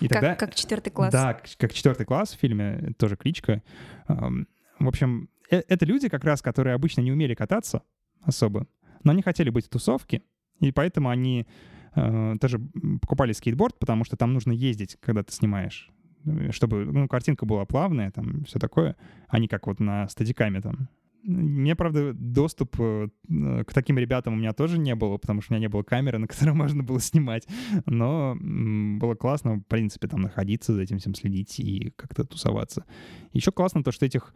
И 0.00 0.08
как, 0.08 0.20
тогда, 0.20 0.34
как 0.34 0.54
четвертый 0.54 0.90
класс. 0.90 1.12
Да, 1.12 1.40
как 1.58 1.72
четвертый 1.72 2.04
класс 2.04 2.32
в 2.32 2.38
фильме, 2.38 2.92
тоже 2.98 3.16
кличка. 3.16 3.62
В 4.06 4.88
общем, 4.88 5.28
э, 5.50 5.62
это 5.68 5.86
люди 5.86 6.08
как 6.08 6.24
раз, 6.24 6.42
которые 6.42 6.74
обычно 6.74 7.00
не 7.00 7.12
умели 7.12 7.34
кататься 7.34 7.82
особо, 8.22 8.66
но 9.04 9.12
они 9.12 9.22
хотели 9.22 9.50
быть 9.50 9.66
в 9.66 9.68
тусовке, 9.68 10.22
и 10.60 10.72
поэтому 10.72 11.08
они 11.08 11.46
э, 11.94 12.34
тоже 12.40 12.58
покупали 13.00 13.32
скейтборд, 13.32 13.78
потому 13.78 14.04
что 14.04 14.16
там 14.16 14.32
нужно 14.32 14.52
ездить, 14.52 14.96
когда 15.00 15.22
ты 15.22 15.32
снимаешь 15.32 15.90
э, 16.24 16.50
чтобы 16.50 16.84
ну, 16.84 17.08
картинка 17.08 17.46
была 17.46 17.64
плавная, 17.64 18.10
там 18.10 18.44
все 18.44 18.58
такое, 18.58 18.96
а 19.28 19.38
не 19.38 19.48
как 19.48 19.66
вот 19.66 19.80
на 19.80 20.08
стадикаме 20.08 20.60
там 20.60 20.88
мне, 21.22 21.76
правда, 21.76 22.12
доступ 22.14 22.76
э, 22.80 23.08
к 23.28 23.72
таким 23.72 23.98
ребятам 23.98 24.34
у 24.34 24.36
меня 24.36 24.52
тоже 24.52 24.78
не 24.78 24.94
было, 24.94 25.18
потому 25.18 25.40
что 25.40 25.52
у 25.52 25.54
меня 25.54 25.66
не 25.66 25.68
было 25.68 25.82
камеры, 25.82 26.18
на 26.18 26.26
которой 26.26 26.50
можно 26.54 26.82
было 26.82 27.00
снимать. 27.00 27.46
Но 27.86 28.36
было 28.40 29.14
классно, 29.14 29.56
в 29.56 29.62
принципе, 29.62 30.08
там 30.08 30.20
находиться, 30.20 30.74
за 30.74 30.82
этим 30.82 30.98
всем 30.98 31.14
следить 31.14 31.60
и 31.60 31.90
как-то 31.96 32.24
тусоваться. 32.24 32.84
Еще 33.32 33.52
классно 33.52 33.84
то, 33.84 33.92
что 33.92 34.06
этих 34.06 34.34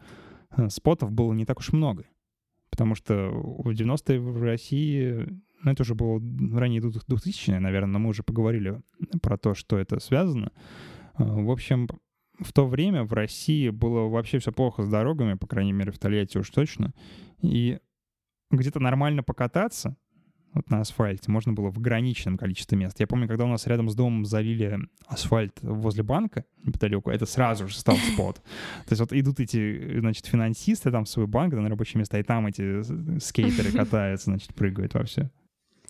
э, 0.55 0.69
спотов 0.69 1.11
было 1.11 1.33
не 1.33 1.45
так 1.45 1.59
уж 1.59 1.73
много. 1.73 2.05
Потому 2.69 2.95
что 2.95 3.31
в 3.31 3.69
90-е 3.69 4.19
в 4.19 4.41
России, 4.41 5.27
ну, 5.63 5.71
это 5.71 5.83
уже 5.83 5.95
было 5.95 6.21
ранее 6.57 6.81
2000-е, 6.81 7.59
наверное, 7.59 7.93
но 7.93 7.99
мы 7.99 8.09
уже 8.09 8.23
поговорили 8.23 8.81
про 9.21 9.37
то, 9.37 9.55
что 9.55 9.77
это 9.77 9.99
связано. 9.99 10.51
Э, 11.17 11.23
в 11.23 11.51
общем, 11.51 11.87
в 12.39 12.53
то 12.53 12.67
время 12.67 13.03
в 13.03 13.13
России 13.13 13.69
было 13.69 14.07
вообще 14.07 14.39
все 14.39 14.51
плохо 14.51 14.83
с 14.83 14.89
дорогами, 14.89 15.33
по 15.33 15.47
крайней 15.47 15.73
мере, 15.73 15.91
в 15.91 15.99
Тольятти 15.99 16.37
уж 16.37 16.49
точно. 16.49 16.93
И 17.41 17.79
где-то 18.51 18.79
нормально 18.79 19.23
покататься 19.23 19.97
вот 20.53 20.69
на 20.69 20.81
асфальте 20.81 21.31
можно 21.31 21.53
было 21.53 21.71
в 21.71 21.77
ограниченном 21.77 22.37
количестве 22.37 22.77
мест. 22.77 22.99
Я 22.99 23.07
помню, 23.07 23.27
когда 23.27 23.45
у 23.45 23.47
нас 23.47 23.67
рядом 23.67 23.89
с 23.89 23.95
домом 23.95 24.25
залили 24.25 24.79
асфальт 25.05 25.57
возле 25.61 26.03
банка 26.03 26.45
неподалеку, 26.63 27.09
это 27.09 27.25
сразу 27.25 27.67
же 27.67 27.75
стал 27.75 27.95
спот. 27.97 28.35
То 28.85 28.91
есть 28.91 28.99
вот 28.99 29.13
идут 29.13 29.39
эти, 29.39 29.99
значит, 29.99 30.25
финансисты 30.25 30.91
там 30.91 31.05
в 31.05 31.09
свой 31.09 31.27
банк, 31.27 31.53
на 31.53 31.69
рабочее 31.69 31.99
место, 31.99 32.17
и 32.17 32.23
там 32.23 32.47
эти 32.47 33.19
скейтеры 33.19 33.71
катаются, 33.77 34.25
значит, 34.25 34.53
прыгают 34.53 34.93
во 34.93 35.03
все. 35.03 35.29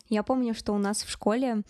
Я 0.09 0.23
помню, 0.23 0.53
что 0.53 0.73
у 0.73 0.77
нас 0.77 1.03
в 1.03 1.09
школе 1.09 1.63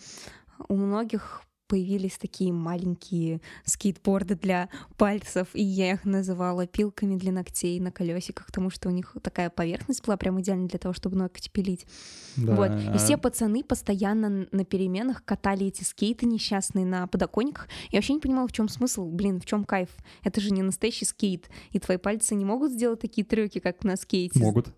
у 0.68 0.76
многих 0.76 1.42
появились 1.68 2.18
такие 2.18 2.52
маленькие 2.52 3.40
скейтборды 3.64 4.34
для 4.34 4.68
пальцев, 4.96 5.48
и 5.52 5.62
я 5.62 5.92
их 5.92 6.04
называла 6.04 6.66
пилками 6.66 7.16
для 7.16 7.30
ногтей 7.30 7.78
на 7.78 7.92
колесиках, 7.92 8.46
потому 8.46 8.70
что 8.70 8.88
у 8.88 8.92
них 8.92 9.16
такая 9.22 9.50
поверхность 9.50 10.04
была 10.04 10.16
прям 10.16 10.40
идеальна 10.40 10.66
для 10.66 10.78
того, 10.78 10.94
чтобы 10.94 11.16
ногти 11.16 11.50
пилить. 11.50 11.86
Да. 12.36 12.54
Вот. 12.54 12.70
И 12.94 12.98
все 12.98 13.16
пацаны 13.18 13.62
постоянно 13.62 14.48
на 14.50 14.64
переменах 14.64 15.24
катали 15.24 15.66
эти 15.66 15.84
скейты 15.84 16.26
несчастные 16.26 16.86
на 16.86 17.06
подоконниках. 17.06 17.68
Я 17.90 17.98
вообще 17.98 18.14
не 18.14 18.20
понимала, 18.20 18.48
в 18.48 18.52
чем 18.52 18.68
смысл, 18.68 19.08
блин, 19.10 19.40
в 19.40 19.46
чем 19.46 19.64
кайф. 19.64 19.90
Это 20.24 20.40
же 20.40 20.50
не 20.50 20.62
настоящий 20.62 21.04
скейт, 21.04 21.50
и 21.70 21.78
твои 21.78 21.98
пальцы 21.98 22.34
не 22.34 22.44
могут 22.44 22.72
сделать 22.72 23.00
такие 23.00 23.24
трюки, 23.24 23.58
как 23.58 23.84
на 23.84 23.96
скейте. 23.96 24.40
Могут. 24.40 24.68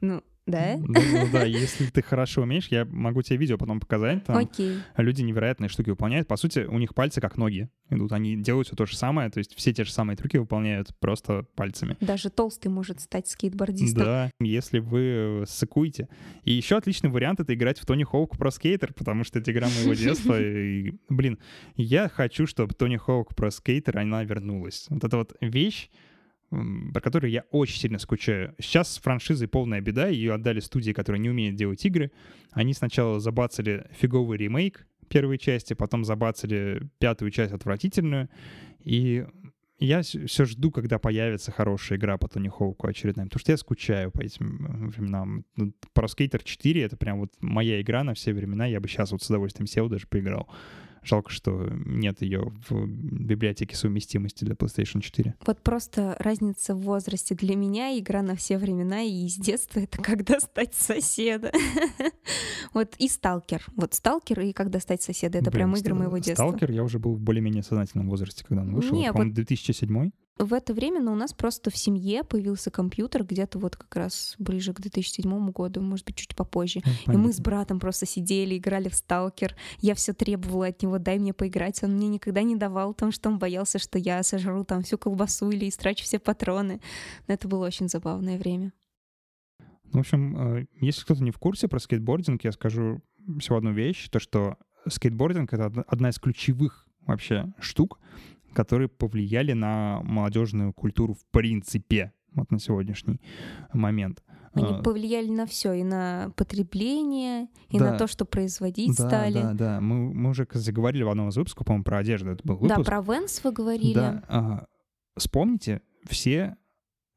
Ну, 0.00 0.22
Да? 0.46 0.76
Ну, 0.76 0.86
ну 0.86 1.28
да, 1.32 1.44
если 1.44 1.86
ты 1.86 2.02
хорошо 2.02 2.42
умеешь, 2.42 2.68
я 2.68 2.84
могу 2.84 3.22
тебе 3.22 3.36
видео 3.36 3.58
потом 3.58 3.80
показать. 3.80 4.24
Там 4.24 4.36
Окей. 4.36 4.78
люди 4.96 5.22
невероятные 5.22 5.68
штуки 5.68 5.90
выполняют. 5.90 6.28
По 6.28 6.36
сути, 6.36 6.60
у 6.60 6.78
них 6.78 6.94
пальцы 6.94 7.20
как 7.20 7.36
ноги 7.36 7.68
идут. 7.90 8.12
Они 8.12 8.36
делают 8.36 8.68
все 8.68 8.76
то 8.76 8.86
же 8.86 8.96
самое, 8.96 9.28
то 9.30 9.38
есть 9.38 9.56
все 9.56 9.72
те 9.72 9.84
же 9.84 9.92
самые 9.92 10.16
трюки 10.16 10.36
выполняют 10.36 10.96
просто 11.00 11.46
пальцами. 11.56 11.96
Даже 12.00 12.30
толстый 12.30 12.68
может 12.68 13.00
стать 13.00 13.28
скейтбордистом. 13.28 14.04
Да, 14.04 14.30
если 14.40 14.78
вы 14.78 15.44
сыкуете. 15.48 16.08
И 16.44 16.52
еще 16.52 16.76
отличный 16.76 17.10
вариант— 17.10 17.40
это 17.40 17.52
играть 17.54 17.80
в 17.80 17.86
Тони 17.86 18.04
Хоук 18.04 18.38
про 18.38 18.50
скейтер, 18.50 18.92
потому 18.92 19.24
что 19.24 19.40
это 19.40 19.50
игра 19.50 19.66
моего 19.68 19.94
детства. 19.94 20.40
И, 20.40 20.94
блин, 21.08 21.38
я 21.74 22.08
хочу, 22.08 22.46
чтобы 22.46 22.74
Тони 22.74 22.96
Хоук 22.96 23.34
про 23.34 23.50
скейтер, 23.50 23.98
она 23.98 24.22
вернулась. 24.22 24.86
Вот 24.90 25.02
эта 25.02 25.16
вот 25.16 25.34
вещь, 25.40 25.90
про 26.92 27.00
которую 27.00 27.30
я 27.30 27.44
очень 27.50 27.78
сильно 27.78 27.98
скучаю. 27.98 28.54
Сейчас 28.58 28.94
с 28.94 28.98
франшизой 28.98 29.48
полная 29.48 29.80
беда, 29.80 30.08
ее 30.08 30.34
отдали 30.34 30.60
студии, 30.60 30.92
которые 30.92 31.20
не 31.20 31.30
умеют 31.30 31.56
делать 31.56 31.84
игры. 31.84 32.10
Они 32.52 32.74
сначала 32.74 33.20
забацали 33.20 33.86
фиговый 33.98 34.38
ремейк 34.38 34.86
первой 35.08 35.38
части, 35.38 35.74
потом 35.74 36.04
забацали 36.04 36.82
пятую 36.98 37.30
часть 37.30 37.52
отвратительную, 37.52 38.28
и 38.80 39.24
я 39.78 40.00
все 40.02 40.46
жду, 40.46 40.70
когда 40.70 40.98
появится 40.98 41.52
хорошая 41.52 41.98
игра 41.98 42.16
по 42.16 42.28
Тони 42.28 42.48
Хоуку 42.48 42.86
очередная, 42.86 43.26
потому 43.26 43.40
что 43.40 43.52
я 43.52 43.58
скучаю 43.58 44.10
по 44.10 44.22
этим 44.22 44.88
временам. 44.88 45.44
Про 45.92 46.06
Skater 46.06 46.42
4— 46.42 46.82
это 46.82 46.96
прям 46.96 47.20
вот 47.20 47.32
моя 47.40 47.80
игра 47.80 48.02
на 48.02 48.14
все 48.14 48.32
времена, 48.32 48.66
я 48.66 48.80
бы 48.80 48.88
сейчас 48.88 49.12
вот 49.12 49.22
с 49.22 49.28
удовольствием 49.28 49.66
сел, 49.66 49.88
даже 49.88 50.06
поиграл. 50.06 50.48
Жалко, 51.06 51.30
что 51.30 51.68
нет 51.86 52.20
ее 52.20 52.52
в 52.68 52.86
библиотеке 52.86 53.76
совместимости 53.76 54.44
для 54.44 54.54
PlayStation 54.54 55.00
4. 55.00 55.36
Вот 55.46 55.62
просто 55.62 56.16
разница 56.18 56.74
в 56.74 56.80
возрасте 56.80 57.36
для 57.36 57.54
меня, 57.54 57.96
игра 57.96 58.22
на 58.22 58.34
все 58.34 58.58
времена 58.58 59.02
и 59.02 59.26
из 59.26 59.36
детства— 59.36 59.78
это 59.80 60.02
когда 60.02 60.40
стать 60.40 60.74
соседа. 60.74 61.52
Вот 62.72 62.94
и 62.98 63.08
Сталкер. 63.08 63.64
Вот 63.76 63.94
Сталкер 63.94 64.40
и 64.40 64.52
когда 64.52 64.80
стать 64.80 65.00
соседа— 65.00 65.38
это 65.40 65.50
прям 65.50 65.74
игры 65.76 65.94
моего 65.94 66.18
детства. 66.18 66.48
Сталкер 66.48 66.72
я 66.72 66.82
уже 66.82 66.98
был 66.98 67.14
в 67.14 67.20
более-менее 67.20 67.62
сознательном 67.62 68.08
возрасте, 68.10 68.44
когда 68.44 68.62
он 68.62 68.74
вышел. 68.74 68.94
Не, 68.94 69.04
Это, 69.04 69.12
по-моему, 69.12 69.34
2007 69.34 70.10
В 70.38 70.52
это 70.52 70.74
время 70.74 71.00
ну, 71.00 71.12
у 71.12 71.16
нас 71.16 71.32
просто 71.32 71.70
в 71.70 71.76
семье 71.78 72.22
появился 72.22 72.70
компьютер 72.70 73.24
где-то 73.24 73.58
вот 73.58 73.76
как 73.76 73.96
раз 73.96 74.34
ближе 74.38 74.74
к 74.74 74.80
2007 74.80 75.50
году, 75.50 75.80
может 75.80 76.04
быть, 76.04 76.16
чуть 76.16 76.36
попозже. 76.36 76.82
Ну, 77.06 77.12
И 77.14 77.16
мы 77.16 77.32
с 77.32 77.40
братом 77.40 77.80
просто 77.80 78.04
сидели, 78.04 78.58
играли 78.58 78.90
в 78.90 78.94
Сталкер. 78.94 79.56
Я 79.80 79.94
все 79.94 80.12
требовала 80.12 80.66
от 80.66 80.82
него, 80.82 80.98
дай 80.98 81.18
мне 81.18 81.32
поиграть. 81.32 81.82
Он 81.82 81.92
мне 81.92 82.08
никогда 82.08 82.42
не 82.42 82.54
давал, 82.54 82.92
потому 82.92 83.12
что 83.12 83.30
он 83.30 83.38
боялся, 83.38 83.78
что 83.78 83.98
я 83.98 84.22
сожру 84.22 84.62
там 84.64 84.82
всю 84.82 84.98
колбасу 84.98 85.50
или 85.50 85.70
истрачу 85.70 86.04
все 86.04 86.18
патроны. 86.18 86.82
Но 87.28 87.34
это 87.34 87.48
было 87.48 87.66
очень 87.66 87.88
забавное 87.88 88.36
время. 88.36 88.74
Ну, 89.84 89.92
в 89.92 90.00
общем, 90.00 90.36
э, 90.36 90.66
если 90.80 91.02
кто-то 91.02 91.22
не 91.22 91.30
в 91.30 91.38
курсе 91.38 91.66
про 91.66 91.78
скейтбординг, 91.78 92.44
я 92.44 92.52
скажу 92.52 93.00
всего 93.38 93.56
одну 93.56 93.72
вещь, 93.72 94.08
то 94.10 94.20
что 94.20 94.58
скейтбординг— 94.86 95.50
это 95.54 95.82
одна 95.86 96.10
из 96.10 96.18
ключевых 96.18 96.86
вообще 97.06 97.52
штук, 97.58 98.00
которые 98.56 98.88
повлияли 98.88 99.52
на 99.52 100.00
молодежную 100.02 100.72
культуру 100.72 101.12
в 101.12 101.26
принципе 101.30 102.14
вот 102.32 102.50
на 102.50 102.58
сегодняшний 102.58 103.20
момент. 103.74 104.22
Они 104.54 104.72
Э, 104.72 104.82
повлияли 104.82 105.28
на 105.30 105.44
все, 105.44 105.74
и 105.74 105.84
на 105.84 106.32
потребление, 106.36 107.48
и 107.68 107.78
на 107.78 107.90
Да. 107.90 107.98
то, 107.98 108.06
что 108.06 108.24
производить 108.24 108.96
да, 108.96 109.08
стали. 109.08 109.34
да, 109.42 109.52
да. 109.52 109.80
Мы, 109.82 110.14
мы 110.14 110.30
уже 110.30 110.46
кстати, 110.46 110.70
говорили 110.70 111.02
в 111.02 111.10
одном 111.10 111.28
из 111.28 111.36
выпусков, 111.36 111.66
по-моему, 111.66 111.84
про 111.84 111.98
одежду. 111.98 112.30
Это 112.30 112.42
был 112.48 112.56
Да, 112.60 112.76
выпуск. 112.76 112.86
про 112.86 113.02
Венс 113.02 113.44
вы 113.44 113.52
говорили. 113.52 113.94
Да. 113.94 114.24
ага. 114.28 114.66
Вспомните 115.18 115.82
все 116.04 116.56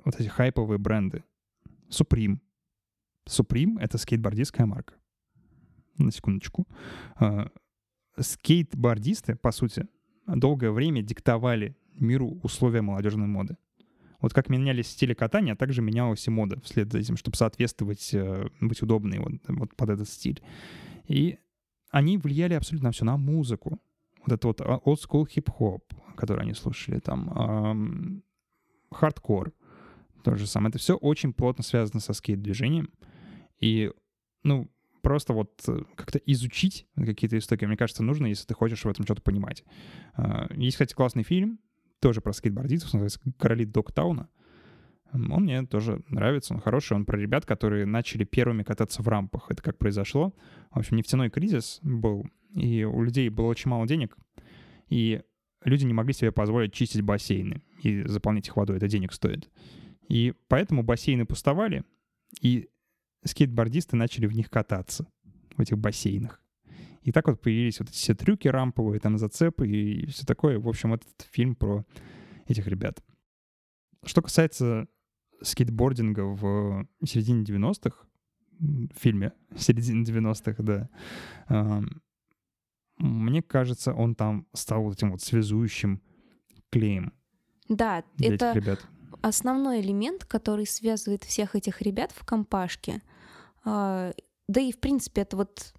вот 0.04 0.20
эти 0.20 0.28
хайповые 0.28 0.78
бренды. 0.78 1.24
Supreme. 1.90 2.40
Supreme— 3.30 3.78
это 3.80 3.98
скейтбордистская 3.98 4.66
марка. 4.66 4.96
На 5.98 6.12
секундочку. 6.12 6.68
А, 7.16 7.48
Скейтбордисты, 8.20 9.36
по 9.36 9.52
сути, 9.52 9.88
долгое 10.36 10.72
время 10.72 11.02
диктовали 11.02 11.76
миру 11.96 12.40
условия 12.44 12.82
молодежной 12.82 13.28
моды. 13.28 13.58
Вот 14.22 14.34
как 14.34 14.50
менялись 14.50 14.88
стили 14.88 15.14
катания, 15.14 15.56
так 15.56 15.72
же 15.72 15.82
менялась 15.82 16.28
и 16.28 16.30
мода 16.30 16.60
вслед 16.62 16.92
за 16.92 17.00
этим, 17.00 17.16
чтобы 17.16 17.38
соответствовать, 17.38 18.14
э, 18.14 18.50
быть 18.60 18.82
удобной 18.82 19.20
вот, 19.20 19.34
вот 19.48 19.76
под 19.76 19.90
этот 19.90 20.10
стиль. 20.10 20.42
И 21.08 21.38
они 21.90 22.18
влияли 22.18 22.54
абсолютно 22.54 22.92
все, 22.92 23.06
на 23.06 23.18
музыку. 23.18 23.80
Вот 24.26 24.34
это 24.34 24.48
вот 24.48 24.62
а, 24.62 24.82
old 24.86 24.98
school 24.98 25.26
хип-хоп, 25.26 25.94
который 26.18 26.42
они 26.44 26.54
слушали, 26.54 27.00
там, 27.00 27.32
ам, 27.34 28.24
хардкор, 28.92 29.54
то 30.24 30.36
же 30.36 30.48
самое. 30.48 30.70
Это 30.70 30.80
все 30.80 30.96
очень 30.96 31.34
плотно 31.34 31.64
связано 31.64 32.02
со 32.02 32.14
скейт-движением. 32.14 32.90
И, 33.60 33.92
ну, 34.44 34.70
просто 35.10 35.34
вот 35.34 35.64
э, 35.68 35.82
как-то 35.96 36.20
изучить 36.20 36.86
какие-то 36.96 37.36
истоки, 37.40 37.66
мне 37.66 37.76
кажется, 37.76 38.04
нужно, 38.04 38.28
если 38.28 38.46
ты 38.46 38.54
хочешь 38.54 38.86
в 38.86 38.88
этом 38.88 39.06
что-то 39.06 39.24
понимать. 39.24 39.64
А, 40.14 40.48
Есть, 40.54 40.76
кстати, 40.76 40.94
классный 40.94 41.24
фильм, 41.24 41.58
тоже 42.00 42.22
про 42.22 42.32
скейтбордистов, 42.32 42.94
называется 42.94 43.20
«Короли 43.40 43.66
Догтауна». 43.66 44.30
М, 45.12 45.32
Он 45.32 45.44
мне 45.46 45.66
тоже 45.66 46.04
нравится, 46.10 46.54
он 46.54 46.60
хороший, 46.60 46.94
он 46.94 47.06
про 47.06 47.18
ребят, 47.18 47.48
которые 47.48 47.88
начали 47.88 48.24
первыми 48.24 48.62
кататься 48.62 49.02
в 49.02 49.08
рампах. 49.08 49.50
Это 49.50 49.64
как 49.64 49.80
произошло. 49.80 50.36
В 50.70 50.78
общем, 50.78 50.98
нефтяной 50.98 51.32
кризис 51.32 51.80
был, 51.82 52.28
и 52.54 52.84
у 52.84 53.02
людей 53.02 53.30
было 53.30 53.48
очень 53.48 53.72
мало 53.72 53.88
денег, 53.88 54.16
и 54.90 55.24
люди 55.66 55.86
не 55.86 55.94
могли 55.94 56.14
себе 56.14 56.32
позволить 56.32 56.72
чистить 56.72 57.02
бассейны 57.02 57.64
и 57.82 58.04
заполнять 58.04 58.48
их 58.48 58.56
водой, 58.58 58.78
это 58.78 58.88
денег 58.88 59.12
стоит. 59.12 59.50
И 60.08 60.36
поэтому 60.50 60.84
бассейны 60.84 61.26
пустовали, 61.26 61.84
и 62.42 62.70
скейтбордисты 63.24 63.96
начали 63.96 64.26
в 64.26 64.34
них 64.34 64.50
кататься, 64.50 65.08
в 65.58 65.62
этих 65.62 65.78
бассейнах. 65.78 66.42
И 67.02 67.12
так 67.12 67.28
вот 67.28 67.42
появились 67.42 67.80
вот 67.80 67.90
эти 67.90 67.98
все 67.98 68.14
трюки 68.14 68.48
рамповые, 68.48 69.00
там 69.00 69.18
зацепы 69.18 69.68
и 69.68 70.06
все 70.08 70.26
такое. 70.26 70.60
В 70.60 70.68
общем, 70.68 70.94
этот 70.94 71.28
фильм 71.32 71.56
про 71.56 71.86
этих 72.48 72.68
ребят. 72.68 73.04
Что 74.06 74.22
касается 74.22 74.88
скейтбординга 75.42 76.22
в 76.22 76.86
середине 77.06 77.44
90-х, 77.44 78.06
м, 78.60 78.90
в 78.94 79.00
фильме 79.00 79.34
середине 79.58 80.04
90-х, 80.04 80.64
да, 80.64 80.90
мне 82.98 83.42
кажется, 83.42 83.94
он 83.94 84.14
там 84.14 84.46
стал 84.54 84.84
вот 84.84 84.96
этим 84.96 85.12
вот 85.12 85.22
связующим 85.22 86.02
клеем 86.70 87.14
Да, 87.70 88.04
это 88.20 88.52
ребят. 88.54 88.86
Основной 89.22 89.82
элемент, 89.82 90.26
который 90.26 90.66
связывает 90.66 91.24
всех 91.24 91.56
этих 91.56 91.82
ребят 91.82 92.12
в 92.12 92.26
компашке. 92.26 93.02
А, 93.66 94.14
Да 94.48 94.62
и, 94.62 94.72
в 94.72 94.80
принципе, 94.80 95.22
это 95.22 95.38
вот 95.38 95.74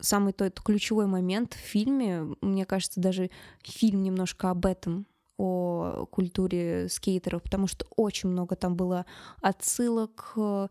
самый 0.00 0.32
тот 0.32 0.60
ключевой 0.60 1.06
момент 1.06 1.54
в 1.54 1.58
фильме. 1.58 2.36
Мне 2.40 2.64
кажется, 2.66 3.00
даже 3.00 3.30
фильм 3.62 4.02
немножко 4.02 4.50
об 4.50 4.66
этом, 4.66 5.06
о 5.36 6.06
культуре 6.10 6.88
скейтеров, 6.88 7.42
потому 7.42 7.66
что 7.66 7.86
очень 7.96 8.28
много 8.28 8.54
там 8.54 8.76
было 8.76 9.04
отсылок, 9.40 10.32
э, 10.36 10.68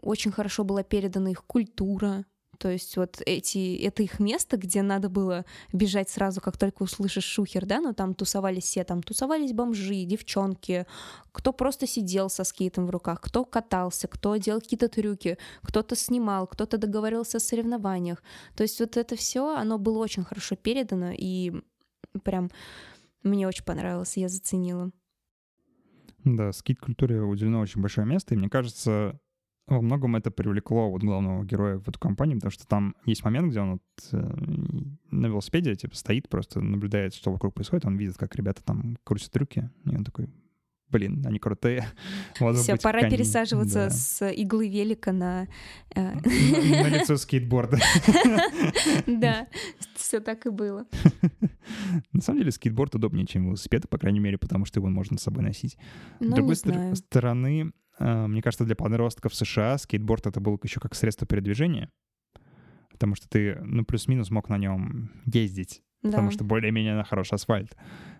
очень 0.00 0.32
хорошо 0.32 0.64
была 0.64 0.82
передана 0.82 1.30
их 1.30 1.44
культура. 1.44 2.24
То 2.60 2.70
есть 2.70 2.98
вот 2.98 3.22
эти, 3.24 3.74
это 3.82 4.02
их 4.02 4.20
место, 4.20 4.58
где 4.58 4.82
надо 4.82 5.08
было 5.08 5.46
бежать 5.72 6.10
сразу, 6.10 6.42
как 6.42 6.58
только 6.58 6.82
услышишь 6.82 7.24
шухер, 7.24 7.64
да, 7.64 7.80
но 7.80 7.94
там 7.94 8.14
тусовались 8.14 8.64
все, 8.64 8.84
там 8.84 9.02
тусовались 9.02 9.54
бомжи, 9.54 10.04
девчонки, 10.04 10.84
кто 11.32 11.54
просто 11.54 11.86
сидел 11.86 12.28
со 12.28 12.44
скейтом 12.44 12.84
в 12.86 12.90
руках, 12.90 13.22
кто 13.22 13.46
катался, 13.46 14.08
кто 14.08 14.36
делал 14.36 14.60
какие-то 14.60 14.90
трюки, 14.90 15.38
кто-то 15.62 15.96
снимал, 15.96 16.46
кто-то 16.46 16.76
договаривался 16.76 17.38
о 17.38 17.40
соревнованиях. 17.40 18.22
То 18.54 18.62
есть 18.62 18.78
вот 18.78 18.98
это 18.98 19.16
все, 19.16 19.56
оно 19.56 19.78
было 19.78 19.96
очень 19.96 20.24
хорошо 20.24 20.54
передано, 20.54 21.12
и 21.16 21.54
прям 22.24 22.50
мне 23.22 23.48
очень 23.48 23.64
понравилось, 23.64 24.18
я 24.18 24.28
заценила. 24.28 24.90
Да, 26.24 26.52
скейт-культуре 26.52 27.22
уделено 27.22 27.60
очень 27.60 27.80
большое 27.80 28.06
место, 28.06 28.34
и 28.34 28.36
мне 28.36 28.50
кажется, 28.50 29.18
во 29.76 29.80
многом 29.82 30.16
это 30.16 30.30
привлекло 30.30 30.90
вот 30.90 31.02
главного 31.02 31.44
героя 31.44 31.78
в 31.78 31.88
эту 31.88 31.98
компанию, 31.98 32.36
потому 32.38 32.50
что 32.50 32.66
там 32.66 32.94
есть 33.06 33.24
момент, 33.24 33.50
где 33.50 33.60
он 33.60 33.70
вот, 33.72 33.82
э, 34.12 34.16
на 35.10 35.26
велосипеде 35.26 35.74
типа 35.76 35.94
стоит, 35.96 36.28
просто 36.28 36.60
наблюдает, 36.60 37.14
что 37.14 37.32
вокруг 37.32 37.54
происходит, 37.54 37.86
он 37.86 37.96
видит, 37.96 38.16
как 38.18 38.34
ребята 38.36 38.62
там 38.64 38.96
крутят 39.04 39.30
трюки, 39.30 39.70
и 39.84 39.96
он 39.96 40.04
такой, 40.04 40.28
блин, 40.88 41.24
они 41.24 41.38
крутые. 41.38 41.84
Может 42.40 42.62
Все, 42.62 42.72
быть, 42.72 42.82
пора 42.82 42.98
какая-нибудь- 43.00 43.18
пересаживаться 43.18 43.74
да. 43.84 43.90
с 43.90 44.28
иглы 44.32 44.68
велика 44.68 45.12
на... 45.12 45.46
э, 45.94 46.14
На 46.14 46.82
на 46.82 46.88
лицо 46.88 47.16
скейтборда. 47.16 47.78
Да, 49.06 49.46
все 49.94 50.20
так 50.20 50.46
и 50.46 50.50
было. 50.50 50.86
На 52.12 52.20
самом 52.20 52.40
деле 52.40 52.50
скейтборд 52.50 52.94
удобнее, 52.94 53.26
чем 53.26 53.44
велосипед, 53.46 53.88
по 53.88 53.98
крайней 53.98 54.20
мере, 54.20 54.38
потому 54.38 54.64
что 54.64 54.80
его 54.80 54.88
можно 54.88 55.16
с 55.18 55.22
собой 55.22 55.42
носить. 55.44 55.74
С 55.74 56.24
Ну, 56.24 56.34
другой 56.34 56.56
стороны, 56.56 57.72
мне 58.00 58.42
кажется, 58.42 58.64
для 58.64 58.74
подростков 58.76 59.34
США 59.34 59.78
скейтборд 59.78 60.26
это 60.26 60.40
был 60.40 60.58
еще 60.62 60.80
как 60.80 60.94
средство 60.94 61.26
передвижения, 61.26 61.90
потому 62.90 63.14
что 63.14 63.28
ты, 63.28 63.58
ну, 63.62 63.84
плюс-минус 63.84 64.30
мог 64.30 64.48
на 64.48 64.58
нем 64.58 65.10
ездить, 65.26 65.82
потому 66.02 66.28
Да. 66.28 66.34
что 66.34 66.44
более-менее 66.44 66.94
на 66.94 67.04
хороший 67.04 67.34
асфальт. 67.34 67.76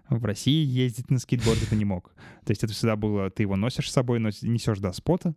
В 0.08 0.24
России 0.24 0.64
ездить 0.66 1.10
на 1.10 1.18
скейтборде 1.18 1.66
ты 1.66 1.76
не 1.76 1.84
мог. 1.84 2.14
То 2.44 2.50
есть 2.50 2.64
это 2.64 2.72
всегда 2.72 2.96
было, 2.96 3.30
ты 3.30 3.44
его 3.44 3.56
носишь 3.56 3.88
с 3.90 3.92
собой, 3.92 4.18
нос- 4.18 4.42
несешь 4.42 4.78
до 4.80 4.92
спота, 4.92 5.34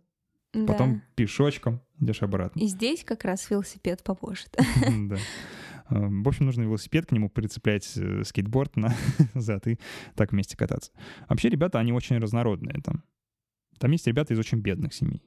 потом 0.66 0.94
Да. 0.96 1.02
пешочком 1.14 1.80
идешь 2.00 2.22
обратно. 2.22 2.60
И 2.60 2.66
здесь 2.66 3.04
как 3.04 3.24
раз 3.24 3.48
велосипед 3.50 4.02
поможет. 4.02 4.54
Да. 5.08 5.16
Э, 5.90 5.98
В 6.08 6.26
общем, 6.28 6.46
нужно 6.46 6.62
велосипед, 6.62 7.06
к 7.06 7.12
нему 7.12 7.28
прицеплять 7.28 7.92
э, 7.96 8.24
скейтборд 8.24 8.74
на 8.76 8.94
зад 9.34 9.66
и 9.68 9.78
так 10.16 10.32
вместе 10.32 10.56
кататься. 10.56 10.90
Вообще, 11.28 11.48
ребята, 11.50 11.78
они 11.78 11.92
очень 11.92 12.18
разнородные 12.18 12.80
там. 12.82 13.04
Там 13.84 13.92
есть 13.92 14.06
ребята 14.06 14.32
из 14.32 14.38
очень 14.38 14.60
бедных 14.60 14.94
семей. 14.94 15.20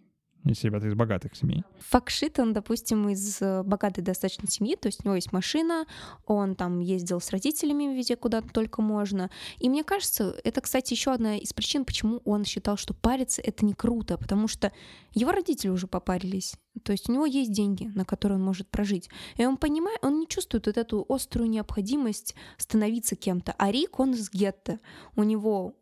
Есть 0.44 0.64
ребята 0.64 0.88
из 0.88 0.96
богатых 0.96 1.36
семей. 1.36 1.64
Факшит, 1.78 2.40
он, 2.40 2.54
допустим, 2.54 3.08
из 3.08 3.40
э, 3.40 3.62
богатой 3.62 4.04
достаточно 4.04 4.48
семьи, 4.48 4.76
то 4.76 4.88
есть 4.88 5.02
у 5.04 5.06
него 5.06 5.14
есть 5.14 5.32
машина, 5.32 5.86
он 6.26 6.56
там 6.56 6.80
ездил 6.80 7.22
с 7.22 7.30
родителями 7.30 7.96
везде, 7.96 8.16
куда 8.16 8.42
только 8.42 8.82
можно. 8.82 9.30
И 9.60 9.70
мне 9.70 9.84
кажется, 9.84 10.36
это, 10.44 10.62
кстати, 10.62 10.96
еще 10.96 11.12
одна 11.12 11.38
из 11.38 11.54
причин, 11.54 11.86
почему 11.86 12.20
он 12.26 12.46
считал, 12.46 12.78
что 12.78 12.96
париться— 12.96 13.42
это 13.44 13.64
не 13.64 13.76
круто, 13.76 14.18
потому 14.18 14.48
что 14.48 14.72
его 15.14 15.32
родители 15.32 15.70
уже 15.70 15.86
попарились. 15.86 16.56
То 16.82 16.94
есть 16.94 17.10
у 17.10 17.14
него 17.14 17.28
есть 17.28 17.52
деньги, 17.52 17.92
на 17.94 18.06
которые 18.06 18.40
он 18.40 18.44
может 18.44 18.70
прожить. 18.70 19.08
И 19.36 19.46
он 19.46 19.58
понимает, 19.58 20.00
он 20.02 20.18
не 20.20 20.28
чувствует 20.28 20.66
вот 20.66 20.78
эту 20.78 21.06
острую 21.08 21.48
необходимость 21.48 22.34
становиться 22.58 23.16
кем-то. 23.16 23.54
А 23.60 23.72
Рик, 23.72 24.00
он 24.00 24.14
из 24.14 24.32
гетто. 24.32 24.80
У 25.16 25.22
него 25.22 25.76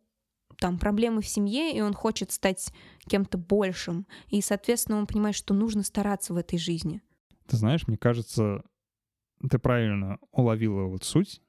там 0.60 0.78
проблемы 0.78 1.22
в 1.22 1.28
семье, 1.28 1.76
и 1.76 1.82
он 1.82 1.94
хочет 1.94 2.32
стать 2.32 2.72
кем-то 3.08 3.38
большим. 3.38 4.06
И, 4.30 4.42
соответственно, 4.42 4.98
он 4.98 5.08
понимает, 5.08 5.36
что 5.36 5.54
нужно 5.54 5.84
стараться 5.84 6.34
в 6.34 6.38
этой 6.38 6.58
жизни. 6.60 7.02
Ты 7.48 7.58
знаешь, 7.58 7.88
мне 7.88 7.98
кажется, 7.98 8.64
ты 9.50 9.60
правильно 9.60 10.18
уловила 10.32 10.86
вот 10.86 11.04
суть 11.04 11.42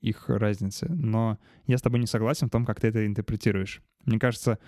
их 0.00 0.28
разницы, 0.28 0.86
но 0.90 1.38
я 1.66 1.78
с 1.78 1.82
тобой 1.82 2.00
не 2.00 2.06
согласен 2.06 2.48
в 2.48 2.50
том, 2.50 2.66
как 2.66 2.80
ты 2.80 2.88
это 2.88 3.06
интерпретируешь. 3.06 3.80
Мне 4.04 4.18
кажется, 4.18 4.58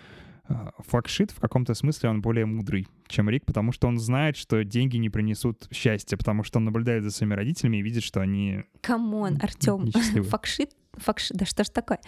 э, 0.48 0.54
Fuckshit 0.78 1.30
в 1.30 1.40
каком-то 1.40 1.74
смысле 1.74 2.08
он 2.08 2.22
более 2.22 2.46
мудрый, 2.46 2.86
чем 3.06 3.28
Рик, 3.28 3.44
потому 3.44 3.72
что 3.72 3.86
он 3.86 3.98
знает, 3.98 4.36
что 4.36 4.64
деньги 4.64 4.96
не 4.96 5.10
принесут 5.10 5.68
счастья, 5.70 6.16
потому 6.16 6.42
что 6.42 6.58
он 6.58 6.64
наблюдает 6.64 7.04
за 7.04 7.10
своими 7.10 7.34
родителями 7.34 7.78
и 7.78 7.82
видит, 7.82 8.02
что 8.02 8.20
они 8.20 8.64
Come 8.80 9.13
on, 9.13 9.38
Артем, 9.42 9.90
Fuckshit, 10.24 10.70
Fuckshit, 10.94 11.36
да 11.36 11.44
что 11.44 11.64
ж 11.64 11.68
такое? 11.68 12.00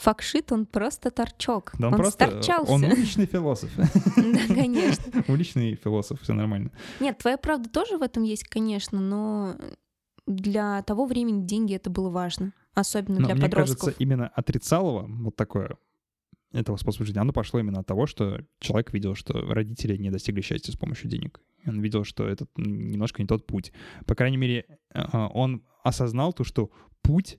Fuckshit, 0.00 0.50
он 0.50 0.64
просто 0.64 1.10
торчок. 1.10 1.72
Да 1.78 1.88
он, 1.88 1.94
он 1.94 2.00
просто, 2.00 2.26
сторчался. 2.26 2.72
он 2.72 2.84
уличный 2.84 3.26
философ. 3.26 3.70
Да, 3.76 4.54
конечно. 4.54 5.24
Уличный 5.28 5.74
философ, 5.74 6.22
все 6.22 6.32
нормально. 6.32 6.70
Нет, 7.00 7.18
твоя 7.18 7.36
правда 7.36 7.68
тоже 7.68 7.98
в 7.98 8.02
этом 8.02 8.22
есть, 8.22 8.44
конечно, 8.44 8.98
но 8.98 9.56
для 10.26 10.82
того 10.84 11.04
времени 11.04 11.46
деньги 11.46 11.74
это 11.74 11.90
было 11.90 12.08
важно. 12.08 12.54
Особенно 12.72 13.20
Но 13.20 13.26
для 13.26 13.34
мне 13.34 13.44
подростков. 13.44 13.80
кажется, 13.80 14.02
именно 14.02 14.28
отрицалово 14.28 15.06
вот 15.06 15.36
такое 15.36 15.76
этого 16.52 16.76
способа 16.76 17.04
жизни, 17.04 17.18
оно 17.18 17.34
пошло 17.34 17.60
именно 17.60 17.80
от 17.80 17.86
того, 17.86 18.06
что 18.06 18.40
человек 18.58 18.94
видел, 18.94 19.14
что 19.14 19.34
родители 19.52 19.98
не 19.98 20.10
достигли 20.10 20.40
счастья 20.40 20.72
с 20.72 20.76
помощью 20.76 21.10
денег. 21.10 21.42
Он 21.66 21.80
видел, 21.82 22.04
что 22.04 22.26
это 22.26 22.46
немножко 22.56 23.20
не 23.20 23.28
тот 23.28 23.46
путь. 23.46 23.72
По 24.06 24.14
крайней 24.14 24.38
мере, 24.38 24.78
а, 24.94 25.28
он 25.28 25.62
осознал 25.84 26.32
то, 26.32 26.42
что 26.42 26.70
путь, 27.02 27.38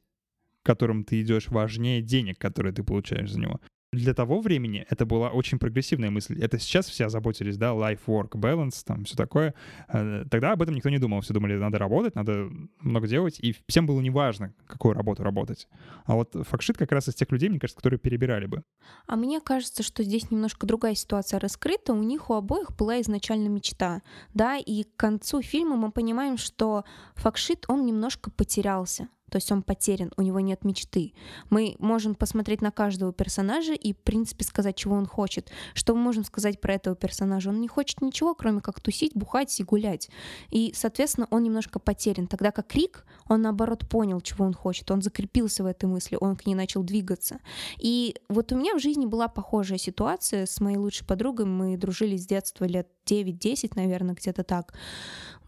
которым 0.64 1.04
ты 1.04 1.22
идешь, 1.22 1.48
важнее 1.48 2.02
денег, 2.02 2.38
которые 2.38 2.74
ты 2.74 2.84
получаешь 2.84 3.32
за 3.32 3.40
него. 3.40 3.60
Для 3.94 4.14
того 4.14 4.40
времени 4.40 4.86
это 4.90 5.06
была 5.06 5.32
очень 5.32 5.60
прогрессивная 5.60 6.10
мысль. 6.10 6.42
Это 6.42 6.58
сейчас 6.60 6.88
все 6.88 7.08
озаботились, 7.08 7.58
да, 7.58 7.72
life-work 7.72 8.30
balance, 8.36 8.84
там 8.86 9.04
все 9.04 9.18
такое. 9.18 9.54
Э, 9.90 10.24
Тогда 10.32 10.54
об 10.54 10.62
этом 10.62 10.76
никто 10.76 10.90
не 10.90 10.98
думал. 10.98 11.20
Все 11.20 11.34
думали, 11.34 11.58
надо 11.58 11.78
работать, 11.78 12.16
надо 12.16 12.50
много 12.80 13.06
делать, 13.10 13.38
и 13.42 13.54
всем 13.68 13.86
было 13.86 14.00
неважно, 14.00 14.54
какую 14.66 14.94
работу 14.94 15.24
работать. 15.24 15.68
А 16.06 16.16
вот 16.16 16.34
Факшит 16.34 16.78
как 16.78 16.94
раз 16.94 17.10
из 17.10 17.16
тех 17.16 17.30
людей, 17.32 17.50
мне 17.50 17.60
кажется, 17.60 17.76
которые 17.80 18.00
перебирали 18.00 18.46
бы. 18.46 18.64
А 19.08 19.18
мне 19.18 19.42
кажется, 19.42 19.84
что 19.84 20.04
здесь 20.04 20.32
немножко 20.32 20.66
другая 20.66 20.96
ситуация 20.96 21.42
раскрыта. 21.42 21.92
У 21.92 22.02
них 22.02 22.30
у 22.30 22.36
обоих 22.36 22.74
была 22.78 23.02
изначально 23.02 23.50
мечта, 23.50 24.04
да, 24.34 24.58
и 24.58 24.84
к 24.84 24.96
концу 24.96 25.42
фильма 25.42 25.76
мы 25.76 25.92
понимаем, 25.92 26.38
что 26.38 26.86
Факшит, 27.16 27.66
он 27.68 27.86
немножко 27.86 28.32
потерялся. 28.32 29.10
То 29.32 29.38
есть 29.38 29.50
он 29.50 29.64
потерян, 29.64 30.12
у 30.18 30.22
него 30.22 30.42
нет 30.42 30.66
мечты. 30.66 31.14
Мы 31.50 31.78
можем 31.80 32.16
посмотреть 32.16 32.62
на 32.62 32.70
каждого 32.70 33.14
персонажа 33.14 33.74
и, 33.74 33.94
в 33.94 33.98
принципе, 33.98 34.44
сказать, 34.44 34.76
чего 34.76 34.96
он 34.96 35.06
хочет. 35.06 35.50
Что 35.74 35.96
мы 35.96 36.02
можем 36.02 36.26
сказать 36.26 36.60
про 36.60 36.74
этого 36.74 36.98
персонажа? 36.98 37.50
Он 37.50 37.62
не 37.62 37.70
хочет 37.70 38.02
ничего, 38.02 38.36
кроме 38.36 38.60
как 38.60 38.82
тусить, 38.82 39.14
бухать 39.16 39.58
и 39.58 39.64
гулять. 39.64 40.10
И, 40.50 40.74
соответственно, 40.76 41.28
он 41.32 41.44
немножко 41.44 41.80
потерян. 41.80 42.28
Тогда 42.28 42.52
как 42.52 42.76
Рик, 42.76 43.06
он, 43.30 43.42
наоборот, 43.42 43.88
понял, 43.88 44.20
чего 44.20 44.44
он 44.44 44.54
хочет. 44.54 44.92
Он 44.92 45.02
закрепился 45.02 45.64
в 45.64 45.66
этой 45.66 45.86
мысли, 45.86 46.18
он 46.20 46.36
к 46.36 46.46
ней 46.46 46.56
начал 46.56 46.84
двигаться. 46.84 47.40
И 47.80 48.16
вот 48.28 48.52
у 48.52 48.58
меня 48.58 48.76
в 48.76 48.80
жизни 48.80 49.06
была 49.06 49.30
похожая 49.30 49.78
ситуация 49.78 50.46
с 50.46 50.60
моей 50.60 50.78
лучшей 50.78 51.08
подругой. 51.08 51.46
Мы 51.46 51.78
дружили 51.78 52.18
с 52.18 52.28
детства 52.28 52.66
лет 52.66 52.90
9-10, 53.06 53.72
наверное, 53.76 54.14
где-то 54.14 54.44
так. 54.44 54.74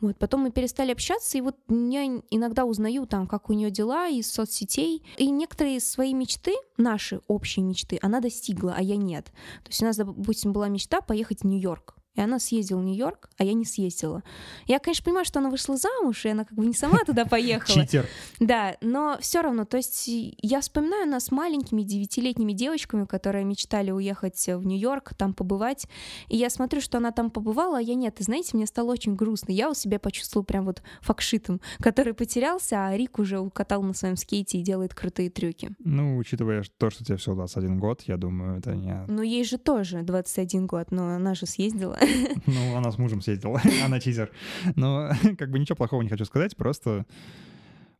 Вот, 0.04 0.18
потом 0.18 0.42
мы 0.42 0.52
перестали 0.52 0.92
общаться, 0.92 1.38
и 1.38 1.42
вот 1.42 1.56
я 1.70 2.06
иногда 2.30 2.66
узнаю 2.66 3.08
там, 3.08 3.26
как 3.26 3.50
у 3.50 3.54
нее 3.54 3.72
дела 3.72 4.10
из 4.10 4.30
соцсетей. 4.30 5.02
И 5.16 5.30
некоторые 5.30 5.80
свои 5.80 6.14
мечты, 6.14 6.54
наши 6.76 7.22
общие 7.30 7.64
мечты, 7.64 8.00
она 8.02 8.20
достигла, 8.20 8.76
а 8.78 8.82
я 8.82 8.98
нет. 8.98 9.28
То 9.64 9.70
есть 9.70 9.82
у 9.82 9.86
нас, 9.86 9.96
допустим, 9.96 10.52
была 10.52 10.68
мечта 10.68 11.00
поехать 11.00 11.44
в 11.44 11.46
Нью-Йорк. 11.46 11.96
И 12.16 12.22
она 12.22 12.40
съездила 12.40 12.80
в 12.80 12.84
Нью-Йорк, 12.84 13.30
а 13.38 13.44
я 13.44 13.54
не 13.54 13.66
съездила. 13.66 14.24
Я, 14.68 14.80
конечно, 14.80 15.04
понимаю, 15.04 15.26
что 15.26 15.40
она 15.40 15.50
вышла 15.50 15.78
замуж, 15.78 16.26
и 16.26 16.30
она 16.30 16.46
как 16.46 16.56
бы 16.56 16.66
не 16.66 16.74
сама 16.74 17.00
туда 17.06 17.26
поехала. 17.26 17.86
Читер. 17.86 18.08
Да, 18.40 18.76
но 18.82 19.18
все 19.20 19.42
равно, 19.42 19.66
то 19.66 19.78
есть 19.78 20.04
я 20.08 20.62
вспоминаю 20.62 21.08
нас 21.08 21.32
маленькими 21.32 21.82
девятилетними 21.82 22.54
девочками, 22.54 23.06
которые 23.06 23.46
мечтали 23.46 23.90
уехать 23.90 24.46
в 24.48 24.64
Нью-Йорк, 24.64 25.16
там 25.16 25.34
побывать, 25.34 25.88
и 26.28 26.38
я 26.38 26.50
смотрю, 26.50 26.82
что 26.82 27.00
она 27.00 27.12
там 27.12 27.32
побывала, 27.32 27.80
а 27.80 27.82
я 27.82 27.96
нет. 27.96 28.20
И 28.20 28.24
знаете, 28.24 28.52
мне 28.54 28.68
стало 28.68 28.92
очень 28.92 29.16
грустно. 29.16 29.52
Я 29.52 29.70
у 29.70 29.74
себя 29.74 30.00
почувствовала 30.00 30.46
прям 30.46 30.66
вот 30.66 30.84
факшитом, 31.02 31.62
который 31.80 32.14
потерялся, 32.14 32.88
а 32.88 32.96
Рик 32.96 33.18
уже 33.18 33.40
укатал 33.40 33.82
на 33.82 33.94
своем 33.94 34.18
скейте 34.18 34.60
и 34.60 34.62
делает 34.62 34.94
крутые 34.94 35.32
трюки. 35.32 35.72
Ну, 35.80 36.18
учитывая 36.18 36.64
то, 36.78 36.92
что 36.92 37.04
тебе 37.04 37.18
всего 37.18 37.36
21 37.36 37.80
год, 37.80 38.04
я 38.06 38.18
думаю, 38.18 38.60
это 38.60 38.76
не... 38.76 39.04
Ну, 39.08 39.24
ей 39.24 39.44
же 39.44 39.58
тоже 39.58 40.04
21 40.04 40.68
год, 40.68 40.92
но 40.92 41.16
она 41.16 41.34
же 41.34 41.48
съездила. 41.48 41.98
Ну, 42.46 42.76
она 42.76 42.92
с 42.92 42.98
мужем 42.98 43.22
съездила, 43.22 43.62
она 43.86 44.00
чизер. 44.00 44.32
Но 44.76 45.10
как 45.38 45.50
бы 45.52 45.60
ничего 45.60 45.76
плохого 45.76 46.02
не 46.02 46.10
хочу 46.10 46.26
сказать, 46.26 46.56
просто 46.56 47.06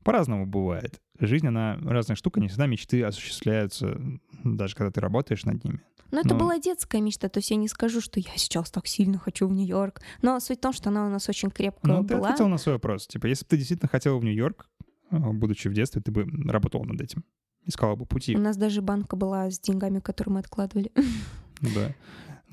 по-разному 0.04 0.46
бывает. 0.46 1.02
Жизнь, 1.20 1.48
она 1.48 1.78
разная 1.82 2.16
штука, 2.18 2.40
не 2.42 2.48
всегда 2.50 2.66
мечты 2.68 3.04
осуществляются, 3.04 4.00
даже 4.44 4.76
когда 4.76 4.92
ты 4.92 5.00
работаешь 5.02 5.46
над 5.46 5.64
ними. 5.64 5.80
Но 6.12 6.20
это 6.20 6.34
Ну. 6.36 6.40
была 6.42 6.60
детская 6.60 7.02
мечта, 7.02 7.28
то 7.30 7.40
есть 7.40 7.50
я 7.50 7.58
не 7.58 7.68
скажу, 7.68 8.00
что 8.02 8.20
я 8.20 8.30
сейчас 8.36 8.70
так 8.70 8.86
сильно 8.86 9.18
хочу 9.18 9.48
в 9.48 9.54
Нью-Йорк. 9.54 10.02
Но 10.22 10.40
суть 10.40 10.60
в 10.60 10.62
том, 10.62 10.74
что 10.74 10.90
она 10.90 11.08
у 11.08 11.10
нас 11.10 11.28
очень 11.30 11.50
крепко 11.50 11.88
Ну, 11.88 12.04
ты 12.04 12.16
была. 12.18 12.28
ответил 12.30 12.48
на 12.50 12.58
свой 12.58 12.76
вопрос. 12.76 13.08
Типа, 13.08 13.26
если 13.28 13.46
бы 13.46 13.50
ты 13.50 13.58
действительно 13.58 13.90
хотела 13.90 14.18
в 14.20 14.24
Нью-Йорк, 14.24 14.68
э, 15.12 15.18
будучи 15.18 15.70
в 15.70 15.74
детстве, 15.74 16.02
ты 16.02 16.12
бы 16.12 16.26
работала 16.52 16.84
над 16.84 17.02
этим. 17.02 17.24
Искала 17.66 17.96
бы 17.96 18.06
пути. 18.06 18.36
У 18.36 18.40
нас 18.40 18.58
даже 18.58 18.82
банка 18.82 19.16
была 19.16 19.50
с 19.50 19.58
деньгами, 19.60 20.00
которые 20.02 20.34
мы 20.34 20.40
откладывали. 20.42 20.92
Да. 21.62 21.96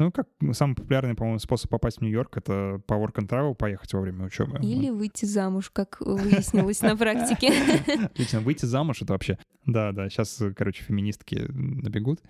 Ну, 0.01 0.11
как 0.11 0.28
самый 0.53 0.74
популярный, 0.74 1.14
по-моему, 1.14 1.38
способ 1.38 1.70
попасть 1.70 1.98
в 1.98 2.01
Нью-Йорк— 2.01 2.34
это 2.38 2.80
по 2.86 2.94
work 2.94 3.16
and 3.16 3.28
travel, 3.28 3.55
поехать 3.55 3.92
во 3.92 4.01
время 4.01 4.24
учебы. 4.24 4.59
Или 4.62 4.88
выйти 4.88 5.26
замуж, 5.26 5.68
как 5.68 5.98
выяснилось 6.01 6.80
на 6.80 6.96
практике. 6.96 7.53
Отлично, 8.07 8.40
выйти 8.40 8.64
замуж— 8.64 9.03
это 9.03 9.12
вообще... 9.12 9.38
Да, 9.66 9.92
да, 9.92 10.09
сейчас, 10.09 10.42
короче, 10.57 10.82
феминистки 10.82 11.34
набегут. 11.51 12.20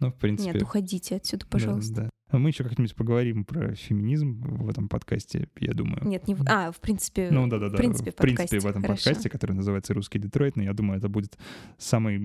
Ну, 0.00 0.10
в 0.10 0.16
принципе... 0.16 0.54
Нет, 0.54 0.62
уходите 0.62 1.14
отсюда, 1.14 1.44
да, 1.44 1.50
пожалуйста. 1.52 2.10
А 2.32 2.38
Мы 2.38 2.48
еще 2.48 2.64
как-нибудь 2.64 2.94
поговорим 2.94 3.44
про 3.44 3.74
феминизм 3.74 4.40
в 4.42 4.68
этом 4.70 4.88
подкасте, 4.88 5.48
я 5.60 5.74
думаю. 5.74 6.02
Нет, 6.06 6.26
не 6.26 6.34
в... 6.34 6.42
А, 6.48 6.72
в 6.72 6.80
принципе, 6.80 7.28
Ну 7.30 7.46
да, 7.46 7.58
да, 7.58 7.68
да. 7.68 7.74
в 7.74 7.76
принципе, 7.76 8.10
в 8.10 8.16
принципе, 8.16 8.58
в 8.58 8.66
этом 8.66 8.80
хорошо. 8.80 9.04
подкасте, 9.04 9.28
который 9.28 9.52
называется 9.52 9.92
Русский 9.92 10.18
Детройт, 10.18 10.56
но 10.56 10.62
я 10.62 10.72
думаю, 10.72 10.98
это 10.98 11.10
будет 11.10 11.36
самый 11.76 12.18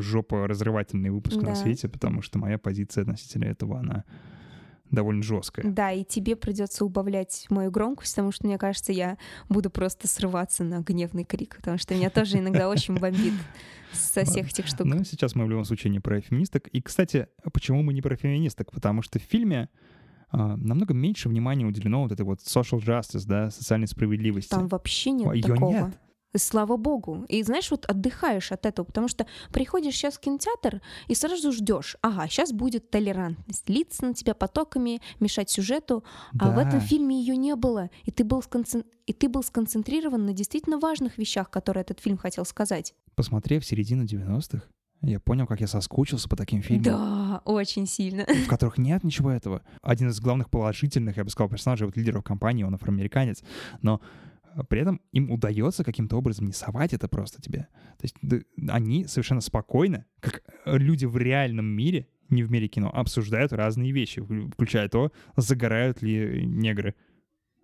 жопоразрывательный 0.00 1.10
выпуск 1.10 1.38
Да. 1.40 1.50
на 1.50 1.54
свете, 1.54 1.88
потому 1.88 2.22
что 2.22 2.40
моя 2.40 2.58
позиция 2.58 3.02
относительно 3.02 3.44
этого, 3.44 3.78
она 3.78 4.04
довольно 4.92 5.22
жесткая. 5.22 5.70
Да, 5.70 5.90
и 5.90 6.04
тебе 6.04 6.36
придется 6.36 6.84
убавлять 6.84 7.46
мою 7.50 7.70
громкость, 7.70 8.14
потому 8.14 8.30
что, 8.30 8.46
мне 8.46 8.58
кажется, 8.58 8.92
я 8.92 9.18
буду 9.48 9.70
просто 9.70 10.06
срываться 10.06 10.62
на 10.62 10.80
гневный 10.80 11.24
крик, 11.24 11.56
потому 11.56 11.78
что 11.78 11.94
меня 11.94 12.10
тоже 12.10 12.38
иногда 12.38 12.68
очень 12.68 12.94
бомбит 12.94 13.32
со 13.92 14.24
всех 14.24 14.48
этих 14.48 14.66
штук. 14.66 14.86
Ну, 14.86 15.02
сейчас 15.04 15.34
мы 15.34 15.46
в 15.46 15.50
любом 15.50 15.64
случае 15.64 15.90
не 15.90 16.00
про 16.00 16.20
феминисток. 16.20 16.68
И, 16.68 16.80
кстати, 16.80 17.28
почему 17.52 17.82
мы 17.82 17.92
не 17.92 18.02
про 18.02 18.14
феминисток? 18.16 18.70
Потому 18.70 19.02
что 19.02 19.18
в 19.18 19.22
фильме 19.22 19.68
а, 20.30 20.56
намного 20.56 20.94
меньше 20.94 21.28
внимания 21.28 21.66
уделено 21.66 22.02
вот 22.02 22.12
этой 22.12 22.24
вот 22.24 22.40
social 22.40 22.78
justice, 22.78 23.24
да, 23.26 23.50
социальной 23.50 23.88
справедливости. 23.88 24.50
Там 24.50 24.68
вообще 24.68 25.10
нет 25.10 25.42
такого. 25.42 25.70
нет. 25.72 25.98
И 26.34 26.38
Слава 26.38 26.76
богу. 26.78 27.26
И 27.28 27.42
знаешь, 27.42 27.70
вот 27.70 27.84
отдыхаешь 27.84 28.52
от 28.52 28.64
этого, 28.64 28.86
потому 28.86 29.06
что 29.08 29.26
приходишь 29.52 29.94
сейчас 29.94 30.14
в 30.14 30.20
кинотеатр 30.20 30.80
и 31.08 31.14
сразу 31.14 31.52
ждешь, 31.52 31.96
ага, 32.00 32.26
сейчас 32.26 32.52
будет 32.52 32.90
толерантность, 32.90 33.68
литься 33.68 34.06
на 34.06 34.14
тебя 34.14 34.34
потоками, 34.34 35.02
мешать 35.20 35.50
сюжету, 35.50 36.04
а 36.38 36.50
в 36.50 36.54
Да. 36.54 36.62
этом 36.62 36.80
фильме 36.80 37.20
ее 37.20 37.36
не 37.36 37.54
было, 37.54 37.90
и 38.04 38.10
ты 38.10 38.24
был 38.24 38.40
сконцен- 38.40 38.86
и 39.06 39.12
ты 39.12 39.28
был 39.28 39.42
сконцентрирован 39.42 40.24
на 40.24 40.32
действительно 40.32 40.78
важных 40.78 41.18
вещах, 41.18 41.50
которые 41.50 41.82
этот 41.82 42.00
фильм 42.00 42.16
хотел 42.16 42.46
сказать. 42.46 42.94
Посмотрев 43.14 43.62
середину 43.66 44.04
90-х, 44.04 44.62
я 45.02 45.20
понял, 45.20 45.46
как 45.46 45.60
я 45.60 45.66
соскучился 45.66 46.30
по 46.30 46.36
таким 46.36 46.62
фильмам. 46.62 46.84
Да, 46.84 47.42
очень 47.44 47.86
сильно. 47.86 48.24
В 48.24 48.48
которых 48.48 48.78
нет 48.78 49.04
ничего 49.04 49.30
этого. 49.30 49.60
Один 49.82 50.08
из 50.08 50.18
главных 50.20 50.48
положительных, 50.48 51.18
я 51.18 51.24
бы 51.24 51.30
сказал, 51.30 51.50
персонажей, 51.50 51.86
вот 51.86 51.96
лидеров 51.96 52.24
компании, 52.24 52.62
он 52.64 52.74
афроамериканец, 52.74 53.42
но 53.82 54.00
при 54.68 54.80
этом 54.80 55.00
им 55.12 55.30
удается 55.30 55.84
каким-то 55.84 56.16
образом 56.16 56.46
не 56.46 56.52
совать 56.52 56.92
это 56.92 57.08
просто 57.08 57.40
тебе. 57.40 57.68
То 57.98 58.04
есть 58.04 58.16
да, 58.22 58.38
они 58.68 59.06
совершенно 59.06 59.40
спокойно, 59.40 60.06
как 60.20 60.42
люди 60.64 61.04
в 61.04 61.16
реальном 61.16 61.66
мире, 61.66 62.08
не 62.28 62.42
в 62.42 62.50
мире 62.50 62.68
кино, 62.68 62.90
обсуждают 62.92 63.52
разные 63.52 63.92
вещи, 63.92 64.22
включая 64.52 64.88
то, 64.88 65.12
загорают 65.36 66.02
ли 66.02 66.44
негры. 66.46 66.94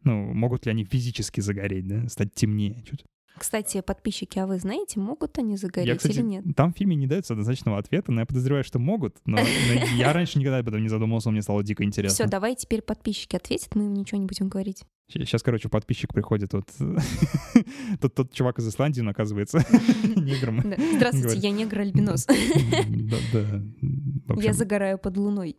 Ну, 0.04 0.32
могут 0.32 0.66
ли 0.66 0.70
они 0.70 0.84
физически 0.84 1.40
загореть, 1.40 1.86
да, 1.86 2.08
стать 2.08 2.34
темнее 2.34 2.82
чуть. 2.88 3.04
Кстати, 3.36 3.80
подписчики, 3.80 4.38
а 4.38 4.46
вы 4.46 4.58
знаете, 4.58 4.98
могут 4.98 5.38
они 5.38 5.56
загореть 5.56 5.88
я, 5.88 5.96
кстати, 5.96 6.16
или 6.16 6.22
нет? 6.22 6.44
Там 6.56 6.72
в 6.72 6.76
фильме 6.76 6.96
не 6.96 7.06
дается 7.06 7.34
однозначного 7.34 7.78
ответа, 7.78 8.10
но 8.10 8.20
я 8.20 8.26
подозреваю, 8.26 8.64
что 8.64 8.78
могут. 8.78 9.16
Но, 9.26 9.36
но 9.36 9.42
я 9.96 10.12
раньше 10.12 10.38
никогда 10.38 10.58
об 10.58 10.68
этом 10.68 10.82
не 10.82 10.88
задумывался, 10.88 11.30
мне 11.30 11.42
стало 11.42 11.62
дико 11.62 11.84
интересно. 11.84 12.14
Все, 12.14 12.26
давай 12.26 12.56
теперь 12.56 12.82
подписчики 12.82 13.36
ответят, 13.36 13.74
мы 13.74 13.84
им 13.86 13.94
ничего 13.94 14.18
не 14.18 14.26
будем 14.26 14.48
говорить. 14.48 14.82
Сейчас, 15.10 15.42
короче, 15.42 15.68
подписчик 15.68 16.12
приходит, 16.12 16.52
вот 16.52 16.68
тот, 18.00 18.14
тот 18.14 18.32
чувак 18.32 18.58
из 18.58 18.68
Исландии, 18.68 19.00
он 19.00 19.08
оказывается 19.08 19.58
негром. 20.16 20.60
Здравствуйте, 20.96 21.38
я 21.38 21.50
негр-альбинос. 21.50 22.26
Да, 22.26 23.16
да. 23.32 24.42
Я 24.42 24.52
загораю 24.52 24.98
под 24.98 25.16
луной. 25.16 25.56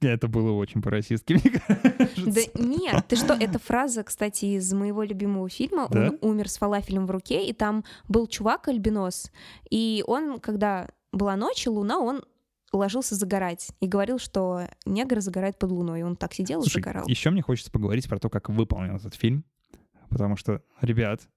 Это 0.00 0.28
было 0.28 0.52
очень 0.52 0.80
по-российски, 0.80 1.32
мне 1.44 1.60
кажется. 1.60 2.26
Да 2.26 2.40
нет, 2.62 3.06
ты 3.08 3.16
что, 3.16 3.34
эта 3.34 3.58
фраза, 3.58 4.04
кстати, 4.04 4.44
из 4.44 4.72
моего 4.72 5.02
любимого 5.02 5.48
фильма. 5.48 5.88
Да? 5.90 6.08
Он 6.08 6.18
умер 6.20 6.48
с 6.48 6.58
фалафелем 6.58 7.06
в 7.06 7.10
руке, 7.10 7.46
и 7.46 7.52
там 7.52 7.84
был 8.06 8.26
чувак 8.26 8.68
альбинос, 8.68 9.32
и 9.70 10.04
он, 10.06 10.38
когда 10.40 10.88
была 11.12 11.36
ночь 11.36 11.66
и 11.66 11.70
луна, 11.70 11.98
он 11.98 12.22
ложился 12.72 13.14
загорать 13.14 13.70
и 13.80 13.86
говорил, 13.86 14.18
что 14.18 14.68
негр 14.84 15.20
загорает 15.20 15.58
под 15.58 15.72
луной. 15.72 16.02
Он 16.02 16.16
так 16.16 16.34
сидел 16.34 16.60
Слушай, 16.60 16.78
и 16.78 16.80
загорал. 16.80 17.06
Еще 17.06 17.30
мне 17.30 17.42
хочется 17.42 17.72
поговорить 17.72 18.08
про 18.08 18.18
то, 18.18 18.28
как 18.28 18.50
выполнен 18.50 18.96
этот 18.96 19.14
фильм. 19.14 19.44
Потому 20.10 20.36
что, 20.36 20.62
ребят, 20.80 21.28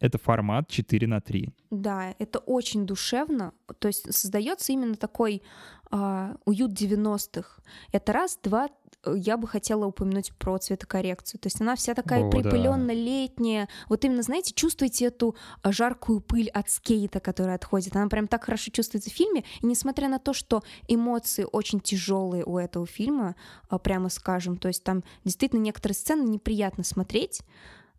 это 0.00 0.18
формат 0.18 0.68
4 0.68 1.06
на 1.06 1.20
3. 1.20 1.48
Да, 1.70 2.14
это 2.18 2.38
очень 2.38 2.86
душевно. 2.86 3.52
То 3.78 3.88
есть 3.88 4.12
создается 4.12 4.72
именно 4.72 4.94
такой 4.94 5.42
э, 5.90 6.34
уют 6.44 6.72
90-х. 6.72 7.62
Это 7.92 8.12
раз, 8.12 8.38
два, 8.42 8.68
я 9.06 9.36
бы 9.38 9.48
хотела 9.48 9.86
упомянуть 9.86 10.34
про 10.36 10.58
цветокоррекцию. 10.58 11.40
То 11.40 11.46
есть 11.46 11.60
она 11.62 11.76
вся 11.76 11.94
такая 11.94 12.28
припыленно-летняя. 12.28 13.68
Вот 13.88 14.04
именно, 14.04 14.22
знаете, 14.22 14.52
чувствуете 14.52 15.06
эту 15.06 15.34
жаркую 15.64 16.20
пыль 16.20 16.50
от 16.50 16.68
скейта, 16.68 17.20
которая 17.20 17.56
отходит. 17.56 17.96
Она 17.96 18.08
прям 18.08 18.26
так 18.26 18.44
хорошо 18.44 18.70
чувствуется 18.70 19.10
в 19.10 19.14
фильме. 19.14 19.44
И 19.62 19.66
несмотря 19.66 20.08
на 20.08 20.18
то, 20.18 20.34
что 20.34 20.62
эмоции 20.88 21.46
очень 21.50 21.80
тяжелые 21.80 22.44
у 22.44 22.58
этого 22.58 22.86
фильма, 22.86 23.34
э, 23.70 23.78
прямо 23.78 24.10
скажем, 24.10 24.58
то 24.58 24.68
есть 24.68 24.84
там 24.84 25.04
действительно 25.24 25.60
некоторые 25.60 25.94
сцены 25.94 26.28
неприятно 26.28 26.84
смотреть, 26.84 27.40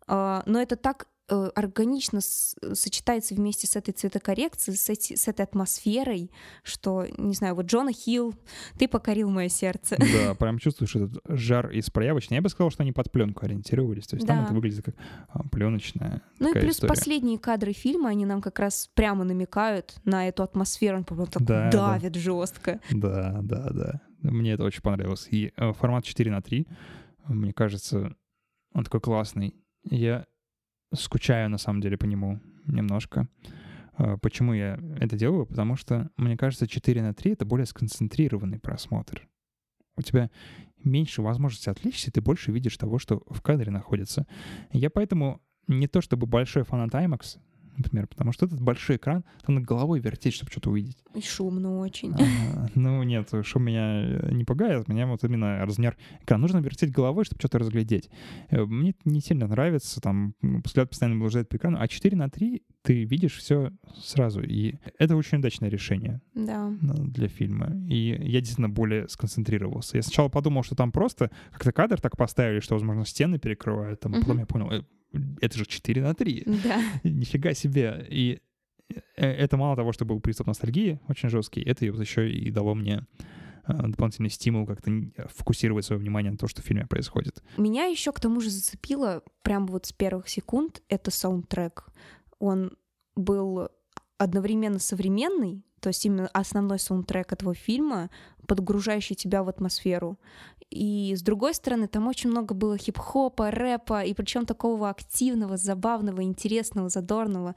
э, 0.06 0.42
но 0.46 0.62
это 0.62 0.76
так 0.76 1.08
Э, 1.08 1.17
органично 1.28 2.20
сочетается 2.20 3.34
вместе 3.34 3.66
с 3.66 3.76
этой 3.76 3.92
цветокоррекцией, 3.92 4.76
с, 4.76 4.88
эти, 4.88 5.14
с 5.14 5.28
этой 5.28 5.42
атмосферой, 5.42 6.30
что, 6.62 7.06
не 7.16 7.34
знаю, 7.34 7.54
вот 7.54 7.66
Джона 7.66 7.92
Хилл, 7.92 8.34
ты 8.78 8.88
покорил 8.88 9.30
мое 9.30 9.48
сердце. 9.48 9.96
Да, 10.18 10.34
прям 10.34 10.58
чувствуешь 10.58 10.96
этот 10.96 11.22
жар 11.28 11.70
из 11.70 11.90
проявочной. 11.90 12.36
Я 12.36 12.42
бы 12.42 12.48
сказал, 12.48 12.70
что 12.70 12.82
они 12.82 12.92
под 12.92 13.12
пленку 13.12 13.44
ориентировались, 13.44 14.06
то 14.06 14.16
есть 14.16 14.26
да. 14.26 14.34
там 14.34 14.44
это 14.44 14.54
выглядит 14.54 14.84
как 14.84 14.94
а, 15.28 15.46
пленочная 15.46 16.22
Ну 16.38 16.50
и 16.50 16.52
плюс 16.58 16.76
история. 16.76 16.88
последние 16.88 17.38
кадры 17.38 17.72
фильма, 17.72 18.08
они 18.08 18.24
нам 18.24 18.40
как 18.40 18.58
раз 18.58 18.90
прямо 18.94 19.24
намекают 19.24 19.96
на 20.04 20.26
эту 20.26 20.42
атмосферу, 20.42 20.98
он 20.98 21.04
прям 21.04 21.26
так 21.26 21.42
да, 21.42 21.70
давит 21.70 22.12
да. 22.12 22.20
жестко. 22.20 22.80
Да, 22.90 23.38
да, 23.42 23.70
да. 23.70 24.00
Мне 24.22 24.52
это 24.52 24.64
очень 24.64 24.82
понравилось. 24.82 25.28
И 25.30 25.52
э, 25.56 25.72
формат 25.74 26.04
4 26.04 26.30
на 26.30 26.42
3, 26.42 26.66
мне 27.28 27.52
кажется, 27.52 28.16
он 28.72 28.84
такой 28.84 29.00
классный. 29.00 29.54
Я 29.84 30.26
скучаю 30.94 31.50
на 31.50 31.58
самом 31.58 31.80
деле 31.80 31.96
по 31.96 32.04
нему 32.04 32.40
немножко. 32.66 33.28
А, 33.94 34.16
почему 34.18 34.52
я 34.52 34.78
это 34.98 35.16
делаю? 35.16 35.46
Потому 35.46 35.76
что, 35.76 36.10
мне 36.16 36.36
кажется, 36.36 36.66
4 36.66 37.02
на 37.02 37.14
3— 37.14 37.32
это 37.32 37.44
более 37.44 37.66
сконцентрированный 37.66 38.58
просмотр. 38.58 39.28
У 39.96 40.02
тебя 40.02 40.30
меньше 40.84 41.22
возможности 41.22 41.68
отвлечься, 41.68 42.12
ты 42.12 42.20
больше 42.20 42.52
видишь 42.52 42.76
того, 42.76 42.98
что 42.98 43.22
в 43.28 43.42
кадре 43.42 43.70
находится. 43.70 44.26
Я 44.72 44.90
поэтому 44.90 45.42
не 45.66 45.88
то 45.88 46.00
чтобы 46.00 46.26
большой 46.26 46.62
фанат 46.62 46.94
IMAX, 46.94 47.38
например, 47.78 48.06
потому 48.06 48.32
что 48.32 48.46
этот 48.46 48.60
большой 48.60 48.96
экран, 48.96 49.24
там 49.44 49.54
над 49.56 49.64
головой 49.64 50.00
вертеть, 50.00 50.34
чтобы 50.34 50.50
что-то 50.50 50.70
увидеть. 50.70 50.98
И 51.14 51.20
шумно 51.20 51.78
очень. 51.78 52.12
А, 52.14 52.68
ну 52.74 53.02
нет, 53.02 53.30
шум 53.42 53.64
меня 53.64 54.02
э, 54.02 54.32
не 54.32 54.44
пугает, 54.44 54.88
меня 54.88 55.06
вот 55.06 55.24
именно 55.24 55.64
размер 55.64 55.96
экрана. 56.22 56.42
Нужно 56.42 56.58
вертеть 56.58 56.92
головой, 56.92 57.24
чтобы 57.24 57.40
что-то 57.40 57.58
разглядеть. 57.58 58.10
Э, 58.50 58.64
мне 58.64 58.90
это 58.90 59.00
не 59.04 59.20
сильно 59.20 59.46
нравится, 59.46 60.00
там 60.00 60.34
взгляд 60.40 60.90
постоянно 60.90 61.18
блуждает 61.18 61.48
по 61.48 61.56
экрану, 61.56 61.78
а 61.80 61.88
4 61.88 62.16
на 62.16 62.28
3 62.28 62.62
ты 62.82 63.04
видишь 63.04 63.36
все 63.36 63.72
сразу. 63.96 64.42
И 64.42 64.76
это 64.98 65.16
очень 65.16 65.38
удачное 65.38 65.68
решение 65.68 66.20
да. 66.34 66.72
для 66.80 67.28
фильма. 67.28 67.76
И 67.86 68.16
я 68.20 68.40
действительно 68.40 68.68
более 68.68 69.08
сконцентрировался. 69.08 69.98
Я 69.98 70.02
сначала 70.02 70.28
подумал, 70.28 70.62
что 70.62 70.74
там 70.74 70.92
просто 70.92 71.30
как-то 71.52 71.72
кадр 71.72 72.00
так 72.00 72.16
поставили, 72.16 72.60
что, 72.60 72.74
возможно, 72.74 73.04
стены 73.04 73.38
перекрывают. 73.38 74.00
Там, 74.00 74.14
uh-huh. 74.14 74.20
Потом 74.20 74.38
я 74.38 74.46
понял, 74.46 74.70
э, 74.70 74.82
это 75.40 75.58
же 75.58 75.66
4 75.66 76.02
на 76.02 76.14
3. 76.14 76.44
Да. 76.64 76.82
Нифига 77.04 77.54
себе. 77.54 78.06
И 78.10 78.40
э, 78.88 79.26
это 79.26 79.56
мало 79.56 79.76
того, 79.76 79.92
что 79.92 80.04
был 80.04 80.20
приступ 80.20 80.46
ностальгии 80.46 81.00
очень 81.08 81.28
жесткий, 81.28 81.62
это 81.62 81.84
еще 81.84 82.30
и 82.30 82.50
дало 82.50 82.74
мне 82.74 83.06
э, 83.66 83.72
дополнительный 83.88 84.30
стимул 84.30 84.66
как-то 84.66 84.90
фокусировать 85.34 85.84
свое 85.84 86.00
внимание 86.00 86.32
на 86.32 86.38
то, 86.38 86.48
что 86.48 86.62
в 86.62 86.64
фильме 86.64 86.86
происходит. 86.86 87.42
Меня 87.56 87.84
еще 87.86 88.12
к 88.12 88.20
тому 88.20 88.40
же 88.40 88.50
зацепило 88.50 89.22
прямо 89.42 89.66
вот 89.66 89.86
с 89.86 89.92
первых 89.92 90.28
секунд 90.28 90.82
это 90.88 91.10
саундтрек. 91.10 91.88
Он 92.38 92.72
был 93.16 93.68
одновременно 94.18 94.78
современный, 94.78 95.64
то 95.80 95.88
есть 95.88 96.04
именно 96.04 96.28
основной 96.28 96.78
саундтрек 96.78 97.32
этого 97.32 97.54
фильма, 97.54 98.10
подгружающий 98.46 99.14
тебя 99.14 99.42
в 99.42 99.48
атмосферу. 99.48 100.18
И 100.70 101.14
с 101.16 101.22
другой 101.22 101.54
стороны, 101.54 101.88
там 101.88 102.06
очень 102.06 102.30
много 102.30 102.54
было 102.54 102.76
хип-хопа, 102.76 103.50
рэпа, 103.50 104.02
и 104.02 104.14
причем 104.14 104.44
такого 104.44 104.90
активного, 104.90 105.56
забавного, 105.56 106.22
интересного, 106.22 106.88
задорного. 106.88 107.54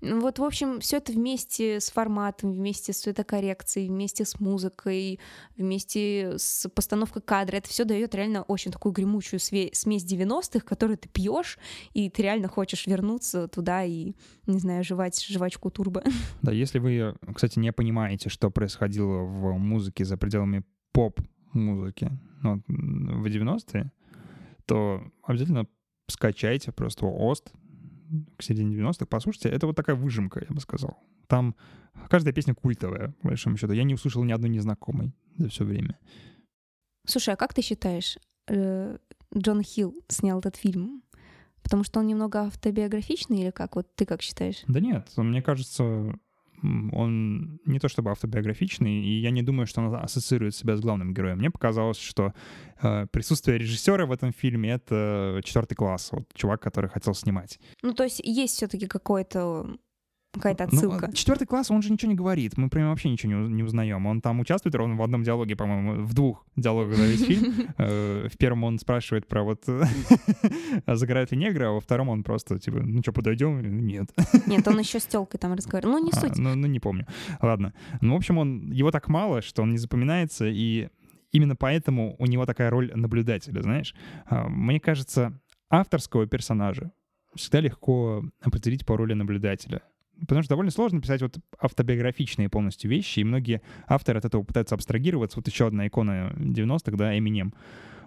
Ну 0.00 0.20
вот, 0.20 0.38
в 0.38 0.44
общем, 0.44 0.80
все 0.80 0.98
это 0.98 1.12
вместе 1.12 1.80
с 1.80 1.88
форматом, 1.90 2.52
вместе 2.52 2.92
с 2.92 3.00
цветокоррекцией, 3.00 3.88
вместе 3.88 4.26
с 4.26 4.38
музыкой, 4.38 5.18
вместе 5.56 6.34
с 6.36 6.68
постановкой 6.68 7.22
кадра, 7.22 7.56
это 7.56 7.70
все 7.70 7.84
дает 7.84 8.14
реально 8.14 8.42
очень 8.42 8.70
такую 8.70 8.92
гремучую 8.92 9.40
смесь 9.40 9.72
90-х, 9.86 10.60
которую 10.60 10.98
ты 10.98 11.08
пьешь, 11.08 11.58
и 11.94 12.10
ты 12.10 12.22
реально 12.22 12.48
хочешь 12.48 12.86
вернуться 12.86 13.48
туда 13.48 13.82
и, 13.84 14.12
не 14.46 14.58
знаю, 14.58 14.84
жевать 14.84 15.24
жвачку 15.24 15.70
турбо. 15.70 16.04
Да, 16.42 16.52
если 16.52 16.80
вы, 16.80 17.16
кстати, 17.34 17.58
не 17.58 17.72
понимаете, 17.72 18.28
что 18.28 18.50
происходило 18.50 19.22
в 19.22 19.56
музыке 19.56 20.04
за 20.04 20.18
пределами 20.18 20.64
поп-музыки 21.54 22.10
ну, 22.42 22.62
в 22.66 23.26
90-е, 23.26 23.90
то 24.66 25.02
обязательно 25.22 25.66
скачайте 26.08 26.72
просто 26.72 27.06
ОСТ, 27.06 27.52
к 28.36 28.42
середине 28.42 28.76
90-х, 28.76 29.06
послушайте, 29.06 29.48
это 29.48 29.66
вот 29.66 29.76
такая 29.76 29.96
выжимка, 29.96 30.40
я 30.40 30.54
бы 30.54 30.60
сказал. 30.60 30.98
Там 31.26 31.54
каждая 32.08 32.34
песня 32.34 32.54
культовая, 32.54 33.14
по 33.22 33.28
большому 33.28 33.56
счету. 33.56 33.72
Я 33.72 33.84
не 33.84 33.94
услышал 33.94 34.24
ни 34.24 34.32
одной 34.32 34.50
незнакомой 34.50 35.12
за 35.36 35.48
все 35.48 35.64
время. 35.64 35.98
Слушай, 37.06 37.34
а 37.34 37.36
как 37.36 37.54
ты 37.54 37.62
считаешь, 37.62 38.18
э, 38.48 38.98
Джон 39.36 39.62
Хилл 39.62 39.94
снял 40.08 40.38
этот 40.38 40.56
фильм? 40.56 41.02
Потому 41.62 41.82
что 41.84 42.00
он 42.00 42.06
немного 42.06 42.40
автобиографичный 42.40 43.40
или 43.40 43.50
как? 43.50 43.76
Вот 43.76 43.94
ты 43.94 44.04
как 44.04 44.20
считаешь? 44.20 44.62
Да 44.68 44.80
нет, 44.80 45.08
мне 45.16 45.40
кажется, 45.40 46.14
он 46.92 47.60
не 47.66 47.78
то 47.78 47.88
чтобы 47.88 48.10
автобиографичный, 48.10 49.02
и 49.04 49.20
я 49.20 49.30
не 49.30 49.42
думаю, 49.42 49.66
что 49.66 49.80
он 49.82 49.94
ассоциирует 49.94 50.54
себя 50.54 50.76
с 50.76 50.80
главным 50.80 51.14
героем. 51.14 51.38
Мне 51.38 51.50
показалось, 51.50 51.98
что 51.98 52.32
э, 52.82 53.06
присутствие 53.10 53.58
режиссера 53.58 54.06
в 54.06 54.12
этом 54.12 54.32
фильме— 54.32 54.70
это 54.72 55.40
четвертый 55.44 55.74
класс, 55.74 56.10
вот 56.12 56.24
чувак, 56.34 56.60
который 56.62 56.90
хотел 56.90 57.14
снимать. 57.14 57.58
Ну, 57.82 57.92
то 57.92 58.04
есть 58.04 58.20
есть 58.24 58.56
все-таки 58.56 58.86
какой-то 58.86 59.76
какая-то 60.40 60.68
ну, 60.70 60.76
отсылка. 60.76 61.06
Ну, 61.08 61.12
четвертый 61.12 61.46
класс, 61.46 61.70
он 61.70 61.82
же 61.82 61.92
ничего 61.92 62.10
не 62.10 62.16
говорит. 62.16 62.56
Мы 62.56 62.68
прям 62.68 62.90
вообще 62.90 63.08
ничего 63.08 63.32
не, 63.32 63.54
не 63.54 63.62
узнаем. 63.62 64.06
Он 64.06 64.20
там 64.20 64.40
участвует 64.40 64.74
ровно 64.74 64.96
в 64.96 65.02
одном 65.02 65.22
диалоге, 65.22 65.56
по-моему, 65.56 66.04
в 66.04 66.14
двух 66.14 66.44
диалогах 66.56 66.96
за 66.96 67.04
весь 67.04 67.24
фильм. 67.24 67.54
Э, 67.76 68.28
в 68.32 68.36
первом 68.38 68.64
он 68.64 68.78
спрашивает 68.78 69.26
про 69.26 69.42
вот 69.42 69.64
загорают 70.86 71.32
ли 71.32 71.38
негры, 71.38 71.66
а 71.66 71.70
во 71.70 71.80
втором 71.80 72.08
он 72.08 72.22
просто 72.22 72.58
типа, 72.58 72.78
ну 72.78 73.00
что, 73.02 73.12
подойдем? 73.12 73.86
Нет. 73.86 74.10
Нет, 74.46 74.66
он 74.68 74.78
еще 74.78 75.00
с 75.00 75.06
телкой 75.06 75.38
там 75.38 75.54
разговаривал. 75.54 75.94
Ну, 75.94 76.04
не 76.04 76.10
а, 76.12 76.20
суть. 76.20 76.36
Ну, 76.36 76.54
ну, 76.54 76.66
не 76.66 76.80
помню. 76.80 77.06
Ладно. 77.40 77.74
Ну, 78.00 78.14
в 78.14 78.16
общем, 78.16 78.38
он 78.38 78.70
его 78.70 78.90
так 78.90 79.08
мало, 79.08 79.42
что 79.42 79.62
он 79.62 79.72
не 79.72 79.78
запоминается, 79.78 80.46
и 80.46 80.88
именно 81.32 81.56
поэтому 81.56 82.16
у 82.18 82.26
него 82.26 82.46
такая 82.46 82.70
роль 82.70 82.92
наблюдателя, 82.94 83.62
знаешь. 83.62 83.94
А, 84.26 84.48
мне 84.48 84.80
кажется, 84.80 85.40
авторского 85.68 86.26
персонажа 86.26 86.92
всегда 87.34 87.60
легко 87.60 88.24
определить 88.40 88.86
по 88.86 88.96
роли 88.96 89.14
наблюдателя. 89.14 89.82
Потому 90.20 90.42
что 90.42 90.50
довольно 90.50 90.70
сложно 90.70 91.00
писать 91.00 91.22
вот 91.22 91.38
автобиографичные 91.58 92.48
полностью 92.48 92.90
вещи, 92.90 93.20
и 93.20 93.24
многие 93.24 93.62
авторы 93.86 94.18
от 94.18 94.24
этого 94.24 94.42
пытаются 94.42 94.74
абстрагироваться. 94.74 95.38
Вот 95.38 95.48
еще 95.48 95.66
одна 95.66 95.86
икона 95.86 96.32
90-х, 96.36 96.96
да, 96.96 97.16
Эминем. 97.18 97.54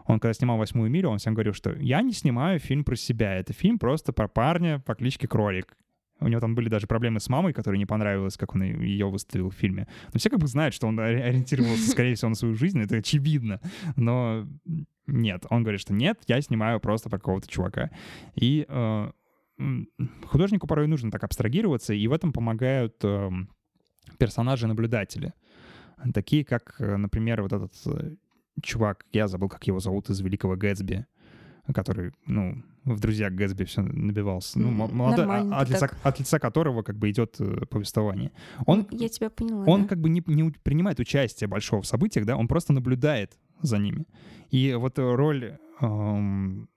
Он 0.05 0.19
когда 0.19 0.33
снимал 0.33 0.57
«Восьмую 0.57 0.89
милю», 0.89 1.09
он 1.09 1.17
всем 1.17 1.33
говорил, 1.33 1.53
что 1.53 1.73
«я 1.73 2.01
не 2.01 2.13
снимаю 2.13 2.59
фильм 2.59 2.85
про 2.85 2.95
себя, 2.95 3.35
это 3.35 3.51
фильм 3.51 3.77
просто 3.77 4.13
про 4.13 4.27
парня 4.27 4.79
по 4.79 4.95
кличке 4.95 5.27
Кролик». 5.27 5.77
У 6.19 6.27
него 6.27 6.39
там 6.39 6.55
были 6.55 6.69
даже 6.69 6.87
проблемы 6.87 7.19
с 7.19 7.29
мамой, 7.29 7.53
которой 7.53 7.77
не 7.77 7.85
понравилось, 7.85 8.37
как 8.37 8.55
он 8.55 8.63
ее 8.63 9.07
выставил 9.07 9.49
в 9.49 9.53
фильме. 9.53 9.87
Но 10.13 10.19
все 10.19 10.29
как 10.29 10.39
бы 10.39 10.47
знают, 10.47 10.73
что 10.73 10.87
он 10.87 10.99
ориентировался, 10.99 11.91
скорее 11.91 12.15
всего, 12.15 12.29
на 12.29 12.35
свою 12.35 12.55
жизнь, 12.55 12.81
это 12.81 12.95
очевидно. 12.95 13.59
Но 13.95 14.47
нет, 15.05 15.45
он 15.49 15.63
говорит, 15.63 15.81
что 15.81 15.93
нет, 15.93 16.19
я 16.27 16.41
снимаю 16.41 16.79
просто 16.79 17.09
про 17.09 17.19
какого-то 17.19 17.47
чувака. 17.47 17.91
И 18.35 18.65
э, 18.67 19.11
художнику 20.25 20.67
порой 20.67 20.87
нужно 20.87 21.11
так 21.11 21.23
абстрагироваться, 21.23 21.93
и 21.93 22.07
в 22.07 22.13
этом 22.13 22.31
помогают 22.31 22.95
э, 23.03 23.29
персонажи-наблюдатели. 24.17 25.33
Такие, 26.13 26.45
как, 26.45 26.75
э, 26.79 26.95
например, 26.97 27.41
вот 27.41 27.53
этот 27.53 27.73
э, 27.85 28.15
чувак, 28.61 29.05
я 29.11 29.27
забыл, 29.27 29.49
как 29.49 29.65
его 29.65 29.79
зовут, 29.79 30.09
из 30.09 30.19
«Великого 30.21 30.55
Гэтсби», 30.55 31.05
который, 31.73 32.13
ну, 32.27 32.63
в 32.85 32.99
«Друзьях» 32.99 33.33
Гэтсби 33.33 33.65
все 33.65 33.81
набивался. 33.81 34.59
Ну, 34.59 34.71
молодой, 34.71 35.25
а, 35.25 35.61
от, 35.61 35.69
лица, 35.69 35.89
от 36.03 36.19
лица 36.19 36.39
которого 36.39 36.83
как 36.83 36.97
бы 36.97 37.09
идет 37.09 37.35
э, 37.39 37.65
повествование. 37.65 38.31
Он, 38.65 38.87
я 38.91 39.09
тебя 39.09 39.29
поняла. 39.29 39.65
Он 39.65 39.83
да? 39.83 39.87
как 39.89 39.99
бы 39.99 40.09
не, 40.09 40.23
не 40.27 40.51
принимает 40.51 40.99
участие 40.99 41.47
большого 41.47 41.81
в 41.81 41.87
событиях, 41.87 42.25
да, 42.25 42.37
он 42.37 42.47
просто 42.47 42.73
наблюдает 42.73 43.37
за 43.61 43.79
ними. 43.79 44.05
И 44.51 44.73
вот 44.75 44.99
роль 44.99 45.57
эм, 45.81 46.69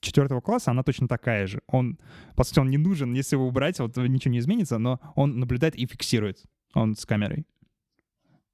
четвертого 0.00 0.40
класса, 0.40 0.70
она 0.70 0.82
точно 0.82 1.08
такая 1.08 1.46
же. 1.46 1.62
Он, 1.66 1.98
по 2.36 2.44
сути, 2.44 2.58
он 2.58 2.70
не 2.70 2.78
нужен, 2.78 3.12
если 3.12 3.36
его 3.36 3.46
убрать, 3.46 3.78
вот 3.78 3.96
ничего 3.96 4.32
не 4.32 4.38
изменится, 4.38 4.78
но 4.78 5.00
он 5.14 5.38
наблюдает 5.38 5.76
и 5.76 5.86
фиксирует. 5.86 6.42
Он 6.74 6.96
с 6.96 7.04
камерой. 7.06 7.46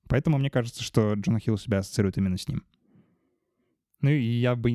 Поэтому 0.09 0.38
мне 0.38 0.51
кажется, 0.51 0.82
что 0.82 1.14
Джона 1.14 1.40
Хилл 1.40 1.59
себя 1.59 1.78
ассоциирует 1.78 2.16
именно 2.16 2.38
с 2.38 2.49
ним. 2.49 2.62
Ну 4.03 4.11
и 4.11 4.22
я 4.22 4.55
бы... 4.55 4.70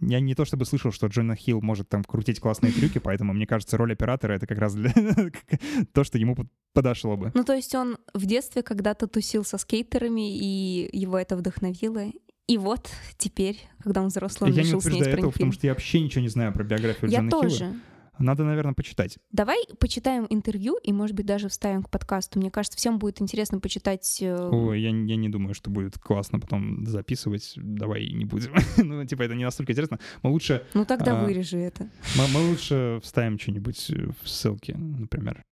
Я 0.00 0.20
не 0.20 0.34
то 0.34 0.44
чтобы 0.44 0.66
слышал, 0.66 0.92
что 0.92 1.06
Джона 1.06 1.34
Хилл 1.34 1.60
может 1.62 1.88
там 1.88 2.04
крутить 2.04 2.38
классные 2.38 2.72
трюки, 2.72 2.98
поэтому 2.98 3.32
мне 3.32 3.46
кажется, 3.46 3.76
роль 3.76 3.92
оператора— 3.92 4.32
это 4.34 4.46
как 4.46 4.58
раз 4.58 4.74
для 4.74 4.92
то, 5.92 6.04
что 6.04 6.18
ему 6.18 6.36
подошло 6.72 7.16
бы. 7.16 7.32
Ну 7.34 7.44
то 7.44 7.54
есть 7.54 7.74
он 7.74 7.98
в 8.14 8.26
детстве 8.26 8.62
когда-то 8.62 9.06
тусил 9.06 9.44
со 9.44 9.58
скейтерами, 9.58 10.36
и 10.38 10.88
его 10.96 11.18
это 11.18 11.36
вдохновило, 11.36 12.04
и 12.52 12.58
вот 12.58 12.90
теперь, 13.16 13.58
когда 13.82 14.02
он 14.02 14.08
взрослый, 14.08 14.50
он 14.50 14.56
я 14.56 14.62
решил 14.62 14.76
не 14.76 14.82
снять 14.82 15.06
этого, 15.06 15.16
фильм. 15.16 15.32
потому 15.32 15.52
что 15.52 15.66
я 15.66 15.72
вообще 15.72 16.00
ничего 16.00 16.20
не 16.20 16.28
знаю 16.28 16.52
про 16.52 16.62
биографию 16.64 17.10
я 17.10 17.20
Джона 17.20 17.30
тоже. 17.30 17.56
Хилла. 17.56 17.74
Надо, 18.18 18.44
наверное, 18.44 18.74
почитать. 18.74 19.16
Давай 19.30 19.56
почитаем 19.78 20.26
интервью 20.28 20.76
и, 20.82 20.92
может 20.92 21.16
быть, 21.16 21.24
даже 21.24 21.48
вставим 21.48 21.82
к 21.82 21.88
подкасту. 21.88 22.38
Мне 22.38 22.50
кажется, 22.50 22.76
всем 22.76 22.98
будет 22.98 23.22
интересно 23.22 23.58
почитать... 23.58 24.18
Э, 24.20 24.50
Ой, 24.52 24.82
я, 24.82 24.90
я 24.90 25.16
не 25.16 25.30
думаю, 25.30 25.54
что 25.54 25.70
будет 25.70 25.98
классно 25.98 26.38
потом 26.38 26.84
записывать. 26.84 27.54
Давай 27.56 28.06
не 28.10 28.26
будем. 28.26 28.52
ну, 28.76 29.02
типа, 29.06 29.22
это 29.22 29.34
не 29.34 29.44
настолько 29.44 29.72
интересно. 29.72 29.98
Мы 30.22 30.30
лучше... 30.30 30.62
Ну, 30.74 30.84
тогда 30.84 31.22
а, 31.22 31.24
вырежи 31.24 31.56
это. 31.56 31.88
Мы, 32.18 32.28
мы 32.28 32.50
лучше 32.50 33.00
вставим 33.02 33.38
что-нибудь 33.38 33.90
в 34.22 34.28
ссылке, 34.28 34.74
например. 34.76 35.42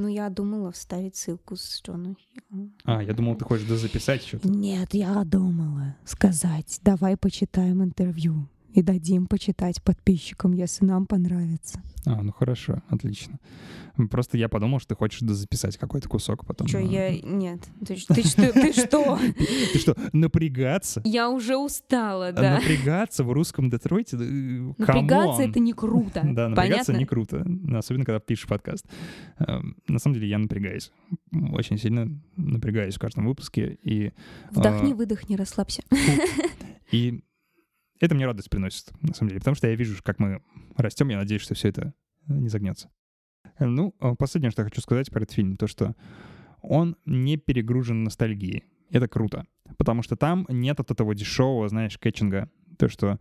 Ну, 0.00 0.08
я 0.08 0.30
думала 0.30 0.72
вставить 0.72 1.14
ссылку 1.14 1.56
с 1.56 1.82
Джоном 1.82 2.16
Хиллом. 2.16 2.72
А, 2.84 3.02
я 3.02 3.12
думал, 3.12 3.36
ты 3.36 3.44
хочешь 3.44 3.68
записать 3.68 4.22
что-то. 4.22 4.48
Нет, 4.48 4.94
я 4.94 5.22
думала 5.24 5.94
сказать, 6.06 6.80
давай 6.82 7.18
почитаем 7.18 7.84
интервью 7.84 8.48
и 8.72 8.82
дадим 8.82 9.26
почитать 9.26 9.82
подписчикам, 9.82 10.52
если 10.52 10.84
нам 10.84 11.06
понравится. 11.06 11.82
А, 12.06 12.22
ну 12.22 12.32
хорошо, 12.32 12.82
отлично. 12.88 13.38
Просто 14.10 14.38
я 14.38 14.48
подумал, 14.48 14.78
что 14.78 14.90
ты 14.90 14.94
хочешь 14.94 15.20
записать 15.20 15.76
какой-то 15.76 16.08
кусок 16.08 16.46
потом. 16.46 16.66
Что, 16.66 16.78
я... 16.78 17.10
Нет. 17.20 17.60
Ты, 17.86 17.96
ты 18.06 18.26
что? 18.26 18.52
Ты 18.52 18.72
что? 18.72 19.18
Ты 19.72 19.78
что, 19.78 19.96
напрягаться? 20.12 21.02
Я 21.04 21.28
уже 21.28 21.56
устала, 21.56 22.32
да. 22.32 22.56
Напрягаться 22.56 23.24
в 23.24 23.32
русском 23.32 23.68
Детройте? 23.68 24.16
Напрягаться— 24.16 25.42
это 25.44 25.60
не 25.60 25.72
круто. 25.72 26.22
Да, 26.24 26.48
напрягаться 26.48 26.94
не 26.94 27.04
круто. 27.04 27.44
Особенно, 27.74 28.04
когда 28.04 28.20
пишешь 28.20 28.46
подкаст. 28.46 28.86
Эм, 29.38 29.76
на 29.86 29.98
самом 29.98 30.14
деле 30.14 30.28
я 30.28 30.38
напрягаюсь. 30.38 30.92
Очень 31.52 31.78
сильно 31.78 32.08
напрягаюсь 32.36 32.94
в 32.94 32.98
каждом 32.98 33.26
выпуске. 33.26 33.78
И, 33.82 34.12
Вдохни, 34.50 34.94
выдохни, 34.94 35.36
расслабься. 35.36 35.82
И 36.92 37.22
это 38.00 38.14
мне 38.14 38.26
радость 38.26 38.50
приносит, 38.50 38.92
на 39.02 39.14
самом 39.14 39.28
деле, 39.28 39.40
потому 39.40 39.54
что 39.54 39.68
я 39.68 39.74
вижу, 39.74 40.02
как 40.02 40.18
мы 40.18 40.42
растем, 40.76 41.08
я 41.10 41.18
надеюсь, 41.18 41.42
что 41.42 41.54
все 41.54 41.68
это 41.68 41.94
не 42.26 42.48
загнется. 42.48 42.90
Ну, 43.58 43.94
а 44.00 44.14
последнее, 44.14 44.50
что 44.50 44.62
я 44.62 44.68
хочу 44.68 44.80
сказать 44.80 45.10
про 45.10 45.22
этот 45.22 45.34
фильм, 45.34 45.56
то, 45.56 45.66
что 45.66 45.94
он 46.62 46.96
не 47.04 47.36
перегружен 47.36 48.04
ностальгией. 48.04 48.64
Это 48.90 49.06
круто, 49.06 49.46
потому 49.78 50.02
что 50.02 50.16
там 50.16 50.46
нет 50.48 50.80
от 50.80 50.90
этого 50.90 51.14
дешевого, 51.14 51.68
знаешь, 51.68 51.98
кэтчинга. 51.98 52.50
То, 52.78 52.88
что 52.88 53.20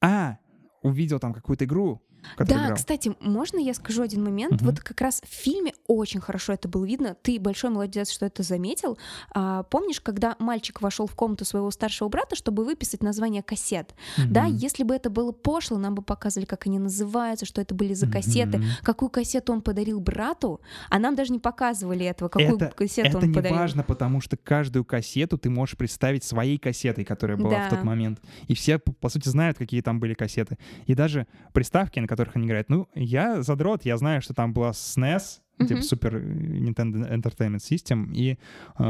«А, 0.00 0.38
увидел 0.82 1.18
там 1.18 1.32
какую-то 1.32 1.64
игру, 1.64 2.02
да, 2.38 2.44
играл. 2.44 2.74
кстати, 2.76 3.14
можно 3.20 3.58
я 3.58 3.74
скажу 3.74 4.02
один 4.02 4.24
момент? 4.24 4.52
Мгм. 4.60 4.66
Вот 4.70 4.80
как 4.80 5.00
раз 5.00 5.20
в 5.24 5.32
фильме 5.32 5.72
очень 5.86 6.20
хорошо 6.20 6.52
это 6.52 6.68
было 6.68 6.84
видно. 6.84 7.16
Ты 7.22 7.38
большой 7.40 7.70
молодец, 7.70 8.10
что 8.10 8.26
это 8.26 8.42
заметил. 8.42 8.98
А, 9.32 9.62
помнишь, 9.64 10.00
когда 10.00 10.36
мальчик 10.38 10.80
вошел 10.82 11.06
в 11.06 11.14
комнату 11.14 11.44
своего 11.44 11.70
старшего 11.70 12.08
брата, 12.08 12.36
чтобы 12.36 12.64
выписать 12.64 13.02
название 13.02 13.42
кассет? 13.42 13.94
Да, 14.30 14.44
Мгм. 14.44 14.56
если 14.56 14.82
бы 14.84 14.94
это 14.94 15.10
было 15.10 15.32
пошло, 15.32 15.78
нам 15.78 15.94
бы 15.94 16.02
показывали, 16.02 16.46
как 16.46 16.66
они 16.66 16.78
называются, 16.78 17.46
что 17.46 17.60
это 17.60 17.74
были 17.74 17.94
за 17.94 18.06
кассеты, 18.06 18.58
Мгм. 18.58 18.66
какую 18.82 19.08
кассету 19.10 19.52
он 19.52 19.60
подарил 19.62 20.00
брату, 20.00 20.60
а 20.90 20.98
нам 20.98 21.14
даже 21.14 21.32
не 21.32 21.38
показывали 21.38 22.04
этого, 22.06 22.28
какую 22.28 22.56
это, 22.56 22.72
кассету 22.74 23.08
это 23.08 23.18
он 23.18 23.28
не 23.28 23.34
подарил. 23.34 23.56
важно, 23.58 23.82
потому 23.82 24.20
что 24.20 24.36
каждую 24.36 24.84
кассету 24.84 25.38
ты 25.38 25.50
можешь 25.50 25.76
представить 25.76 26.24
своей 26.24 26.58
кассетой, 26.58 27.04
которая 27.04 27.36
была 27.36 27.58
в 27.60 27.68
Да. 27.70 27.76
тот 27.76 27.84
момент. 27.84 28.20
И 28.48 28.54
все, 28.54 28.78
по, 28.78 28.92
по 28.92 29.08
сути, 29.08 29.28
знают, 29.28 29.58
какие 29.58 29.80
там 29.80 30.00
были 30.00 30.14
кассеты. 30.14 30.58
И 30.86 30.94
даже 30.94 31.26
приставки, 31.52 32.00
на 32.00 32.06
которых 32.16 32.36
они 32.36 32.46
играют. 32.46 32.68
Ну, 32.68 32.88
я 32.94 33.42
задрот, 33.42 33.84
я 33.84 33.96
знаю, 33.96 34.22
что 34.22 34.34
там 34.34 34.52
была 34.52 34.70
SNES, 34.70 35.40
типа 35.58 35.74
Мгм. 35.74 35.80
Super 35.80 36.12
Nintendo 36.20 37.10
Entertainment 37.10 37.58
System, 37.58 38.12
и 38.12 38.38
э, 38.78 38.82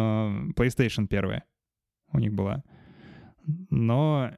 PlayStation 0.56 1.06
первая 1.06 1.44
у 2.12 2.18
них 2.18 2.32
была. 2.32 2.62
Но 3.70 4.30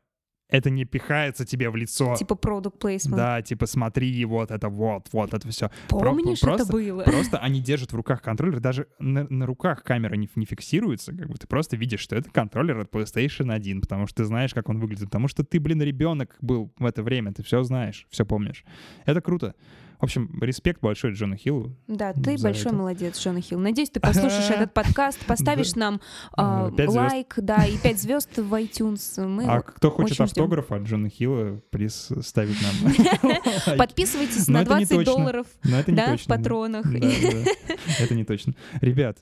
это 0.49 0.71
не 0.71 0.85
пихается 0.85 1.45
тебе 1.45 1.71
в 1.71 1.77
лицо. 1.77 2.15
Типа 2.17 2.35
product 2.35 2.79
placement. 2.79 3.17
Да, 3.17 3.43
типа 3.43 3.67
смотри, 3.67 4.25
вот 4.25 4.51
это 4.51 4.69
вот, 4.69 5.09
вот 5.13 5.35
это 5.35 5.49
все. 5.49 5.71
Помнишь, 5.89 6.41
просто, 6.41 6.63
это 6.63 6.73
было? 6.73 7.03
Просто 7.03 7.39
они 7.39 7.61
держат 7.61 7.93
в 7.93 7.97
руках 7.97 8.23
контроллер, 8.23 8.61
даже 8.61 8.87
на, 8.99 9.27
на 9.29 9.47
руках 9.47 9.83
камера 9.83 10.15
не, 10.15 10.29
не 10.37 10.47
фиксируется, 10.47 11.13
как 11.13 11.29
бы 11.29 11.37
ты 11.37 11.47
просто 11.47 11.77
видишь, 11.77 12.01
что 12.01 12.17
это 12.17 12.31
контроллер 12.31 12.79
от 12.81 12.91
PlayStation 12.91 13.53
1, 13.53 13.81
потому 13.81 14.07
что 14.07 14.23
ты 14.23 14.25
знаешь, 14.25 14.55
как 14.55 14.69
он 14.69 14.79
выглядит, 14.79 15.07
потому 15.07 15.29
что 15.29 15.45
ты, 15.45 15.59
блин, 15.59 15.83
ребенок 15.83 16.37
был 16.41 16.73
в 16.79 16.85
это 16.85 17.03
время, 17.03 17.33
ты 17.33 17.43
все 17.43 17.63
знаешь, 17.63 18.07
все 18.11 18.25
помнишь. 18.25 18.65
Это 19.05 19.21
круто. 19.21 19.55
В 20.01 20.05
общем, 20.05 20.31
респект 20.43 20.81
большой 20.81 21.13
Джону 21.13 21.37
Хиллу. 21.37 21.77
Да, 21.87 22.13
ты 22.13 22.37
большой 22.39 22.67
это. 22.67 22.75
молодец, 22.75 23.19
Джона 23.19 23.41
Хилл. 23.41 23.59
Надеюсь, 23.59 23.91
ты 23.91 24.01
послушаешь 24.01 24.51
этот 24.51 24.75
подкаст, 24.75 25.19
поставишь 25.27 25.75
нам 25.75 26.01
а, 26.33 26.71
пять 26.71 26.91
звезд. 26.91 27.13
лайк, 27.13 27.35
да, 27.39 27.65
и 27.65 27.79
5 27.79 28.01
звезд 28.01 28.37
в 28.39 28.55
iTunes. 28.55 29.27
Мы 29.27 29.45
а 29.45 29.63
кто 29.63 29.91
хочет 29.91 30.21
автограф 30.21 30.71
от 30.73 30.83
Джона 30.83 31.09
Хилла, 31.09 31.63
приз 31.71 32.13
ставить 32.21 32.59
нам. 32.63 33.77
Подписывайтесь 33.79 34.49
на 34.49 34.63
это 34.63 34.79
не 34.79 34.85
20 34.85 34.89
точно. 34.91 35.05
долларов, 35.05 35.47
в 35.63 36.27
патронах. 36.27 36.87
Это 36.87 38.15
не 38.15 38.25
точно. 38.25 38.55
Ребят, 38.81 39.19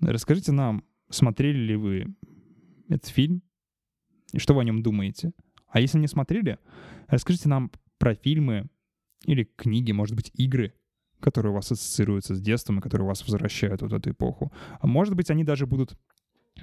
расскажите 0.00 0.52
нам, 0.52 0.84
смотрели 1.10 1.58
ли 1.58 1.76
вы 1.76 2.14
этот 2.88 3.06
фильм 3.06 3.42
и 4.32 4.38
что 4.38 4.54
вы 4.54 4.62
о 4.62 4.64
нем 4.64 4.82
думаете? 4.82 5.32
А 5.68 5.80
если 5.80 5.98
не 5.98 6.06
смотрели, 6.06 6.58
расскажите 7.08 7.48
нам 7.48 7.70
про 7.98 8.14
фильмы 8.14 8.68
или 9.24 9.44
книги, 9.56 9.92
может 9.92 10.16
быть, 10.16 10.30
игры, 10.34 10.74
которые 11.20 11.52
у 11.52 11.54
вас 11.54 11.70
ассоциируются 11.70 12.34
с 12.34 12.40
детством 12.40 12.78
и 12.78 12.82
которые 12.82 13.06
вас 13.06 13.22
возвращают 13.22 13.82
вот 13.82 13.92
эту 13.92 14.10
эпоху. 14.10 14.52
А 14.80 14.86
может 14.86 15.14
быть, 15.14 15.30
они 15.30 15.44
даже 15.44 15.66
будут 15.66 15.96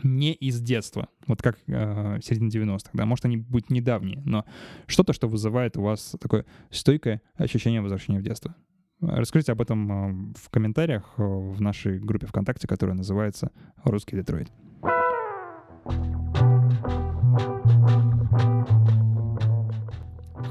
не 0.03 0.33
из 0.33 0.61
детства, 0.61 1.09
вот 1.27 1.41
как 1.41 1.57
э, 1.67 2.19
середина 2.23 2.49
90-х, 2.49 2.91
да, 2.93 3.05
может, 3.05 3.25
они 3.25 3.37
будут 3.37 3.69
недавние, 3.69 4.21
но 4.23 4.45
что-то, 4.85 5.13
что 5.13 5.27
вызывает 5.27 5.77
у 5.77 5.81
вас 5.81 6.15
такое 6.21 6.45
стойкое 6.69 7.21
ощущение 7.35 7.81
возвращения 7.81 8.19
в 8.19 8.23
детство. 8.23 8.55
Расскажите 9.01 9.51
об 9.53 9.61
этом 9.61 9.91
э, 9.91 10.33
в 10.37 10.49
комментариях 10.49 11.13
э, 11.17 11.23
в 11.23 11.59
нашей 11.61 11.99
группе 11.99 12.27
ВКонтакте, 12.27 12.67
которая 12.67 12.95
называется 12.95 13.51
«Русский 13.83 14.15
Детройт». 14.15 14.51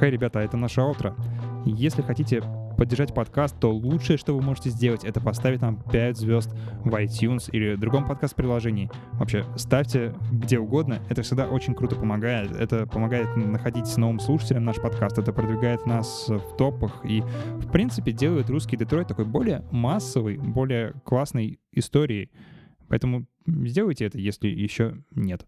Хей, 0.00 0.10
ребята, 0.10 0.40
это 0.40 0.56
наше 0.56 0.80
утро. 0.80 1.14
Если 1.70 2.00
хотите 2.02 2.42
поддержать 2.78 3.12
подкаст, 3.12 3.58
то 3.60 3.70
лучшее, 3.70 4.16
что 4.16 4.34
вы 4.34 4.40
можете 4.40 4.70
сделать, 4.70 5.04
это 5.04 5.20
поставить 5.20 5.60
нам 5.60 5.82
5 5.82 6.16
звезд 6.16 6.54
в 6.84 6.94
iTunes 6.94 7.50
или 7.52 7.74
другом 7.74 8.06
подкаст-приложении. 8.06 8.90
Вообще, 9.14 9.44
ставьте 9.56 10.14
где 10.32 10.58
угодно, 10.58 11.00
это 11.10 11.22
всегда 11.22 11.46
очень 11.46 11.74
круто 11.74 11.96
помогает. 11.96 12.52
Это 12.52 12.86
помогает 12.86 13.36
находить 13.36 13.94
новым 13.96 14.20
слушателям 14.20 14.64
наш 14.64 14.76
подкаст, 14.76 15.18
это 15.18 15.32
продвигает 15.32 15.84
нас 15.86 16.28
в 16.28 16.56
топах 16.56 17.04
и, 17.04 17.22
в 17.58 17.70
принципе, 17.70 18.12
делает 18.12 18.48
русский 18.48 18.76
Детройт 18.76 19.08
такой 19.08 19.24
более 19.26 19.64
массовый, 19.70 20.38
более 20.38 20.94
классной 21.04 21.58
историей. 21.72 22.30
Поэтому 22.88 23.26
сделайте 23.46 24.06
это, 24.06 24.18
если 24.18 24.48
еще 24.48 25.02
нет. 25.14 25.46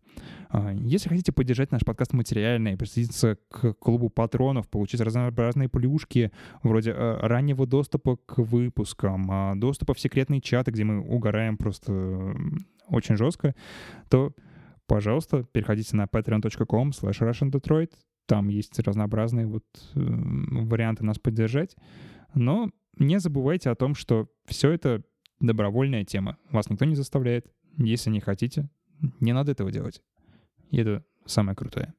А, 0.49 0.73
если 0.73 1.09
хотите 1.09 1.33
поддержать 1.33 1.73
наш 1.73 1.83
подкаст 1.83 2.13
материально 2.13 2.69
и 2.69 2.77
присоединиться 2.77 3.39
к 3.49 3.75
клубу 3.75 4.09
патронов, 4.09 4.69
получить 4.69 5.01
разнообразные 5.01 5.69
плюшки 5.69 6.33
вроде 6.63 6.93
э, 6.93 7.19
раннего 7.21 7.67
доступа 7.67 8.17
к 8.17 8.39
выпускам, 8.39 9.31
а, 9.31 9.55
доступа 9.57 9.95
в 9.95 10.01
секретные 10.01 10.41
чаты, 10.41 10.71
где 10.71 10.85
мы 10.85 11.01
угораем 11.01 11.57
просто 11.57 12.35
очень 12.89 13.17
жестко, 13.17 13.55
то, 14.09 14.35
пожалуйста, 14.87 15.45
переходите 15.45 15.97
на 15.97 16.05
patreon.com 16.05 16.91
slash 16.91 17.21
russiandetroit. 17.21 17.91
Там 18.27 18.49
есть 18.49 18.79
разнообразные 18.79 19.47
вот 19.47 19.65
э, 19.95 20.01
варианты 20.01 21.05
нас 21.05 21.19
поддержать. 21.19 21.77
Но 22.35 22.71
не 22.99 23.19
забывайте 23.19 23.71
о 23.71 23.75
том, 23.75 23.95
что 23.95 24.29
все 24.47 24.71
это 24.71 25.03
добровольная 25.41 26.05
тема. 26.05 26.39
Вас 26.51 26.71
никто 26.71 26.85
не 26.85 26.95
заставляет. 26.95 27.47
Если 27.79 28.11
не 28.11 28.21
хотите, 28.21 28.69
не 29.21 29.33
надо 29.33 29.53
этого 29.53 29.73
делать. 29.73 30.03
И 30.71 30.79
это 30.79 31.05
самое 31.27 31.57
крутое. 31.57 31.95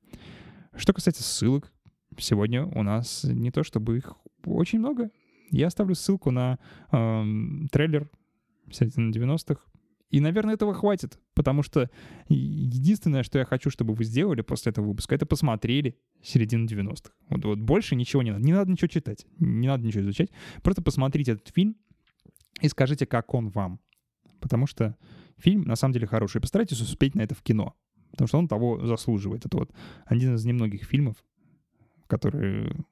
Что 0.76 0.94
касается 0.94 1.24
ссылок, 1.24 1.72
сегодня 2.18 2.66
у 2.66 2.84
нас 2.84 3.24
не 3.24 3.52
то 3.52 3.64
чтобы 3.64 3.98
их 3.98 4.16
очень 4.46 4.80
много. 4.80 5.10
Я 5.50 5.68
оставлю 5.68 5.96
ссылку 5.96 6.32
на 6.32 6.60
э, 6.92 7.24
трейлер 7.72 8.10
середины 8.72 9.12
90-х. 9.12 9.62
И, 10.10 10.20
наверное, 10.20 10.56
этого 10.56 10.74
хватит, 10.74 11.20
потому 11.34 11.64
что 11.64 11.89
единственное, 12.28 13.24
что 13.24 13.39
я 13.39 13.46
хочу, 13.46 13.70
чтобы 13.70 13.94
вы 13.94 14.04
сделали 14.04 14.42
после 14.42 14.72
этого 14.72 14.88
выпуска, 14.88 15.16
это 15.16 15.26
посмотрели 15.26 15.98
середину 16.22 16.66
90-х. 16.66 17.14
Вот, 17.30 17.46
вот 17.46 17.60
больше 17.60 17.96
ничего 17.96 18.22
не 18.22 18.32
надо. 18.32 18.44
Не 18.44 18.52
надо 18.52 18.72
ничего 18.72 18.89
читать, 18.89 19.26
не 19.39 19.68
надо 19.68 19.86
ничего 19.86 20.04
изучать. 20.04 20.30
Просто 20.64 20.82
посмотрите 20.82 21.34
этот 21.34 21.48
фильм, 21.50 21.78
и 22.60 22.68
скажите, 22.68 23.06
как 23.06 23.34
он 23.34 23.49
вам. 23.49 23.80
Потому 24.39 24.68
что 24.68 24.97
фильм 25.38 25.62
на 25.62 25.76
самом 25.76 25.93
деле 25.93 26.08
хороший. 26.08 26.41
Постарайтесь 26.41 26.82
успеть 26.82 27.16
на 27.16 27.22
это 27.22 27.36
в 27.36 27.41
кино, 27.41 27.76
потому 28.12 28.28
что 28.28 28.39
он 28.39 28.47
того 28.47 28.86
заслуживает. 28.86 29.45
Это 29.45 29.58
вот 29.58 29.72
один 30.06 30.36
из 30.36 30.45
немногих 30.45 30.84
фильмов, 30.84 31.24
которые 32.08 32.86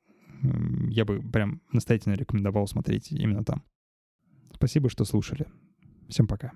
я 0.89 1.05
бы 1.05 1.22
прям 1.22 1.62
настоятельно 1.74 2.14
рекомендовал 2.14 2.68
смотреть 2.68 3.12
именно 3.12 3.43
там. 3.43 3.64
Спасибо, 4.53 4.89
что 4.89 5.05
слушали. 5.05 5.47
Всем 6.07 6.28
пока. 6.28 6.53